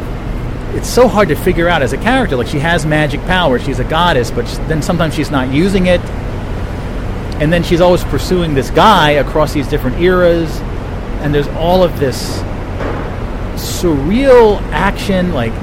[0.76, 2.36] it's so hard to figure out as a character.
[2.36, 6.02] Like she has magic power, she's a goddess, but then sometimes she's not using it.
[7.42, 10.60] And then she's always pursuing this guy across these different eras,
[11.22, 12.40] and there's all of this
[13.56, 15.54] surreal action, like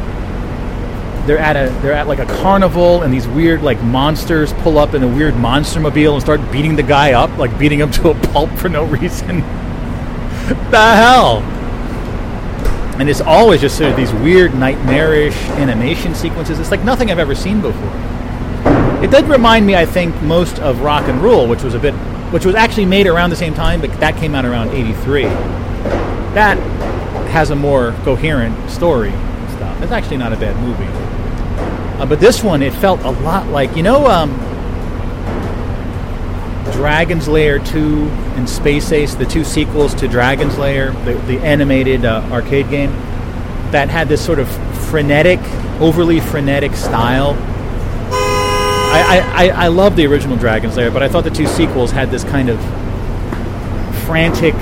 [1.29, 4.95] they're at a they're at like a carnival and these weird like monsters pull up
[4.95, 8.09] in a weird monster mobile and start beating the guy up like beating him to
[8.09, 9.41] a pulp for no reason
[10.71, 11.43] the hell
[12.99, 16.59] and it's always just sort of these weird nightmarish animation sequences.
[16.59, 17.93] It's like nothing i've ever seen before.
[19.03, 21.95] It did remind me i think most of rock and roll which was a bit
[22.33, 25.23] which was actually made around the same time but that came out around 83
[26.35, 26.59] that
[27.29, 29.83] has a more coherent story and stuff.
[29.83, 30.85] It's actually not a bad movie.
[32.01, 34.31] Uh, but this one, it felt a lot like you know, um,
[36.79, 42.05] Dragon's Lair 2 and Space Ace, the two sequels to Dragon's Lair, the, the animated
[42.05, 42.93] uh, arcade game,
[43.73, 44.49] that had this sort of
[44.87, 45.41] frenetic,
[45.81, 47.37] overly frenetic style.
[48.13, 52.13] I, I, I, love the original Dragon's Lair, but I thought the two sequels had
[52.13, 52.61] this kind of
[54.07, 54.55] frantic,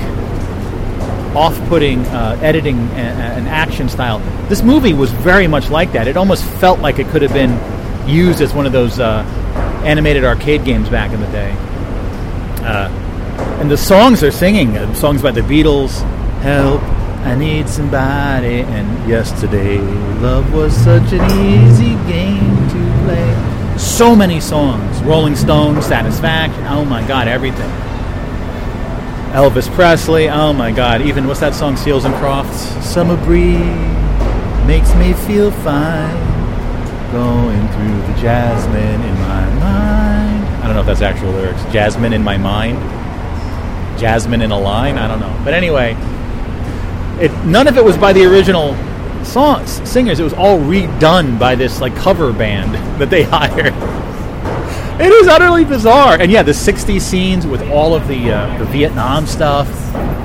[1.35, 4.17] off-putting uh, editing and, and action style.
[4.49, 6.07] This movie was very much like that.
[6.07, 9.21] It almost felt like it could have been used as one of those uh,
[9.85, 11.55] animated arcade games back in the day.
[12.67, 12.89] Uh,
[13.61, 16.01] and the songs they're singing, uh, songs by the Beatles,
[16.41, 16.81] "Help,
[17.25, 19.79] I Need Somebody," and "Yesterday,
[20.21, 25.01] Love Was Such an Easy Game to Play." So many songs.
[25.03, 27.71] Rolling Stones, "Satisfaction." Oh my God, everything.
[29.33, 30.29] Elvis Presley.
[30.29, 31.01] Oh my God!
[31.01, 31.77] Even what's that song?
[31.77, 32.83] Seals and Crofts.
[32.83, 33.61] Summer breeze
[34.65, 36.17] makes me feel fine.
[37.11, 39.01] Going through the jasmine
[40.77, 41.63] know if that's actual lyrics.
[41.73, 42.77] Jasmine in my mind.
[43.99, 44.97] Jasmine in a line.
[44.97, 45.41] I don't know.
[45.43, 45.93] But anyway,
[47.19, 48.75] it none of it was by the original
[49.25, 50.19] songs singers.
[50.19, 53.73] It was all redone by this like cover band that they hired.
[55.01, 56.19] It is utterly bizarre.
[56.19, 59.67] And yeah, the 60s scenes with all of the uh, the Vietnam stuff.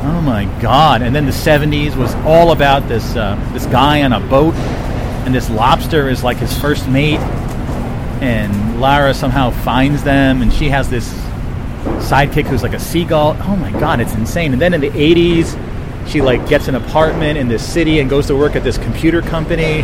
[0.04, 1.02] Oh my god.
[1.02, 4.54] And then the 70s was all about this uh, this guy on a boat
[5.24, 7.20] and this lobster is like his first mate
[8.22, 11.12] and Lara somehow finds them and she has this
[12.08, 13.36] sidekick who's like a seagull.
[13.40, 14.52] Oh my god, it's insane.
[14.52, 15.58] And then in the 80s,
[16.08, 19.22] she like gets an apartment in this city and goes to work at this computer
[19.22, 19.82] company.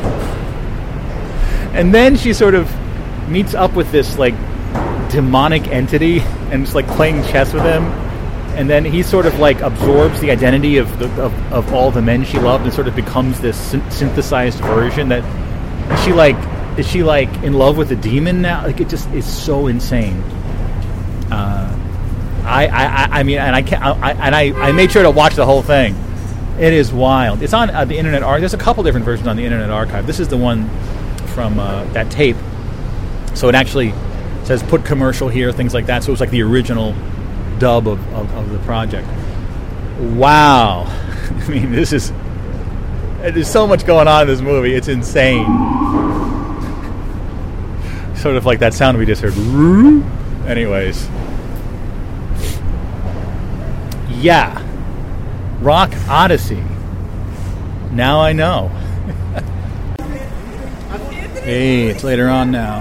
[1.74, 2.72] And then she sort of
[3.28, 4.34] meets up with this like
[5.10, 6.20] demonic entity
[6.52, 7.82] and is like playing chess with him.
[8.56, 12.02] And then he sort of like absorbs the identity of, the, of, of all the
[12.02, 13.58] men she loved and sort of becomes this
[13.90, 15.24] synthesized version that
[16.04, 16.36] she like
[16.78, 18.64] is she like in love with a demon now?
[18.64, 20.22] Like it just is so insane.
[21.30, 21.74] Uh,
[22.44, 25.34] I, I, I mean, and I can't, I, and I, I made sure to watch
[25.34, 25.94] the whole thing.
[26.58, 27.42] It is wild.
[27.42, 28.40] It's on uh, the Internet Archive.
[28.40, 30.06] There's a couple different versions on the Internet Archive.
[30.06, 30.68] This is the one
[31.28, 32.36] from uh, that tape.
[33.34, 33.92] So it actually
[34.44, 36.04] says put commercial here, things like that.
[36.04, 36.94] So it was like the original
[37.58, 39.06] dub of, of, of the project.
[39.98, 40.84] Wow.
[41.30, 42.12] I mean, this is.
[43.18, 44.74] There's so much going on in this movie.
[44.74, 45.44] It's insane.
[48.18, 49.32] Sort of like that sound we just heard.
[50.44, 51.08] Anyways.
[54.20, 54.60] Yeah.
[55.60, 56.64] Rock Odyssey.
[57.92, 58.68] Now I know.
[61.44, 62.80] hey, it's later on now.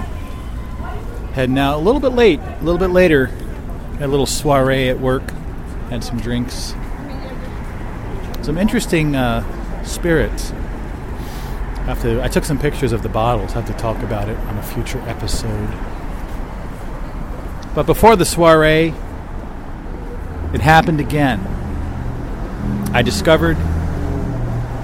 [1.34, 3.26] Heading out a little bit late, a little bit later.
[3.26, 5.30] Had a little soiree at work.
[5.88, 6.74] Had some drinks.
[8.42, 10.52] Some interesting uh, spirits.
[11.88, 12.22] Have to.
[12.22, 13.52] I took some pictures of the bottles.
[13.52, 15.70] I have to talk about it on a future episode.
[17.74, 18.92] But before the soiree,
[20.52, 21.40] it happened again.
[22.92, 23.56] I discovered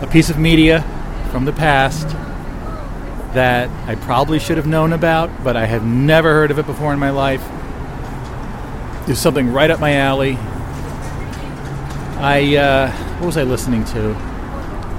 [0.01, 0.81] a piece of media
[1.31, 2.09] from the past
[3.35, 6.95] that I probably should have known about, but I have never heard of it before
[6.95, 7.47] in my life.
[9.07, 10.39] Was something right up my alley.
[12.19, 14.15] I, uh, what was I listening to?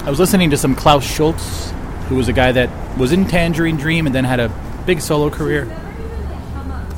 [0.05, 1.73] I was listening to some Klaus Schulze,
[2.07, 4.49] who was a guy that was in Tangerine Dream and then had a
[4.85, 5.63] big solo career.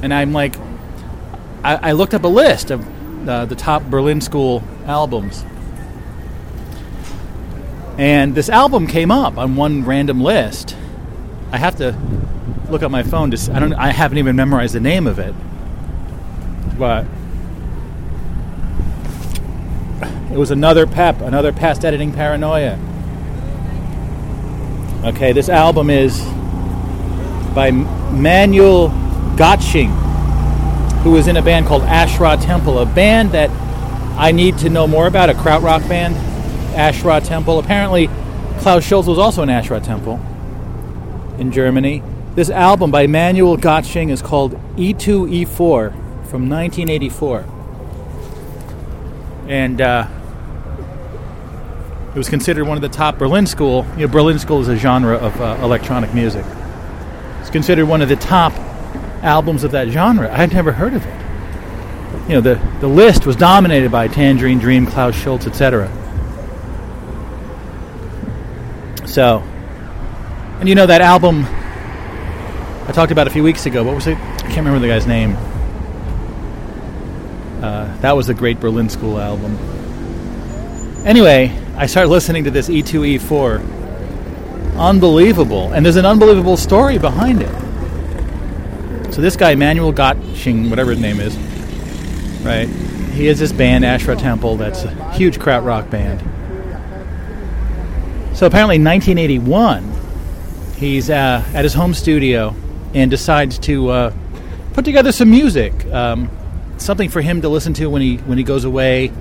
[0.02, 0.56] And I'm like,
[1.64, 5.44] I, I looked up a list of uh, the top Berlin School albums.
[7.98, 10.76] And this album came up on one random list.
[11.52, 11.98] I have to
[12.70, 13.54] look up my phone to.
[13.54, 13.74] I don't.
[13.74, 15.34] I haven't even memorized the name of it.
[16.78, 17.06] But
[20.32, 22.78] it was another pep, another past editing paranoia.
[25.03, 26.19] Okay, this album is
[27.53, 28.90] by Manuel
[29.38, 29.91] Göttsching,
[31.03, 33.52] who was in a band called Ash Ra Tempel, a band that
[34.18, 36.15] I need to know more about, a krautrock band,
[36.76, 37.60] Ash Ra Tempel.
[37.60, 38.10] Apparently,
[38.57, 40.19] Klaus Schulze was also in Ash Ra Tempel
[41.38, 42.02] in Germany.
[42.34, 45.91] This album by Manuel Göttsching is called E2E4
[46.26, 47.45] from 1984.
[49.48, 50.07] And uh,
[52.18, 53.85] it was considered one of the top Berlin School.
[53.95, 56.44] You know, Berlin School is a genre of uh, electronic music.
[57.41, 58.53] It's considered one of the top
[59.22, 60.27] albums of that genre.
[60.35, 62.27] I'd never heard of it.
[62.27, 65.91] You know, the, the list was dominated by Tangerine Dream, Klaus Schulze, etc.
[69.06, 69.44] So,
[70.60, 71.45] and you know that album
[72.88, 73.84] I talked about a few weeks ago.
[73.84, 74.18] What was it?
[74.18, 75.35] I can't remember the guy's name.
[77.64, 79.56] Uh, that was the Great Berlin School album.
[81.06, 84.78] Anyway, I started listening to this E2E4.
[84.78, 85.72] Unbelievable.
[85.74, 89.14] And there's an unbelievable story behind it.
[89.14, 91.38] So this guy, Manuel Göttsching, whatever his name is,
[92.44, 92.68] right?
[93.14, 96.22] He has this band, Ash Ra Tempel, that's a huge krautrock band.
[98.36, 99.91] So apparently, in 1981,
[100.78, 102.56] he's uh, at his home studio
[102.94, 104.14] and decides to uh,
[104.74, 106.30] put together some music, um,
[106.78, 109.12] something for him to listen to when he when he goes away.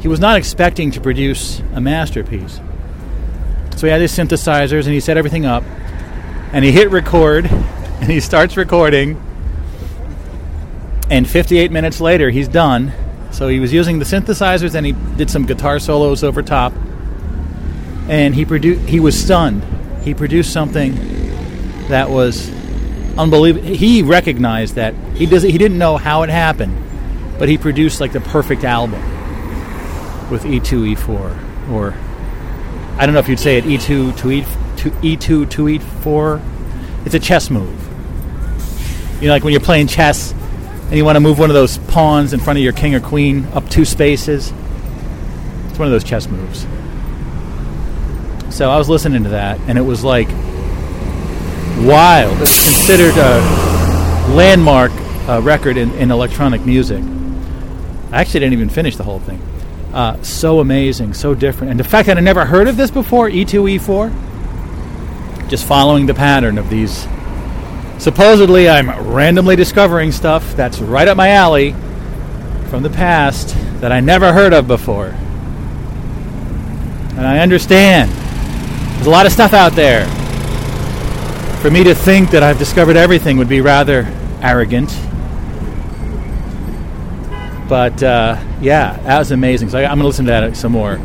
[0.00, 2.60] He was not expecting to produce a masterpiece,
[3.76, 5.62] so he had his synthesizers and he set everything up,
[6.52, 9.22] and he hit record, and he starts recording.
[11.10, 12.92] And 58 minutes later, he's done.
[13.32, 16.72] So he was using the synthesizers, and he did some guitar solos over top
[18.10, 18.88] and he produced.
[18.88, 19.64] He was stunned.
[20.02, 20.94] He produced something
[21.88, 22.50] that was
[23.16, 23.68] unbelievable.
[23.68, 25.44] He recognized that he does.
[25.44, 26.76] He didn't know how it happened,
[27.38, 29.00] but he produced like the perfect album
[30.30, 31.94] with E2, E4, or
[32.98, 34.42] I don't know if you'd say it E2 to E
[34.76, 37.06] to E2 to E4.
[37.06, 37.76] It's a chess move.
[39.20, 41.78] You know, like when you're playing chess and you want to move one of those
[41.78, 44.52] pawns in front of your king or queen up two spaces.
[45.68, 46.66] It's one of those chess moves.
[48.54, 50.28] So I was listening to that, and it was like
[51.86, 52.40] wild.
[52.40, 53.40] It's considered a
[54.34, 54.90] landmark
[55.28, 57.02] uh, record in, in electronic music.
[58.10, 59.40] I actually didn't even finish the whole thing.
[59.92, 61.72] Uh, so amazing, so different.
[61.72, 66.06] And the fact that I never heard of this before, E E2, E4, just following
[66.06, 67.08] the pattern of these.
[67.98, 71.72] Supposedly, I'm randomly discovering stuff that's right up my alley
[72.68, 75.08] from the past that I never heard of before.
[77.16, 78.10] And I understand.
[78.94, 80.06] There's a lot of stuff out there.
[81.60, 84.06] For me to think that I've discovered everything would be rather
[84.40, 84.90] arrogant.
[87.70, 89.70] But uh, yeah, that was amazing.
[89.70, 91.00] So I, I'm going to listen to that some more.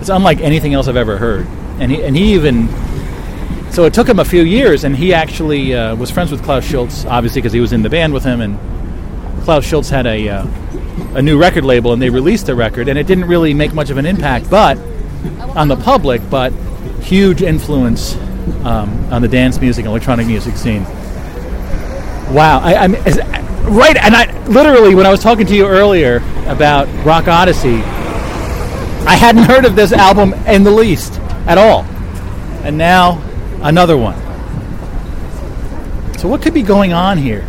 [0.00, 1.46] It's unlike anything else I've ever heard.
[1.80, 2.68] And he, and he even.
[3.72, 6.62] So it took him a few years, and he actually uh, was friends with Klaus
[6.62, 8.42] Schulze, obviously, because he was in the band with him.
[8.42, 8.58] And
[9.44, 10.46] Klaus Schulze had a, uh,
[11.14, 13.88] a new record label, and they released the record, and it didn't really make much
[13.88, 14.76] of an impact, but
[15.56, 16.52] on the public, but
[17.00, 18.14] huge influence
[18.64, 20.84] um, on the dance music and electronic music scene.
[22.32, 23.18] Wow, I, is,
[23.64, 26.16] right, and I literally when I was talking to you earlier
[26.46, 27.82] about Rock Odyssey,
[29.06, 31.82] I hadn't heard of this album in the least at all,
[32.62, 33.22] and now
[33.62, 34.16] another one.
[36.18, 37.44] So what could be going on here?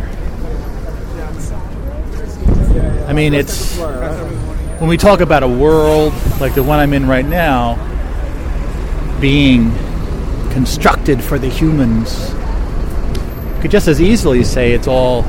[3.06, 7.24] I mean, it's when we talk about a world like the one I'm in right
[7.24, 7.76] now
[9.20, 9.70] being
[10.50, 12.30] constructed for the humans,
[13.54, 15.24] you could just as easily say it's all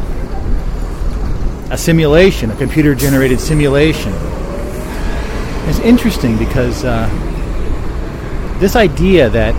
[1.69, 4.13] a simulation, a computer generated simulation.
[5.67, 7.09] It's interesting because uh,
[8.59, 9.53] this idea that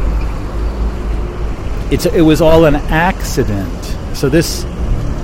[1.92, 3.84] it's, it was all an accident.
[4.16, 4.64] So this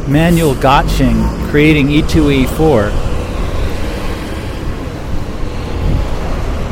[0.09, 3.15] Manuel Göttsching creating E E2E4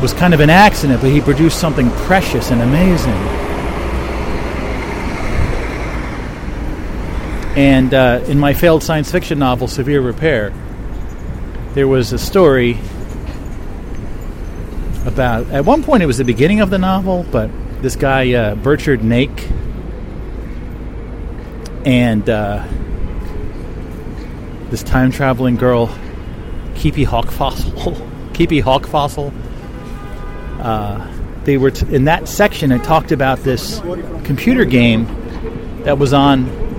[0.03, 3.42] was kind of an accident, but he produced something precious and amazing.
[7.57, 10.55] And uh, in my failed science fiction novel, Severe Repair,
[11.75, 12.79] there was a story
[15.05, 15.51] about.
[15.51, 17.51] At one point, it was the beginning of the novel, but
[17.83, 19.51] this guy, uh, Burchard Nake,
[21.85, 22.67] and uh,
[24.71, 25.95] this time traveling girl,
[26.75, 27.97] Keepy Hawk Fossil,
[28.33, 29.31] Keepy Hawk Fossil,
[30.61, 31.07] uh,
[31.45, 32.73] they were t- in that section.
[32.73, 33.81] It talked about this
[34.25, 35.05] computer game
[35.85, 36.72] that was on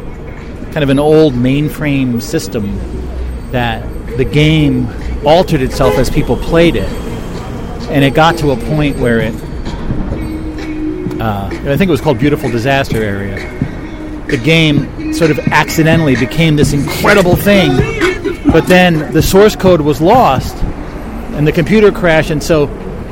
[0.74, 2.76] kind of an old mainframe system
[3.52, 3.88] that
[4.18, 4.88] the game
[5.24, 6.90] altered itself as people played it,
[7.90, 9.36] and it got to a point where it.
[11.22, 13.38] Uh, I think it was called Beautiful Disaster Area.
[14.28, 17.70] the game sort of accidentally became this incredible thing,
[18.52, 20.56] but then the source code was lost
[21.36, 22.68] and the computer crashed, and so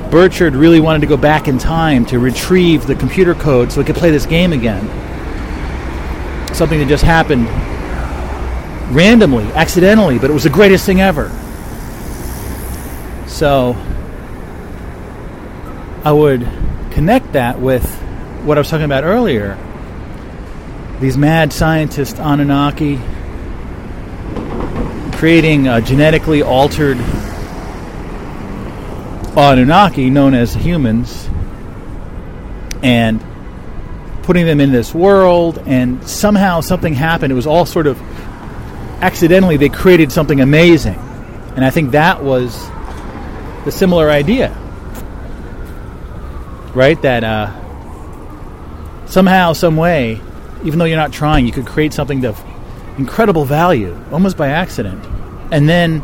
[0.10, 3.86] Burchard really wanted to go back in time to retrieve the computer code so he
[3.86, 4.90] could play this game again.
[6.54, 7.48] Something that just happened
[8.96, 11.30] randomly, accidentally, but it was the greatest thing ever.
[13.28, 13.76] So
[16.04, 16.48] I would
[16.92, 17.86] connect that with
[18.44, 19.58] what I was talking about earlier.
[21.00, 23.00] These mad scientists, Anunnaki,
[25.14, 26.98] creating a genetically altered
[29.38, 31.30] Anunnaki known as humans
[32.84, 33.22] and
[34.24, 37.32] putting them in this world and somehow something happened.
[37.32, 38.00] It was all sort of
[39.02, 41.00] accidentally they created something amazing.
[41.56, 42.70] And i think that was
[43.66, 44.50] the similar idea.
[46.74, 47.02] Right?
[47.02, 47.52] That uh,
[49.08, 50.22] somehow some way
[50.64, 52.42] even though you're not trying you could create something of
[52.98, 55.04] incredible value almost by accident.
[55.52, 56.04] And then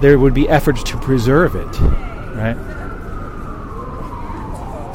[0.00, 1.80] there would be efforts to preserve it.
[2.36, 2.56] Right?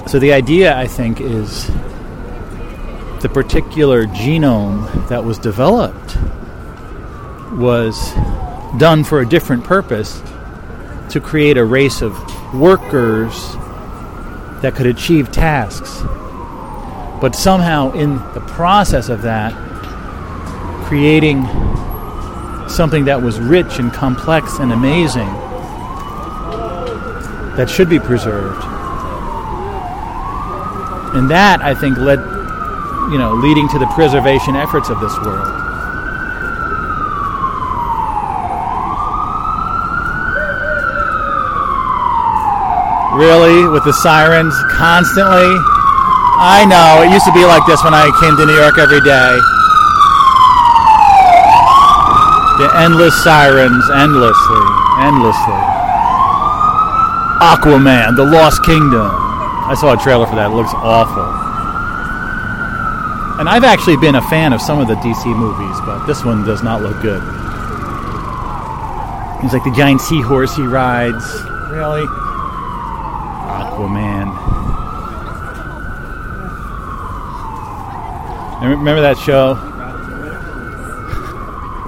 [0.08, 1.70] So the idea, I think, is
[3.22, 6.18] the particular genome that was developed
[7.54, 8.14] was
[8.78, 10.22] done for a different purpose
[11.10, 12.14] to create a race of
[12.54, 13.34] workers
[14.62, 16.02] that could achieve tasks.
[17.22, 19.54] But somehow, in the process of that,
[20.86, 21.46] creating
[22.70, 25.28] something that was rich and complex and amazing
[27.58, 28.64] that should be preserved.
[31.16, 32.20] And that, I think, led,
[33.12, 35.50] you know, leading to the preservation efforts of this world.
[43.18, 43.68] Really?
[43.68, 45.58] With the sirens constantly?
[46.40, 49.02] I know, it used to be like this when I came to New York every
[49.02, 49.34] day.
[52.64, 54.66] The endless sirens, endlessly,
[55.02, 55.64] endlessly.
[57.42, 59.12] Aquaman, The Lost Kingdom.
[59.68, 60.52] I saw a trailer for that.
[60.52, 61.49] It looks awful.
[63.40, 66.44] And I've actually been a fan of some of the DC movies, but this one
[66.44, 67.24] does not look good.
[69.42, 71.24] It's like the giant seahorse he rides.
[71.72, 72.06] Really?
[73.48, 74.36] Aquaman.
[78.62, 79.52] Remember that show?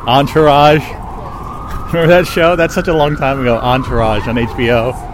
[0.07, 0.81] Entourage?
[1.93, 2.55] Remember that show?
[2.55, 3.57] That's such a long time ago.
[3.57, 5.10] Entourage on HBO.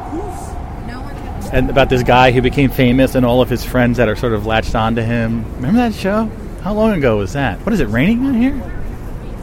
[1.52, 4.34] And about this guy who became famous and all of his friends that are sort
[4.34, 5.46] of latched onto him.
[5.56, 6.30] Remember that show?
[6.62, 7.66] How long ago was that?
[7.66, 8.62] What is it raining out here?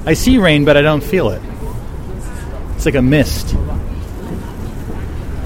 [0.07, 1.41] I see rain, but I don't feel it.
[2.77, 3.55] It's like a mist.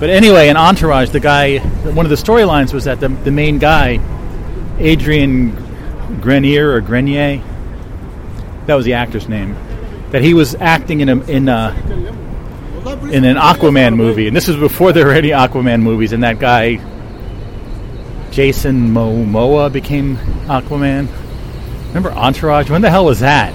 [0.01, 3.59] But anyway, in Entourage, the guy, one of the storylines was that the, the main
[3.59, 4.01] guy,
[4.79, 7.43] Adrian Grenier or Grenier,
[8.67, 9.57] that was the actor's name,
[10.11, 11.75] that he was acting in a in a
[12.93, 16.12] in an Aquaman movie, and this was before there were any Aquaman movies.
[16.12, 16.77] And that guy,
[18.31, 20.16] Jason Momoa, became
[20.47, 21.09] Aquaman.
[21.89, 22.70] Remember Entourage?
[22.70, 23.52] When the hell was that?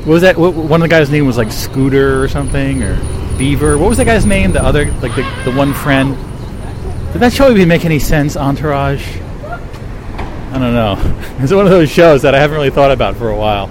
[0.00, 0.38] What was that?
[0.38, 2.96] What, one of the guys' name was like Scooter or something, or
[3.38, 3.78] Beaver.
[3.78, 4.52] What was that guy's name?
[4.52, 6.16] The other, like the, the one friend.
[7.12, 8.36] Did that show even make any sense?
[8.36, 9.18] Entourage.
[10.52, 11.16] I don't know.
[11.40, 13.70] It's one of those shows that I haven't really thought about for a while.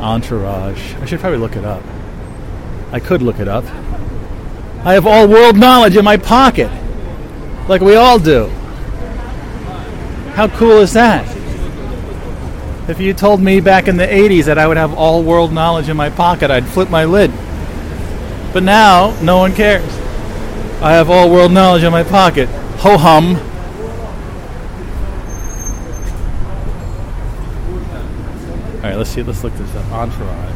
[0.00, 0.94] Entourage.
[0.96, 1.82] I should probably look it up.
[2.92, 3.64] I could look it up.
[4.84, 6.70] I have all world knowledge in my pocket.
[7.68, 8.48] Like we all do.
[10.34, 11.26] How cool is that?
[12.88, 15.88] If you told me back in the 80s that I would have all world knowledge
[15.88, 17.30] in my pocket, I'd flip my lid.
[18.52, 19.84] But now, no one cares.
[20.82, 22.48] I have all world knowledge in my pocket.
[22.78, 23.36] Ho hum.
[28.76, 29.22] All right, let's see.
[29.22, 29.86] Let's look this up.
[29.92, 30.52] Entourage.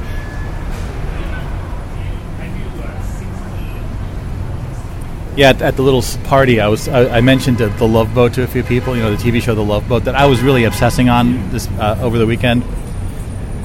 [5.34, 8.34] Yeah, at, at the little party, I was I, I mentioned the, the Love Boat
[8.34, 8.94] to a few people.
[8.94, 11.66] You know, the TV show The Love Boat that I was really obsessing on this
[11.68, 12.62] uh, over the weekend.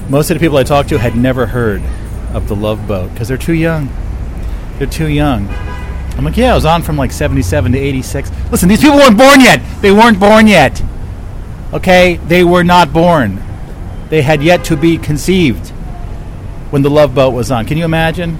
[0.08, 1.82] Most of the people I talked to had never heard
[2.32, 3.90] of the Love Boat because they're too young.
[4.78, 5.46] They're too young.
[6.16, 8.30] I'm like, yeah, I was on from like 77 to 86.
[8.50, 9.60] Listen, these people weren't born yet.
[9.82, 10.82] They weren't born yet.
[11.72, 13.40] Okay, they were not born.
[14.10, 15.68] They had yet to be conceived
[16.70, 17.64] when the Love Boat was on.
[17.64, 18.36] Can you imagine?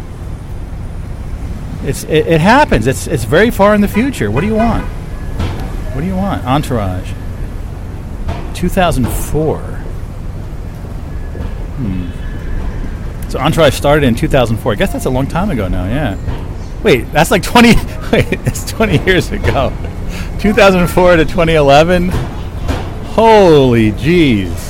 [1.85, 2.87] It's it, it happens.
[2.87, 4.31] It's it's very far in the future.
[4.31, 4.85] What do you want?
[5.95, 6.45] What do you want?
[6.45, 7.13] Entourage.
[8.55, 9.59] 2004.
[11.79, 12.11] Hmm.
[13.31, 14.73] So Entourage started in 2004.
[14.73, 15.85] I guess that's a long time ago now.
[15.85, 16.19] Yeah.
[16.83, 17.69] Wait, that's like 20.
[18.13, 19.73] Wait, it's 20 years ago.
[20.41, 22.09] 2004 to 2011.
[23.15, 24.70] Holy jeez.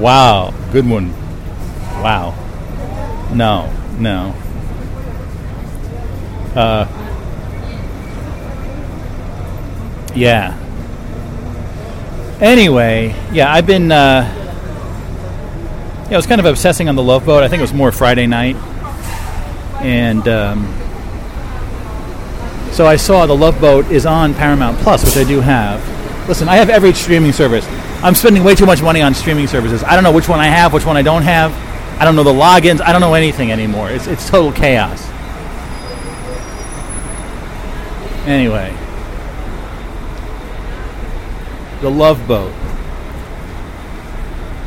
[0.00, 0.54] Wow.
[0.72, 1.12] Good one.
[2.02, 2.34] Wow.
[3.34, 4.34] No, no.
[6.54, 6.86] Uh,
[10.14, 10.56] yeah.
[12.40, 13.92] Anyway, yeah, I've been.
[13.92, 14.36] Uh,
[16.06, 17.44] yeah, I was kind of obsessing on the Love Boat.
[17.44, 18.56] I think it was more Friday night,
[19.82, 20.74] and um,
[22.72, 25.86] so I saw the Love Boat is on Paramount Plus, which I do have.
[26.28, 27.66] Listen, I have every streaming service.
[28.02, 29.84] I'm spending way too much money on streaming services.
[29.84, 31.52] I don't know which one I have, which one I don't have.
[32.00, 32.80] I don't know the logins.
[32.80, 33.90] I don't know anything anymore.
[33.90, 35.06] It's it's total chaos.
[38.26, 38.74] Anyway,
[41.82, 42.54] The Love Boat.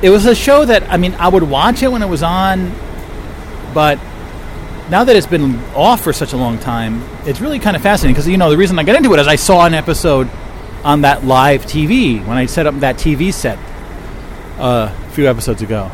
[0.04, 2.72] It was a show that I mean I would watch it when it was on,
[3.74, 3.98] but
[4.92, 8.14] now that it's been off for such a long time, it's really kind of fascinating
[8.14, 10.30] because you know the reason I got into it is I saw an episode
[10.84, 13.58] on that live TV when I set up that TV set
[14.60, 15.90] uh, a few episodes ago.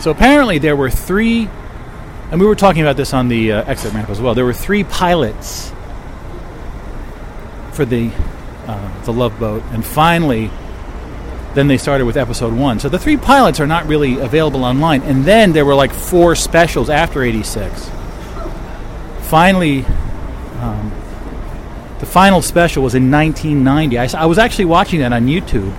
[0.00, 1.48] So apparently there were three,
[2.32, 4.34] and we were talking about this on the uh, exit ramp as well.
[4.34, 5.72] There were three pilots
[7.72, 8.10] for the
[8.66, 10.50] uh, the Love Boat, and finally,
[11.54, 12.80] then they started with episode one.
[12.80, 16.34] So the three pilots are not really available online, and then there were like four
[16.34, 17.88] specials after '86.
[19.20, 19.84] Finally,
[20.60, 20.92] um,
[22.02, 24.16] the final special was in 1990.
[24.16, 25.72] I was actually watching that on YouTube.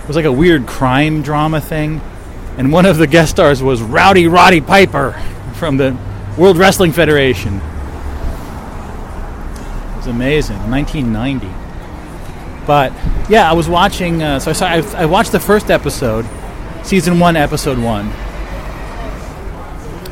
[0.00, 2.00] It was like a weird crime drama thing,
[2.56, 5.20] and one of the guest stars was Rowdy Roddy Piper
[5.54, 5.98] from the
[6.38, 7.56] World Wrestling Federation.
[7.56, 7.62] It
[9.96, 11.48] was amazing, 1990.
[12.64, 12.92] But
[13.28, 14.22] yeah, I was watching.
[14.22, 16.26] Uh, so I, saw, I, I watched the first episode,
[16.84, 18.06] season one, episode one,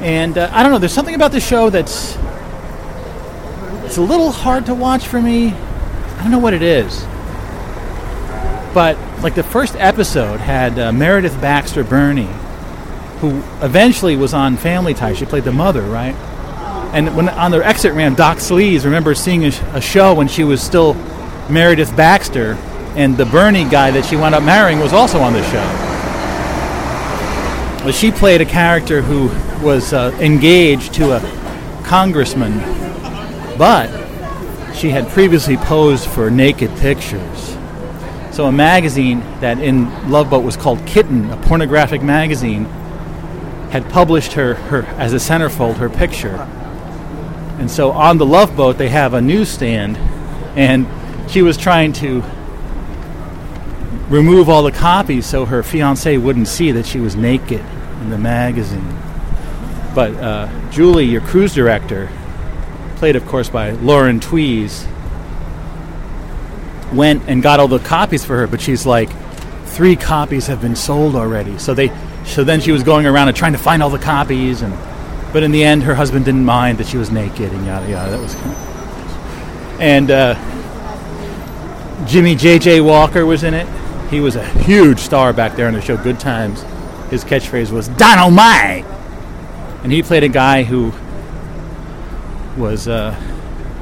[0.00, 0.78] and uh, I don't know.
[0.78, 2.18] There's something about the show that's
[3.88, 5.48] it's a little hard to watch for me.
[5.48, 7.06] I don't know what it is.
[8.74, 12.28] But like the first episode had uh, Meredith Baxter Birney,
[13.20, 15.16] who eventually was on Family Ties.
[15.16, 16.14] She played the mother, right?
[16.92, 20.44] And when on their exit ramp, Doc Sleaze remember seeing a, a show when she
[20.44, 20.92] was still
[21.48, 22.58] Meredith Baxter,
[22.94, 25.66] and the Birney guy that she wound up marrying was also on the show.
[27.90, 29.28] She played a character who
[29.64, 32.87] was uh, engaged to a congressman
[33.58, 33.88] but
[34.74, 37.56] she had previously posed for naked pictures.
[38.30, 42.66] So a magazine that in Love Boat was called Kitten, a pornographic magazine,
[43.70, 46.36] had published her, her as a centerfold her picture.
[47.58, 49.96] And so on the Love Boat they have a newsstand
[50.56, 50.86] and
[51.28, 52.22] she was trying to
[54.08, 57.60] remove all the copies so her fiance wouldn't see that she was naked
[58.00, 58.96] in the magazine.
[59.94, 62.08] But uh, Julie, your cruise director,
[62.98, 64.86] played, of course, by Lauren Tewes,
[66.92, 69.08] went and got all the copies for her, but she's like,
[69.66, 71.58] three copies have been sold already.
[71.58, 71.92] So they,
[72.24, 74.74] so then she was going around and trying to find all the copies, and
[75.32, 78.10] but in the end, her husband didn't mind that she was naked and yada yada.
[78.10, 80.34] That was, kind of, and uh,
[82.06, 82.80] Jimmy J.J.
[82.80, 83.68] Walker was in it.
[84.10, 86.62] He was a huge star back there on the show Good Times.
[87.10, 88.84] His catchphrase was "Dynamite,"
[89.82, 90.92] and he played a guy who
[92.58, 93.14] was uh,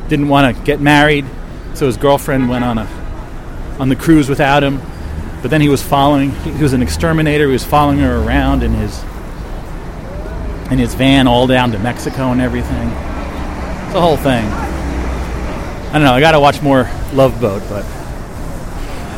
[0.09, 1.25] didn't want to get married,
[1.75, 2.87] so his girlfriend went on a
[3.79, 4.81] on the cruise without him.
[5.43, 6.31] But then he was following.
[6.31, 7.47] He, was an exterminator.
[7.47, 9.03] He was following her around in his
[10.71, 12.89] in his van all down to Mexico and everything.
[13.85, 14.45] It's the whole thing.
[14.45, 16.15] I don't know.
[16.15, 17.85] I got to watch more Love Boat, but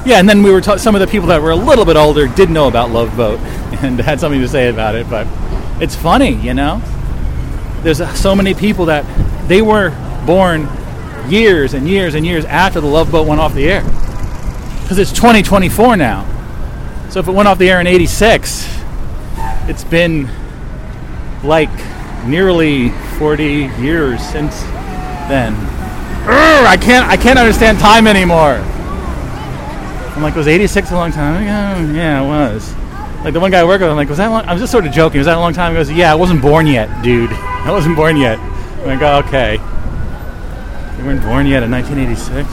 [0.06, 0.18] yeah.
[0.18, 2.26] And then we were ta- some of the people that were a little bit older
[2.26, 3.38] did know about Love Boat
[3.82, 5.08] and had something to say about it.
[5.08, 5.26] But
[5.80, 6.82] it's funny, you know.
[7.82, 9.04] There's uh, so many people that
[9.48, 9.90] they were
[10.26, 10.68] born
[11.28, 13.82] years and years and years after the Love Boat went off the air.
[14.82, 16.26] Because it's 2024 now.
[17.10, 18.68] So if it went off the air in 86,
[19.68, 20.28] it's been
[21.42, 21.70] like
[22.26, 23.44] nearly 40
[23.80, 24.62] years since
[25.28, 25.54] then.
[26.24, 28.56] Urgh, I can't I can't understand time anymore.
[30.14, 31.92] I'm like, was 86 a long time ago?
[31.94, 32.74] Yeah, it was.
[33.24, 34.44] Like the one guy I work with, I'm like, was that long?
[34.44, 35.18] I was just sort of joking.
[35.18, 35.82] Was that a long time ago?
[35.82, 37.30] He goes, yeah, I wasn't born yet, dude.
[37.32, 38.38] I wasn't born yet.
[38.80, 39.54] I'm like, oh, okay.
[40.98, 42.48] You weren't born yet in 1986?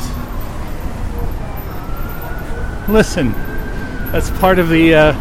[2.89, 3.31] Listen,
[4.11, 4.93] that's part of the.
[4.93, 5.13] Uh,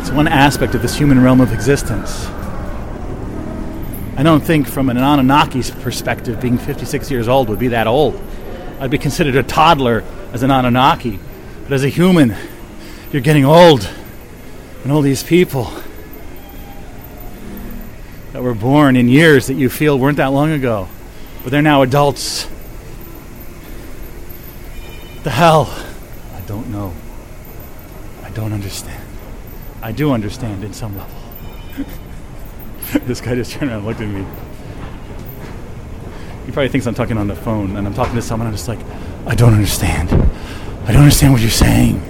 [0.00, 2.26] it's one aspect of this human realm of existence.
[4.16, 8.20] I don't think, from an Anunnaki's perspective, being 56 years old would be that old.
[8.78, 11.18] I'd be considered a toddler as an Anunnaki.
[11.64, 12.36] But as a human,
[13.10, 13.88] you're getting old.
[14.84, 15.72] And all these people
[18.42, 20.88] were born in years that you feel weren't that long ago,
[21.42, 22.48] but they're now adults.
[25.22, 25.72] The hell?
[26.34, 26.92] I don't know.
[28.22, 29.02] I don't understand.
[29.80, 31.16] I do understand in some level.
[33.06, 34.26] this guy just turned around and looked at me.
[36.44, 38.48] He probably thinks I'm talking on the phone and I'm talking to someone.
[38.48, 38.80] I'm just like,
[39.26, 40.10] I don't understand.
[40.84, 42.02] I don't understand what you're saying.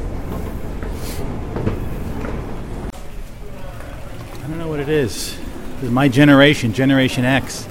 [4.32, 5.41] I don't know what it is.
[5.90, 7.66] My generation, Generation X.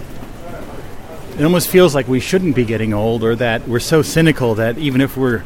[1.38, 4.78] It almost feels like we shouldn't be getting old, or that we're so cynical that
[4.78, 5.44] even if we're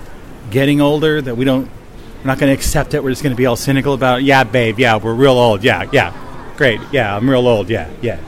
[0.50, 3.04] getting older, that we don't, we're not going to accept it.
[3.04, 5.88] We're just going to be all cynical about, yeah, babe, yeah, we're real old, yeah,
[5.92, 6.12] yeah,
[6.58, 8.20] great, yeah, I'm real old, yeah, yeah.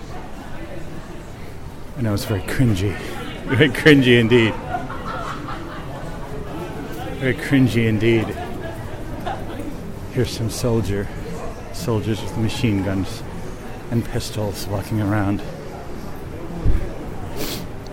[1.97, 2.95] I know it's very cringy,
[3.45, 4.53] very cringy indeed,
[7.19, 8.27] very cringy indeed.
[10.13, 11.07] Here's some soldier,
[11.73, 13.23] soldiers with machine guns
[13.91, 15.41] and pistols walking around.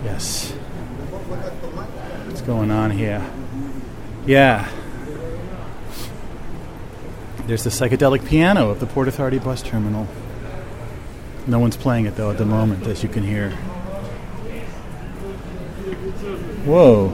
[0.04, 0.50] Yes.
[2.26, 3.24] What's going on here?
[4.26, 4.68] Yeah.
[7.46, 10.08] There's the psychedelic piano of the Port Authority bus terminal.
[11.46, 13.50] No one's playing it though at the moment, as you can hear.
[16.64, 17.08] Whoa.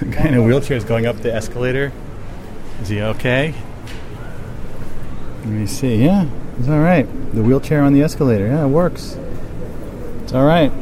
[0.00, 1.90] The guy in a wheelchair is going up the escalator.
[2.82, 3.54] Is he okay?
[5.38, 6.04] Let me see.
[6.04, 6.28] Yeah,
[6.58, 7.06] it's all right.
[7.34, 8.46] The wheelchair on the escalator.
[8.46, 9.16] Yeah, it works.
[10.22, 10.72] It's all right.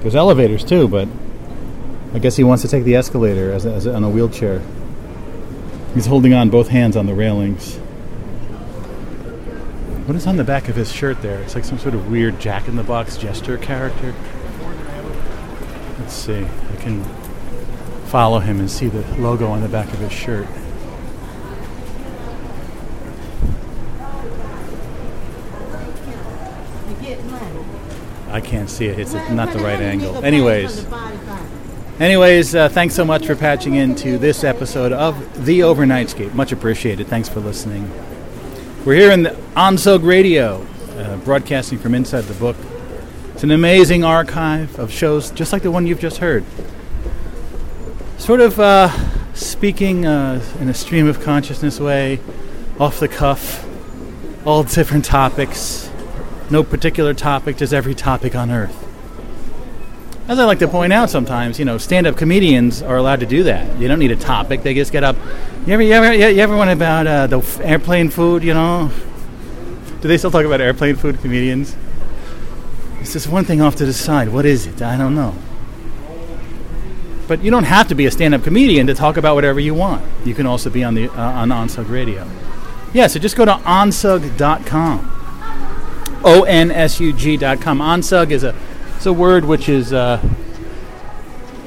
[0.00, 1.08] There's elevators too, but
[2.14, 4.60] I guess he wants to take the escalator as, a, as a, on a wheelchair.
[5.94, 7.76] He's holding on both hands on the railings.
[10.06, 11.40] What is on the back of his shirt there?
[11.42, 14.14] It's like some sort of weird Jack in the Box gesture character.
[15.98, 16.44] Let's see.
[16.44, 17.04] I can
[18.06, 20.46] follow him and see the logo on the back of his shirt.
[26.88, 27.64] You get money.
[28.32, 28.98] I can't see it.
[28.98, 30.24] It's not the right angle.
[30.24, 30.86] Anyways,
[32.00, 36.32] anyways, uh, thanks so much for patching into this episode of The Overnightscape.
[36.32, 37.08] Much appreciated.
[37.08, 37.90] Thanks for listening.
[38.86, 42.56] We're here in the Onsug Radio, uh, broadcasting from inside the book.
[43.34, 46.42] It's an amazing archive of shows just like the one you've just heard.
[48.16, 48.88] Sort of uh,
[49.34, 52.18] speaking uh, in a stream of consciousness way,
[52.80, 53.68] off the cuff,
[54.46, 55.91] all different topics.
[56.50, 58.88] No particular topic, just every topic on earth.
[60.28, 63.42] As I like to point out sometimes, you know, stand-up comedians are allowed to do
[63.44, 63.78] that.
[63.78, 65.16] You don't need a topic; they just get up.
[65.66, 68.44] You ever, you ever, you ever wonder about uh, the f- airplane food?
[68.44, 68.90] You know,
[70.00, 71.76] do they still talk about airplane food, comedians?
[73.00, 74.28] It's just one thing off to the side.
[74.28, 74.80] What is it?
[74.80, 75.34] I don't know.
[77.26, 80.04] But you don't have to be a stand-up comedian to talk about whatever you want.
[80.24, 82.28] You can also be on the uh, on Onsug Radio.
[82.92, 85.21] Yeah, so just go to onsug.com.
[86.24, 87.78] O N S U G.com.
[87.78, 88.54] Onsug is a
[88.96, 90.20] it's a word which is uh,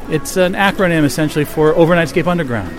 [0.09, 2.77] it's an acronym essentially for Overnightscape Underground.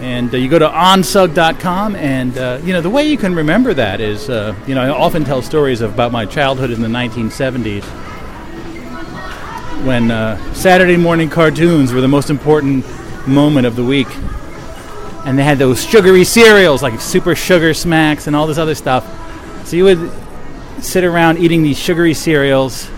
[0.00, 3.74] And uh, you go to onsug.com, and uh, you know the way you can remember
[3.74, 7.84] that is, uh, you know, I often tell stories about my childhood in the 1970s
[9.84, 12.84] when uh, Saturday morning cartoons were the most important
[13.26, 14.08] moment of the week,
[15.30, 19.06] and they had those sugary cereals like Super Sugar Smacks and all this other stuff.
[19.64, 20.10] So you would
[20.82, 22.90] sit around eating these sugary cereals,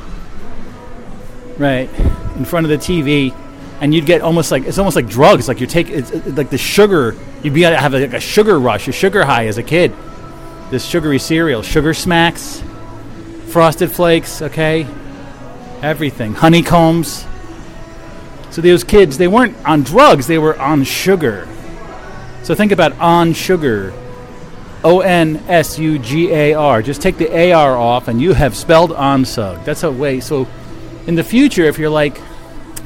[1.58, 1.90] right,
[2.36, 3.36] in front of the TV,
[3.82, 5.46] and you'd get almost like it's almost like drugs.
[5.46, 7.14] Like you take it's, like the sugar.
[7.42, 9.92] You'd be have like a sugar rush, a sugar high as a kid.
[10.70, 12.62] This sugary cereal, sugar smacks,
[13.48, 14.86] frosted flakes, okay,
[15.82, 17.26] everything, honeycombs.
[18.48, 21.46] So those kids, they weren't on drugs; they were on sugar.
[22.42, 23.92] So think about on sugar.
[24.84, 26.82] O N S U G A R.
[26.82, 29.64] Just take the A R off, and you have spelled On onsug.
[29.64, 30.20] That's a way.
[30.20, 30.48] So,
[31.06, 32.20] in the future, if you're like,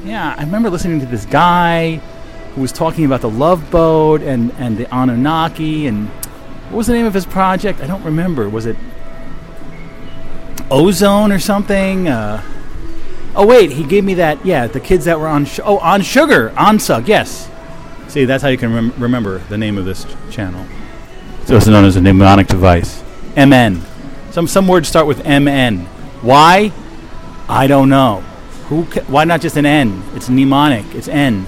[0.05, 1.97] yeah, I remember listening to this guy
[2.55, 6.09] who was talking about the Love Boat and and the Anunnaki, and
[6.69, 7.81] what was the name of his project?
[7.81, 8.49] I don't remember.
[8.51, 8.77] Was it
[10.71, 12.09] Ozone or something?
[12.09, 12.43] Uh,
[13.35, 14.45] oh wait, he gave me that.
[14.45, 15.47] Yeah, the kids that were on.
[15.47, 17.09] Sh- oh, on sugar, onsug.
[17.09, 17.49] Yes.
[18.09, 20.65] See, that's how you can rem- remember the name of this ch- channel.
[21.49, 23.03] It's known as a mnemonic device.
[23.37, 23.81] MN.
[24.31, 25.81] Some some words start with MN.
[26.23, 26.73] Why?
[27.49, 28.21] I don't know.
[28.69, 28.85] Who?
[28.87, 30.03] Ca- why not just an N?
[30.15, 30.85] It's mnemonic.
[30.95, 31.47] It's N.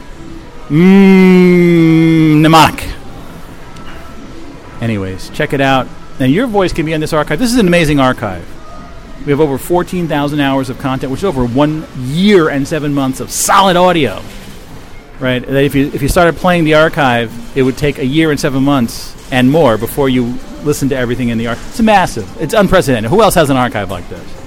[0.69, 2.85] Mm, mnemonic.
[4.81, 5.89] Anyways, check it out.
[6.21, 7.39] Now your voice can be on this archive.
[7.39, 8.47] This is an amazing archive.
[9.25, 13.19] We have over 14,000 hours of content, which is over one year and seven months
[13.21, 14.23] of solid audio.
[15.21, 15.45] Right?
[15.45, 18.39] That if you if you started playing the archive, it would take a year and
[18.39, 21.67] seven months and more before you listen to everything in the archive.
[21.69, 22.41] It's massive.
[22.41, 23.11] It's unprecedented.
[23.11, 24.39] Who else has an archive like this?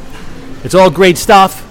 [0.64, 1.68] It's all great stuff.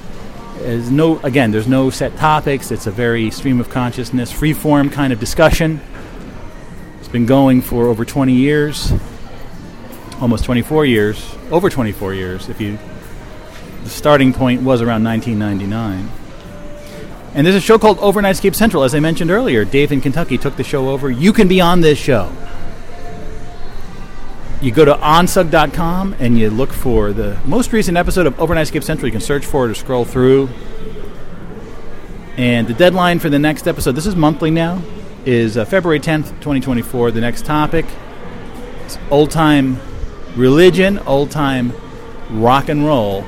[0.59, 1.51] There's no again.
[1.51, 2.71] There's no set topics.
[2.71, 5.81] It's a very stream of consciousness, free form kind of discussion.
[6.99, 8.93] It's been going for over 20 years,
[10.21, 12.49] almost 24 years, over 24 years.
[12.49, 12.79] If you,
[13.83, 16.20] the starting point was around 1999.
[17.35, 19.65] And there's a show called Overnightscape Central, as I mentioned earlier.
[19.65, 21.11] Dave in Kentucky took the show over.
[21.11, 22.33] You can be on this show.
[24.61, 29.07] You go to onsug.com and you look for the most recent episode of Overnightscape Central.
[29.07, 30.49] You can search for it or scroll through.
[32.37, 34.83] And the deadline for the next episode, this is monthly now,
[35.25, 37.11] is uh, February 10th, 2024.
[37.13, 37.87] The next topic
[38.87, 39.79] is old time
[40.37, 41.73] religion, old time
[42.31, 43.25] rock and roll,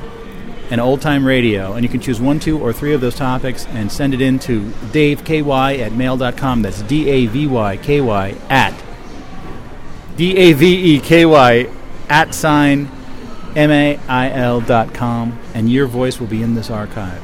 [0.72, 1.74] and old time radio.
[1.74, 4.38] And you can choose one, two, or three of those topics and send it in
[4.40, 6.62] to daveky at mail.com.
[6.62, 8.74] That's D A V Y K Y at
[10.16, 11.68] D A V E K Y
[12.08, 12.90] at sign
[13.54, 15.38] M A I L dot com.
[15.52, 17.22] And your voice will be in this archive.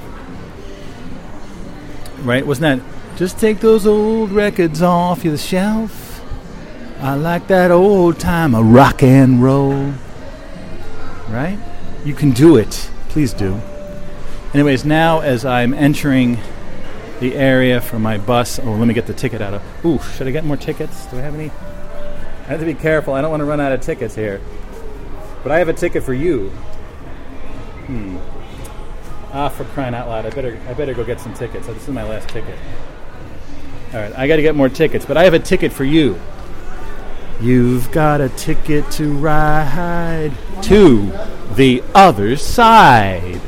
[2.19, 2.47] Right?
[2.47, 6.23] Wasn't that just take those old records off your shelf?
[7.01, 9.95] I like that old time of rock and roll.
[11.31, 11.59] Right?
[12.05, 12.91] You can do it.
[13.19, 13.61] Please do.
[14.55, 16.39] Anyways, now as I'm entering
[17.19, 19.85] the area for my bus, oh, let me get the ticket out of.
[19.85, 21.05] Ooh, should I get more tickets?
[21.07, 21.51] Do I have any?
[21.51, 23.15] I have to be careful.
[23.15, 24.41] I don't want to run out of tickets here.
[25.43, 26.51] But I have a ticket for you.
[27.89, 28.19] Hmm.
[29.33, 30.25] Ah, for crying out loud!
[30.25, 31.67] I better, I better go get some tickets.
[31.67, 32.57] This is my last ticket.
[33.95, 36.21] All right, I got to get more tickets, but I have a ticket for you.
[37.41, 40.33] You've got a ticket to ride
[40.63, 41.13] to
[41.55, 43.41] the other side.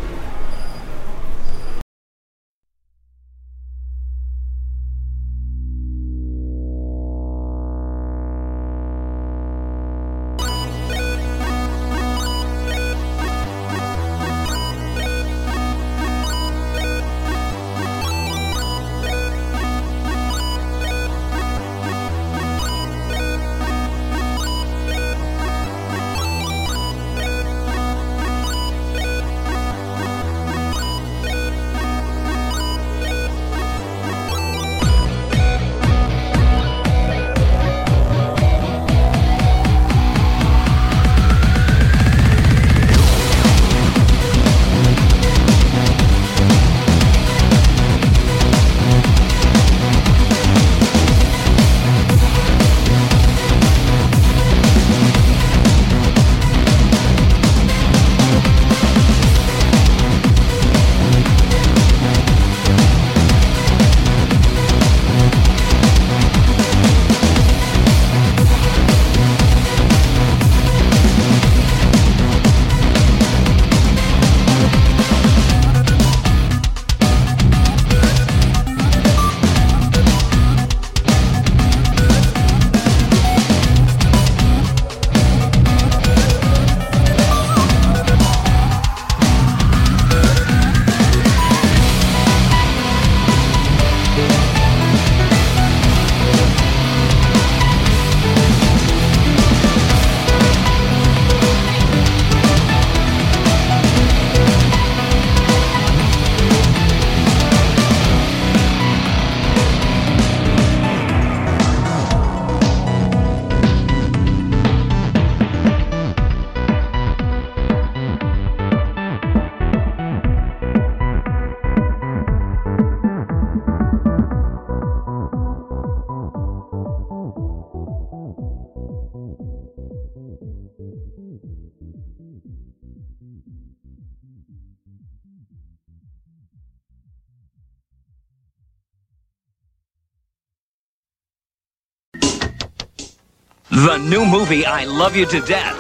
[143.91, 145.77] The new movie I Love You to Death.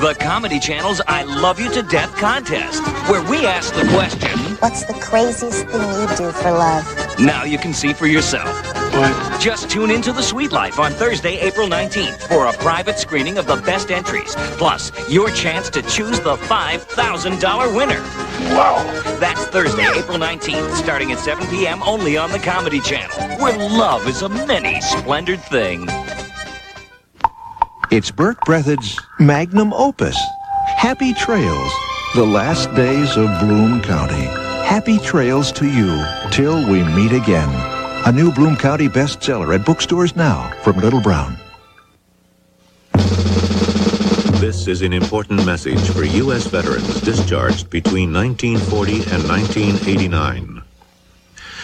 [0.00, 4.30] The Comedy Channel's I Love You to Death contest, where we ask the question,
[4.60, 6.86] What's the craziest thing you do for love?
[7.18, 8.48] now you can see for yourself.
[8.94, 9.40] What?
[9.42, 13.46] Just tune into The Sweet Life on Thursday, April 19th for a private screening of
[13.46, 18.00] the best entries, plus your chance to choose the $5,000 winner.
[18.56, 18.82] Wow.
[19.20, 21.82] That's Thursday, April 19th, starting at 7 p.m.
[21.82, 25.86] only on the Comedy Channel, where love is a many splendid thing.
[27.90, 30.14] It's Berke Breathed's magnum opus,
[30.76, 31.72] Happy Trails,
[32.14, 34.26] the last days of Bloom County.
[34.66, 37.48] Happy trails to you till we meet again.
[38.04, 41.38] A new Bloom County bestseller at bookstores now from Little Brown.
[44.38, 46.46] This is an important message for U.S.
[46.46, 50.62] veterans discharged between 1940 and 1989.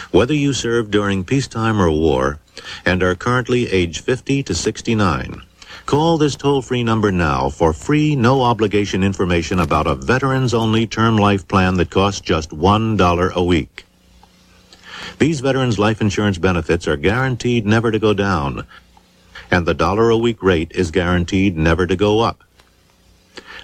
[0.09, 2.39] Whether you served during peacetime or war
[2.83, 5.43] and are currently age 50 to 69,
[5.85, 11.75] call this toll-free number now for free, no-obligation information about a veterans-only term life plan
[11.75, 13.85] that costs just $1 a week.
[15.19, 18.65] These veterans' life insurance benefits are guaranteed never to go down,
[19.51, 22.43] and the dollar a week rate is guaranteed never to go up.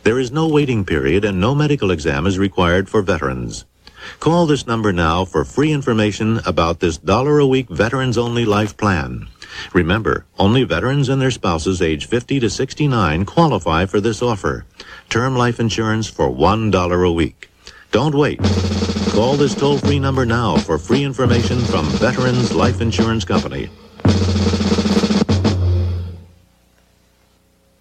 [0.03, 3.65] There is no waiting period and no medical exam is required for veterans.
[4.19, 8.75] Call this number now for free information about this dollar a week veterans only life
[8.75, 9.27] plan.
[9.73, 14.65] Remember, only veterans and their spouses age 50 to 69 qualify for this offer.
[15.09, 17.49] Term life insurance for $1 a week.
[17.91, 18.39] Don't wait.
[19.11, 23.69] Call this toll free number now for free information from Veterans Life Insurance Company.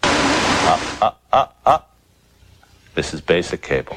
[0.03, 1.97] Up, up, up, up.
[2.97, 3.97] This is basic cable.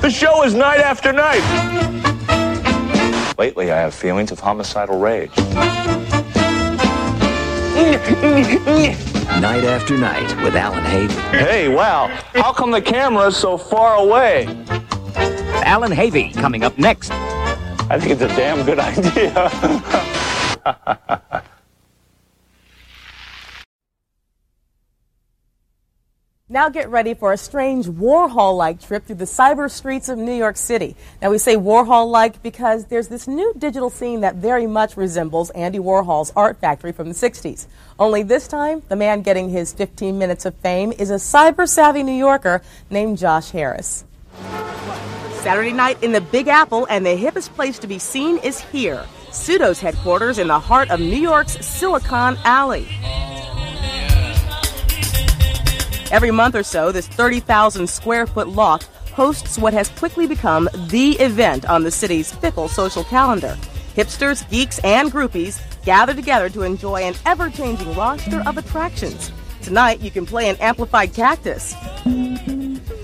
[0.00, 1.42] The show is night after night.
[3.38, 5.30] Lately, I have feelings of homicidal rage.
[9.40, 11.30] Night after night with Allan Havey.
[11.38, 12.08] Hey, wow.
[12.34, 14.46] How come the camera's so far away?
[15.64, 17.12] Allan Havey coming up next.
[17.12, 19.50] I think it's a damn good idea.
[26.50, 30.56] Now get ready for a strange Warhol-like trip through the cyber streets of New York
[30.56, 30.96] City.
[31.20, 35.78] Now we say Warhol-like because there's this new digital scene that very much resembles Andy
[35.78, 37.66] Warhol's art factory from the 60s.
[37.98, 42.16] Only this time, the man getting his 15 minutes of fame is a cyber-savvy New
[42.16, 44.06] Yorker named Josh Harris.
[45.42, 49.04] Saturday night in the Big Apple and the hippest place to be seen is here,
[49.32, 52.88] Pseudo's headquarters in the heart of New York's Silicon Alley.
[56.10, 61.12] Every month or so, this 30,000 square foot loft hosts what has quickly become the
[61.20, 63.58] event on the city's fickle social calendar.
[63.94, 69.30] Hipsters, geeks, and groupies gather together to enjoy an ever changing roster of attractions.
[69.60, 71.74] Tonight, you can play an amplified cactus,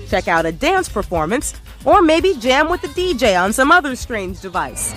[0.09, 1.53] check out a dance performance,
[1.83, 4.95] or maybe jam with the DJ on some other strange device.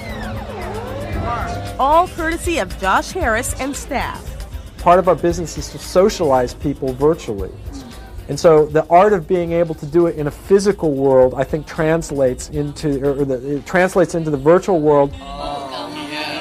[1.79, 4.25] All courtesy of Josh Harris and staff.
[4.79, 7.53] Part of our business is to socialize people virtually.
[8.29, 11.45] And so the art of being able to do it in a physical world, I
[11.45, 15.13] think, translates into or the, it translates into the virtual world.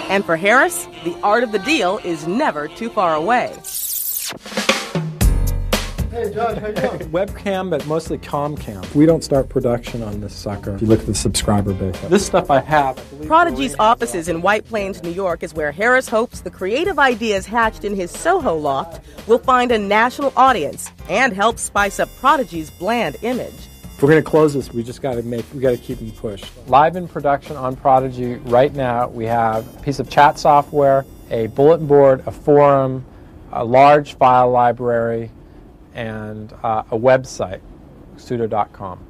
[0.10, 3.56] And for Harris, the art of the deal is never too far away.
[6.18, 7.00] Hey Josh, how you doing?
[7.12, 8.96] Webcam, but mostly Comcam.
[8.96, 10.74] We don't start production on this sucker.
[10.74, 13.00] If you look at the subscriber base, this stuff I have.
[13.28, 17.86] Prodigy's offices in White Plains, New York, is where Harris hopes the creative ideas hatched
[17.86, 23.18] in his Soho loft will find a national audience and help spice up Prodigy's bland
[23.22, 23.54] image.
[23.84, 26.00] If we're going to close this, we just got to make, we got to keep
[26.00, 26.50] them pushed.
[26.66, 31.46] Live in production on Prodigy right now, we have a piece of chat software, a
[31.46, 33.06] bulletin board, a forum,
[33.52, 35.32] a large file library,
[35.98, 37.60] and uh, a website,
[38.16, 39.06] pseudo.com.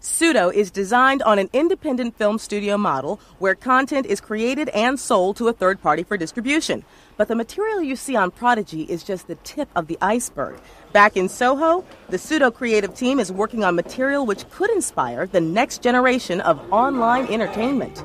[0.00, 5.36] Pseudo is designed on an independent film studio model where content is created and sold
[5.36, 6.84] to a third party for distribution.
[7.16, 10.60] But the material you see on Prodigy is just the tip of the iceberg.
[10.92, 15.40] Back in Soho, the Pseudo creative team is working on material which could inspire the
[15.40, 17.98] next generation of online entertainment.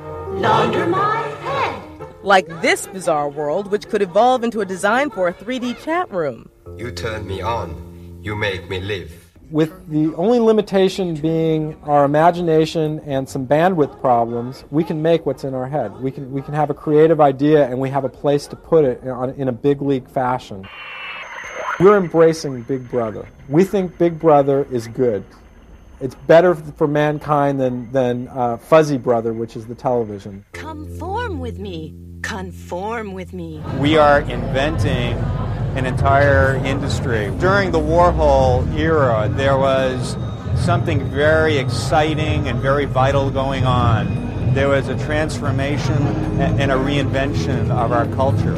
[0.44, 1.84] Under my head.
[2.24, 6.49] Like this bizarre world, which could evolve into a design for a 3D chat room.
[6.77, 8.19] You turn me on.
[8.22, 9.11] You make me live.
[9.52, 15.44] With the only limitation being our imagination and some bandwidth problems, we can make what's
[15.44, 15.95] in our head.
[16.02, 18.85] We can, we can have a creative idea and we have a place to put
[18.85, 20.68] it in, in a big league fashion.
[21.80, 23.27] We're embracing Big Brother.
[23.49, 25.23] We think Big Brother is good.
[25.99, 30.45] It's better for mankind than, than uh, Fuzzy Brother, which is the television.
[30.53, 31.95] Come form with me.
[32.24, 33.62] Conform with me.
[33.78, 35.18] We are inventing
[35.78, 37.32] an entire industry.
[37.38, 40.18] During the Warhol era, there was
[40.56, 44.54] something very exciting and very vital going on.
[44.54, 46.02] There was a transformation
[46.40, 48.56] and a reinvention of our culture.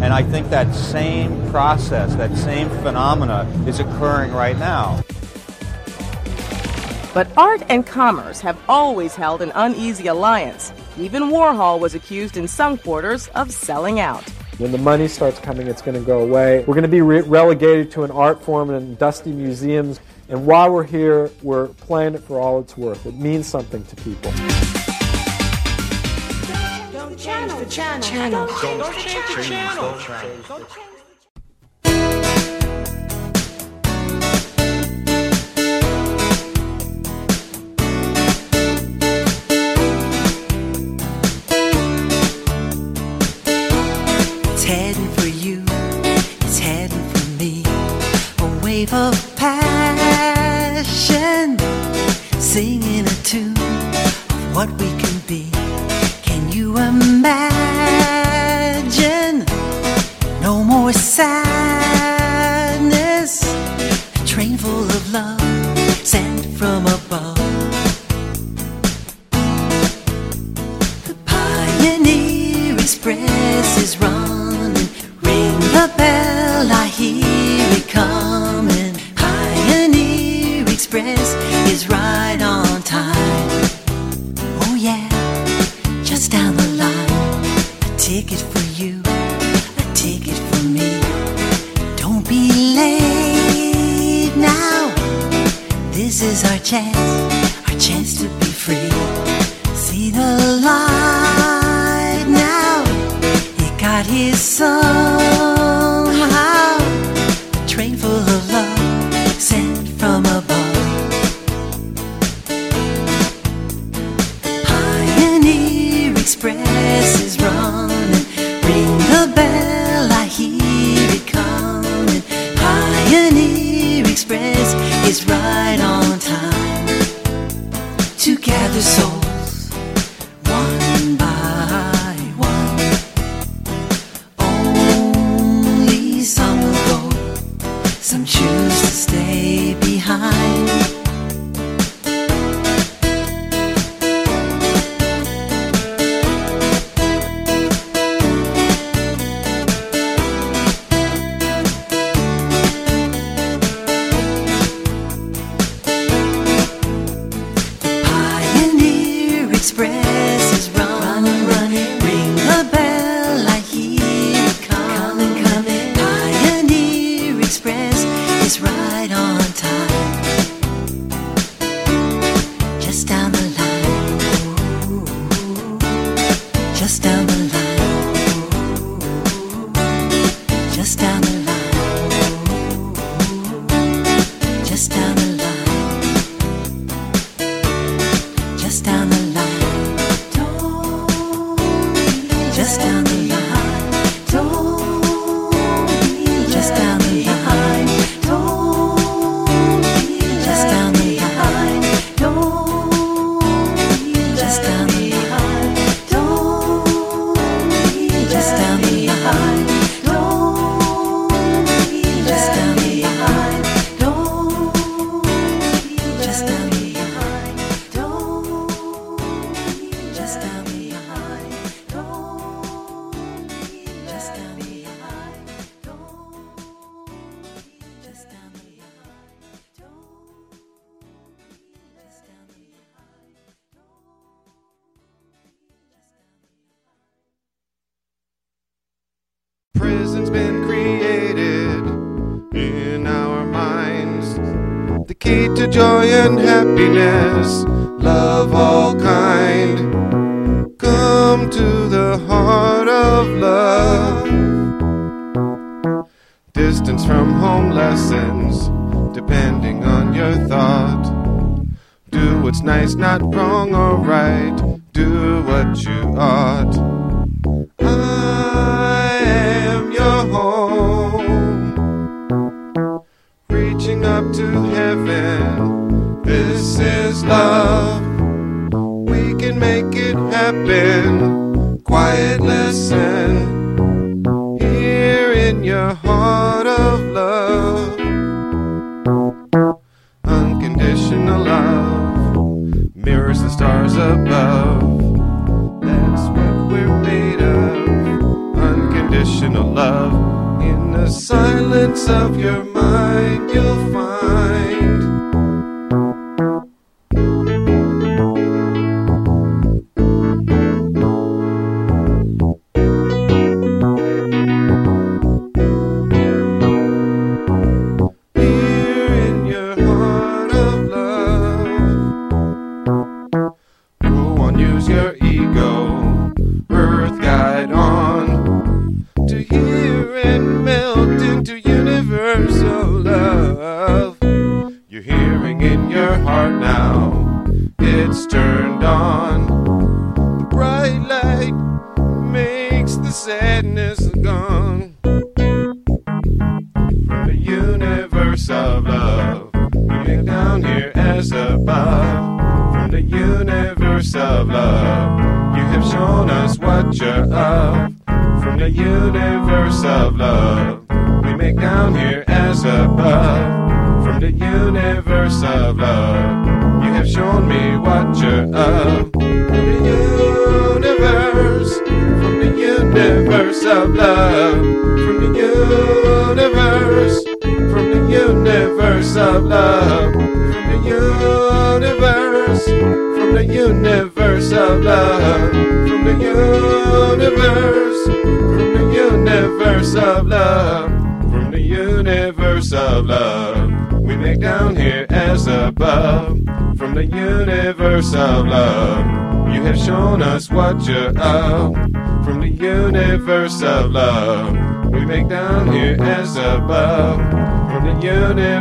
[0.00, 5.02] And I think that same process, that same phenomena is occurring right now.
[7.14, 10.72] But art and commerce have always held an uneasy alliance.
[10.98, 14.28] Even Warhol was accused in some quarters of selling out.
[14.58, 16.64] When the money starts coming, it's going to go away.
[16.66, 20.00] We're going to be re- relegated to an art form in dusty museums.
[20.28, 23.06] And while we're here, we're playing it for all it's worth.
[23.06, 24.32] It means something to people.
[26.92, 28.02] Don't change the channel.
[28.02, 28.46] channel.
[28.48, 30.88] Don't change the channel.
[48.90, 50.78] wave of passion,
[52.38, 55.50] singing a tune of what we can be.
[56.22, 57.34] Can you imagine?
[60.42, 61.32] No more sadness,
[64.20, 65.40] a train full of love
[66.04, 67.36] sent from above.
[71.06, 74.88] The Pioneer Express is running,
[75.22, 78.77] ring the bell, I hear it coming.
[80.90, 81.34] Express
[81.70, 83.14] is right on time.
[84.62, 85.06] Oh, yeah,
[86.02, 87.44] just down the line.
[87.82, 90.98] A ticket for you, a ticket for me.
[91.96, 94.88] Don't be late now.
[95.92, 96.96] This is our chance,
[97.68, 98.90] our chance to be free.
[99.74, 102.82] See the light now.
[103.58, 105.57] It got his sun.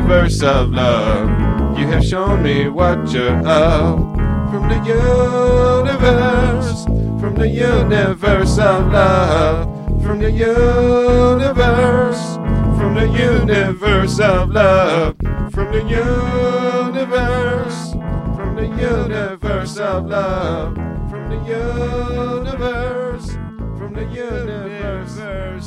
[0.07, 1.77] Universe of love.
[1.77, 4.15] You have shown me what you're of.
[4.49, 6.85] From the universe.
[7.19, 9.67] From the universe of love.
[10.01, 12.37] From the universe.
[12.77, 15.17] From the universe of love.
[15.51, 17.91] From the universe.
[18.37, 20.75] From the universe of love.
[21.09, 23.31] From the universe.
[23.77, 25.17] From the universe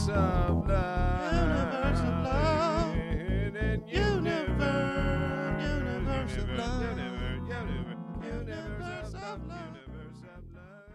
[0.08, 1.30] of love.
[1.30, 2.79] Universe of love.
[6.36, 6.82] Universe of love.
[8.22, 10.90] Universe of love.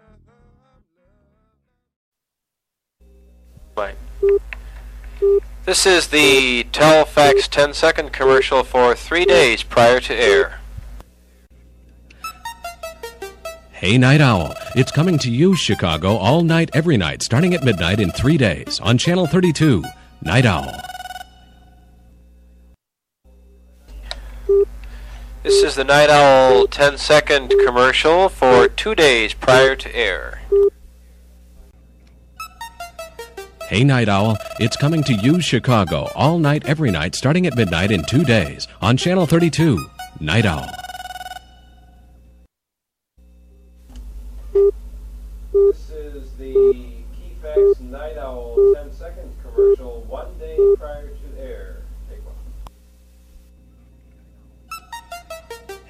[3.75, 3.97] Right.
[5.65, 10.59] This is the Telfax 10 second commercial for three days prior to air.
[13.71, 17.99] Hey Night Owl, it's coming to you, Chicago, all night, every night, starting at midnight
[17.99, 19.83] in three days on Channel 32,
[20.21, 20.71] Night Owl.
[25.45, 30.41] This is the Night Owl 10 second commercial for two days prior to air.
[33.67, 37.91] Hey Night Owl, it's coming to you, Chicago, all night, every night, starting at midnight
[37.91, 39.85] in two days on Channel 32,
[40.19, 40.67] Night Owl.
[45.53, 51.04] This is the Keyfax Night Owl 10 second commercial one day prior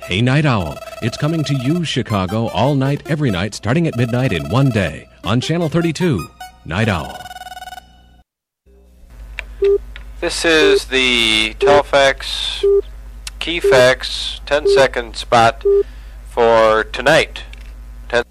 [0.07, 4.33] Hey Night Owl, it's coming to you, Chicago, all night, every night, starting at midnight
[4.33, 6.29] in one day on Channel 32,
[6.63, 7.19] Night Owl.
[10.21, 12.63] This is the Telfax
[13.39, 15.65] Keyfax 10 second spot
[16.29, 17.41] for tonight.
[18.09, 18.23] 10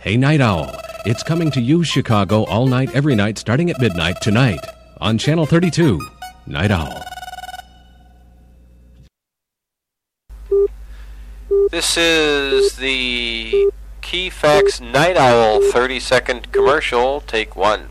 [0.00, 0.74] Hey Night Owl,
[1.06, 4.58] it's coming to you, Chicago, all night, every night, starting at midnight tonight
[5.02, 5.98] on Channel 32,
[6.46, 7.02] Night Owl.
[11.72, 17.20] This is the Keyfax Night Owl 30 second commercial.
[17.22, 17.88] Take one.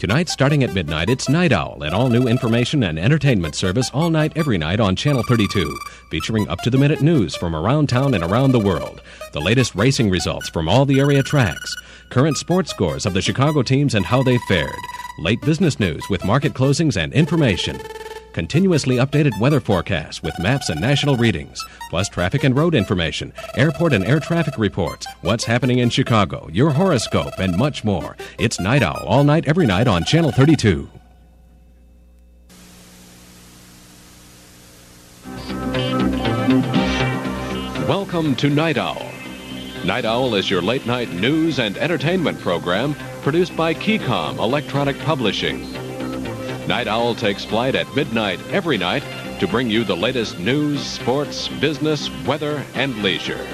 [0.00, 4.08] Tonight, starting at midnight, it's Night Owl, an all new information and entertainment service all
[4.08, 8.14] night, every night on Channel 32, featuring up to the minute news from around town
[8.14, 9.02] and around the world,
[9.34, 11.76] the latest racing results from all the area tracks,
[12.08, 14.72] current sports scores of the Chicago teams and how they fared,
[15.18, 17.78] late business news with market closings and information.
[18.32, 23.92] Continuously updated weather forecasts with maps and national readings, plus traffic and road information, airport
[23.92, 28.16] and air traffic reports, what's happening in Chicago, your horoscope, and much more.
[28.38, 30.88] It's Night Owl all night, every night on Channel 32.
[37.88, 39.10] Welcome to Night Owl.
[39.84, 45.89] Night Owl is your late night news and entertainment program produced by Keycom Electronic Publishing.
[46.70, 49.02] Night Owl takes flight at midnight every night
[49.40, 53.44] to bring you the latest news, sports, business, weather, and leisure.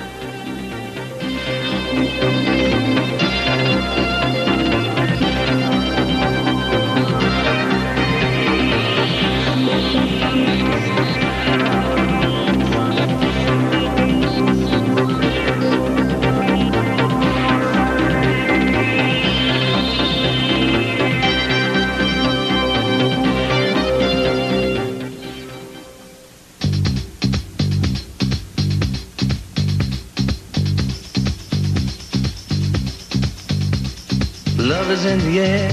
[34.96, 35.70] Is in the air.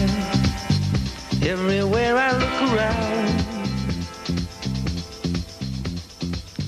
[1.50, 3.30] Everywhere I look around.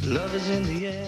[0.06, 1.05] Love is in the air.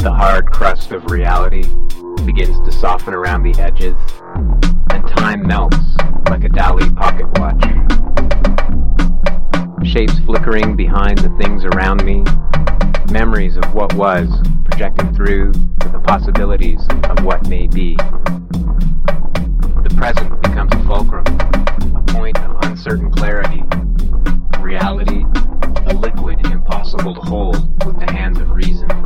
[0.00, 1.64] The hard crust of reality
[2.24, 3.98] begins to soften around the edges,
[4.94, 5.76] and time melts
[6.30, 7.62] like a Dali pocket watch.
[9.86, 12.24] Shapes flickering behind the things around me,
[13.12, 14.26] memories of what was
[14.64, 16.80] projecting through to the possibilities
[17.10, 17.94] of what may be.
[19.82, 21.26] The present becomes a fulcrum,
[21.94, 23.62] a point of uncertain clarity.
[24.60, 25.26] Reality,
[25.88, 28.99] a liquid impossible to hold with the hands of reason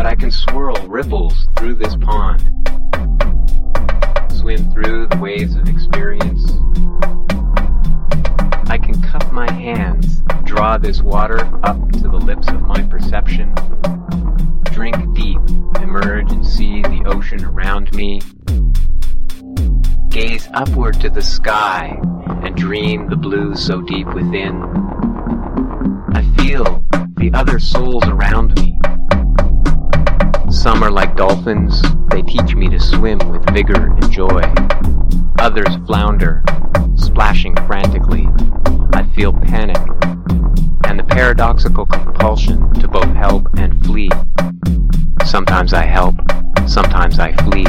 [0.00, 2.40] but I can swirl ripples through this pond,
[4.32, 6.52] swim through the waves of experience.
[8.70, 13.52] I can cup my hands, draw this water up to the lips of my perception,
[14.72, 15.38] drink deep,
[15.82, 18.22] emerge and see the ocean around me,
[20.08, 21.94] gaze upward to the sky
[22.42, 24.62] and dream the blue so deep within.
[26.14, 26.86] I feel
[27.18, 28.69] the other souls around me.
[30.50, 31.80] Some are like dolphins,
[32.10, 34.42] they teach me to swim with vigor and joy.
[35.38, 36.42] Others flounder,
[36.96, 38.28] splashing frantically.
[38.92, 39.78] I feel panic
[40.84, 44.10] and the paradoxical compulsion to both help and flee.
[45.24, 46.16] Sometimes I help,
[46.66, 47.66] sometimes I flee.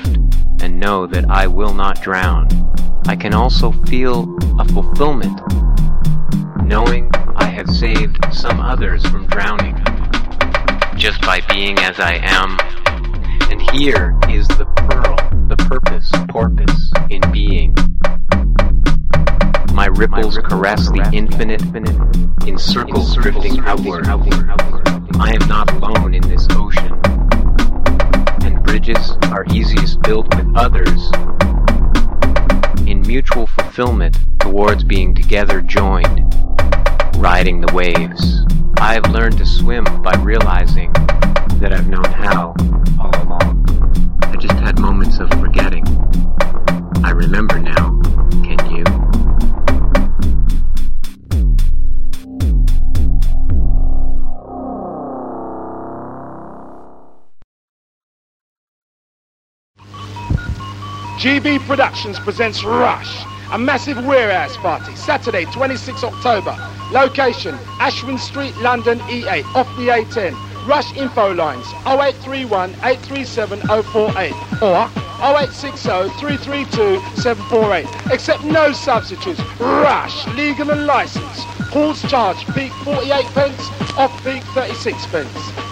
[0.00, 2.48] And know that I will not drown.
[3.06, 5.38] I can also feel a fulfillment,
[6.64, 9.76] knowing I have saved some others from drowning,
[10.96, 12.58] just by being as I am.
[13.50, 15.16] And here is the pearl,
[15.48, 17.74] the purpose, porpoise in being.
[19.74, 21.62] My ripples caress the infinite
[22.46, 24.06] in circles drifting outward.
[24.06, 26.91] I am not alone in this ocean.
[28.72, 31.10] Bridges are easiest built with others
[32.88, 36.34] in mutual fulfillment towards being together joined,
[37.18, 38.46] riding the waves.
[38.78, 40.90] I've learned to swim by realizing
[41.60, 42.54] that I've known how
[42.98, 44.18] all along.
[44.22, 45.84] I just had moments of forgetting.
[47.04, 47.91] I remember now.
[61.22, 66.50] GB Productions presents Rush, a massive warehouse party, Saturday, 26 October.
[66.90, 70.34] Location, Ashwin Street, London, E8, off the A10.
[70.66, 74.90] Rush info lines, 0831 837 048 or
[75.22, 77.86] 0860 332 748.
[78.12, 79.40] Except no substitutes.
[79.60, 81.44] Rush, legal and licensed.
[81.70, 85.71] Halls charge, peak 48 pence, off peak 36 pence.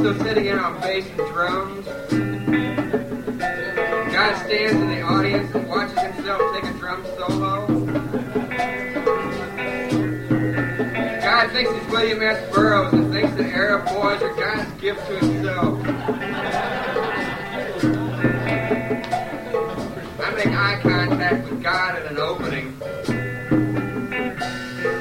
[0.00, 1.84] Also sitting in on bass and drums.
[4.14, 7.66] Guy stands in the audience and watches himself take a drum solo.
[11.20, 12.54] Guy thinks he's William S.
[12.54, 15.86] Burroughs and thinks that Arab boys are God's gift to himself.
[20.18, 22.80] I make eye contact with God at an opening.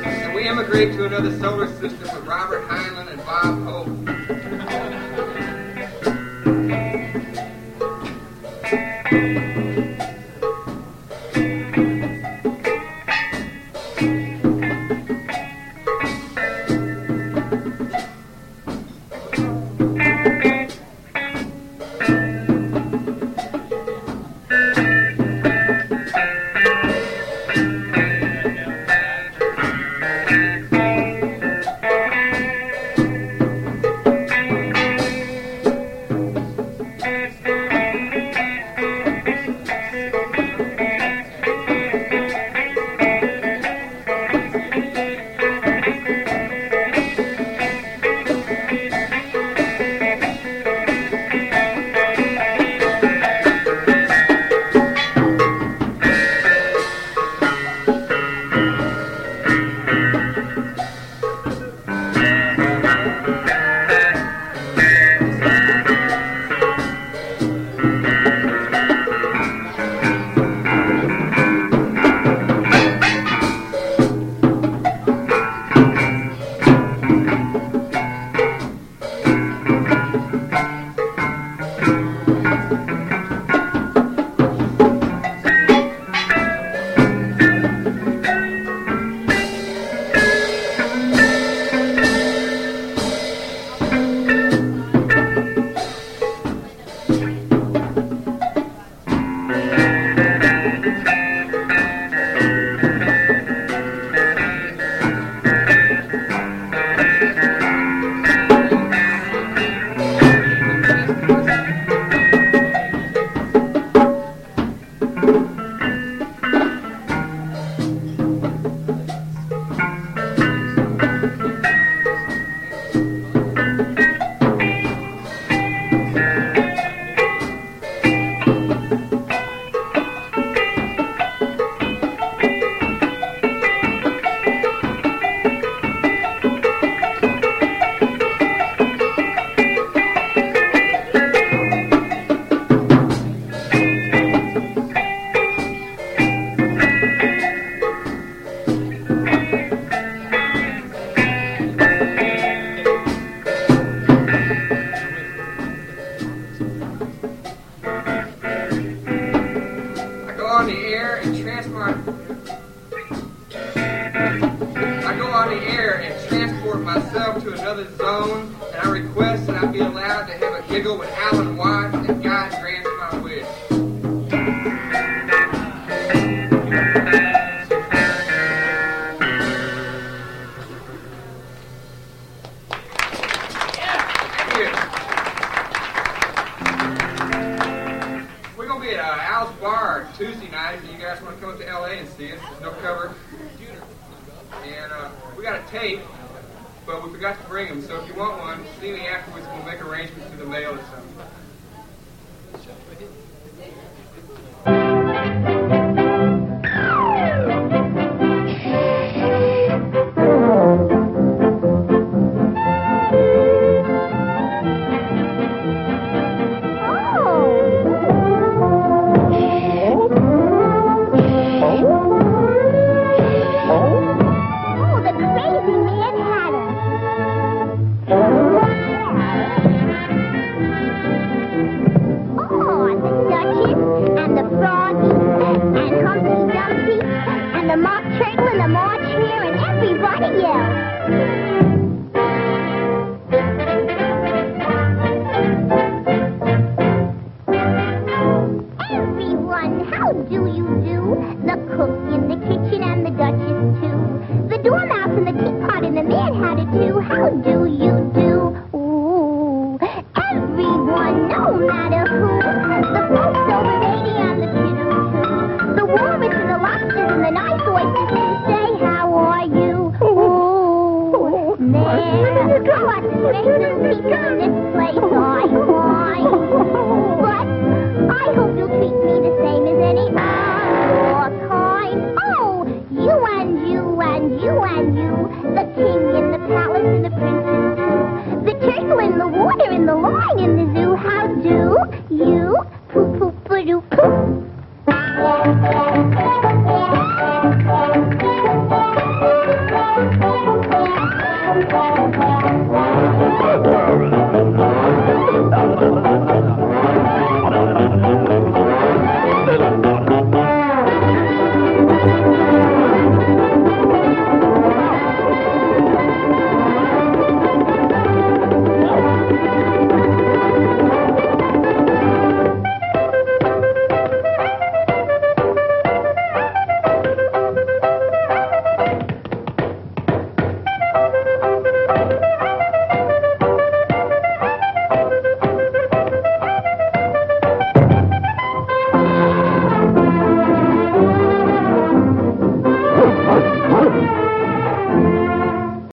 [0.04, 3.99] And we immigrate to another solar system with Robert Heinlein and Bob Hope.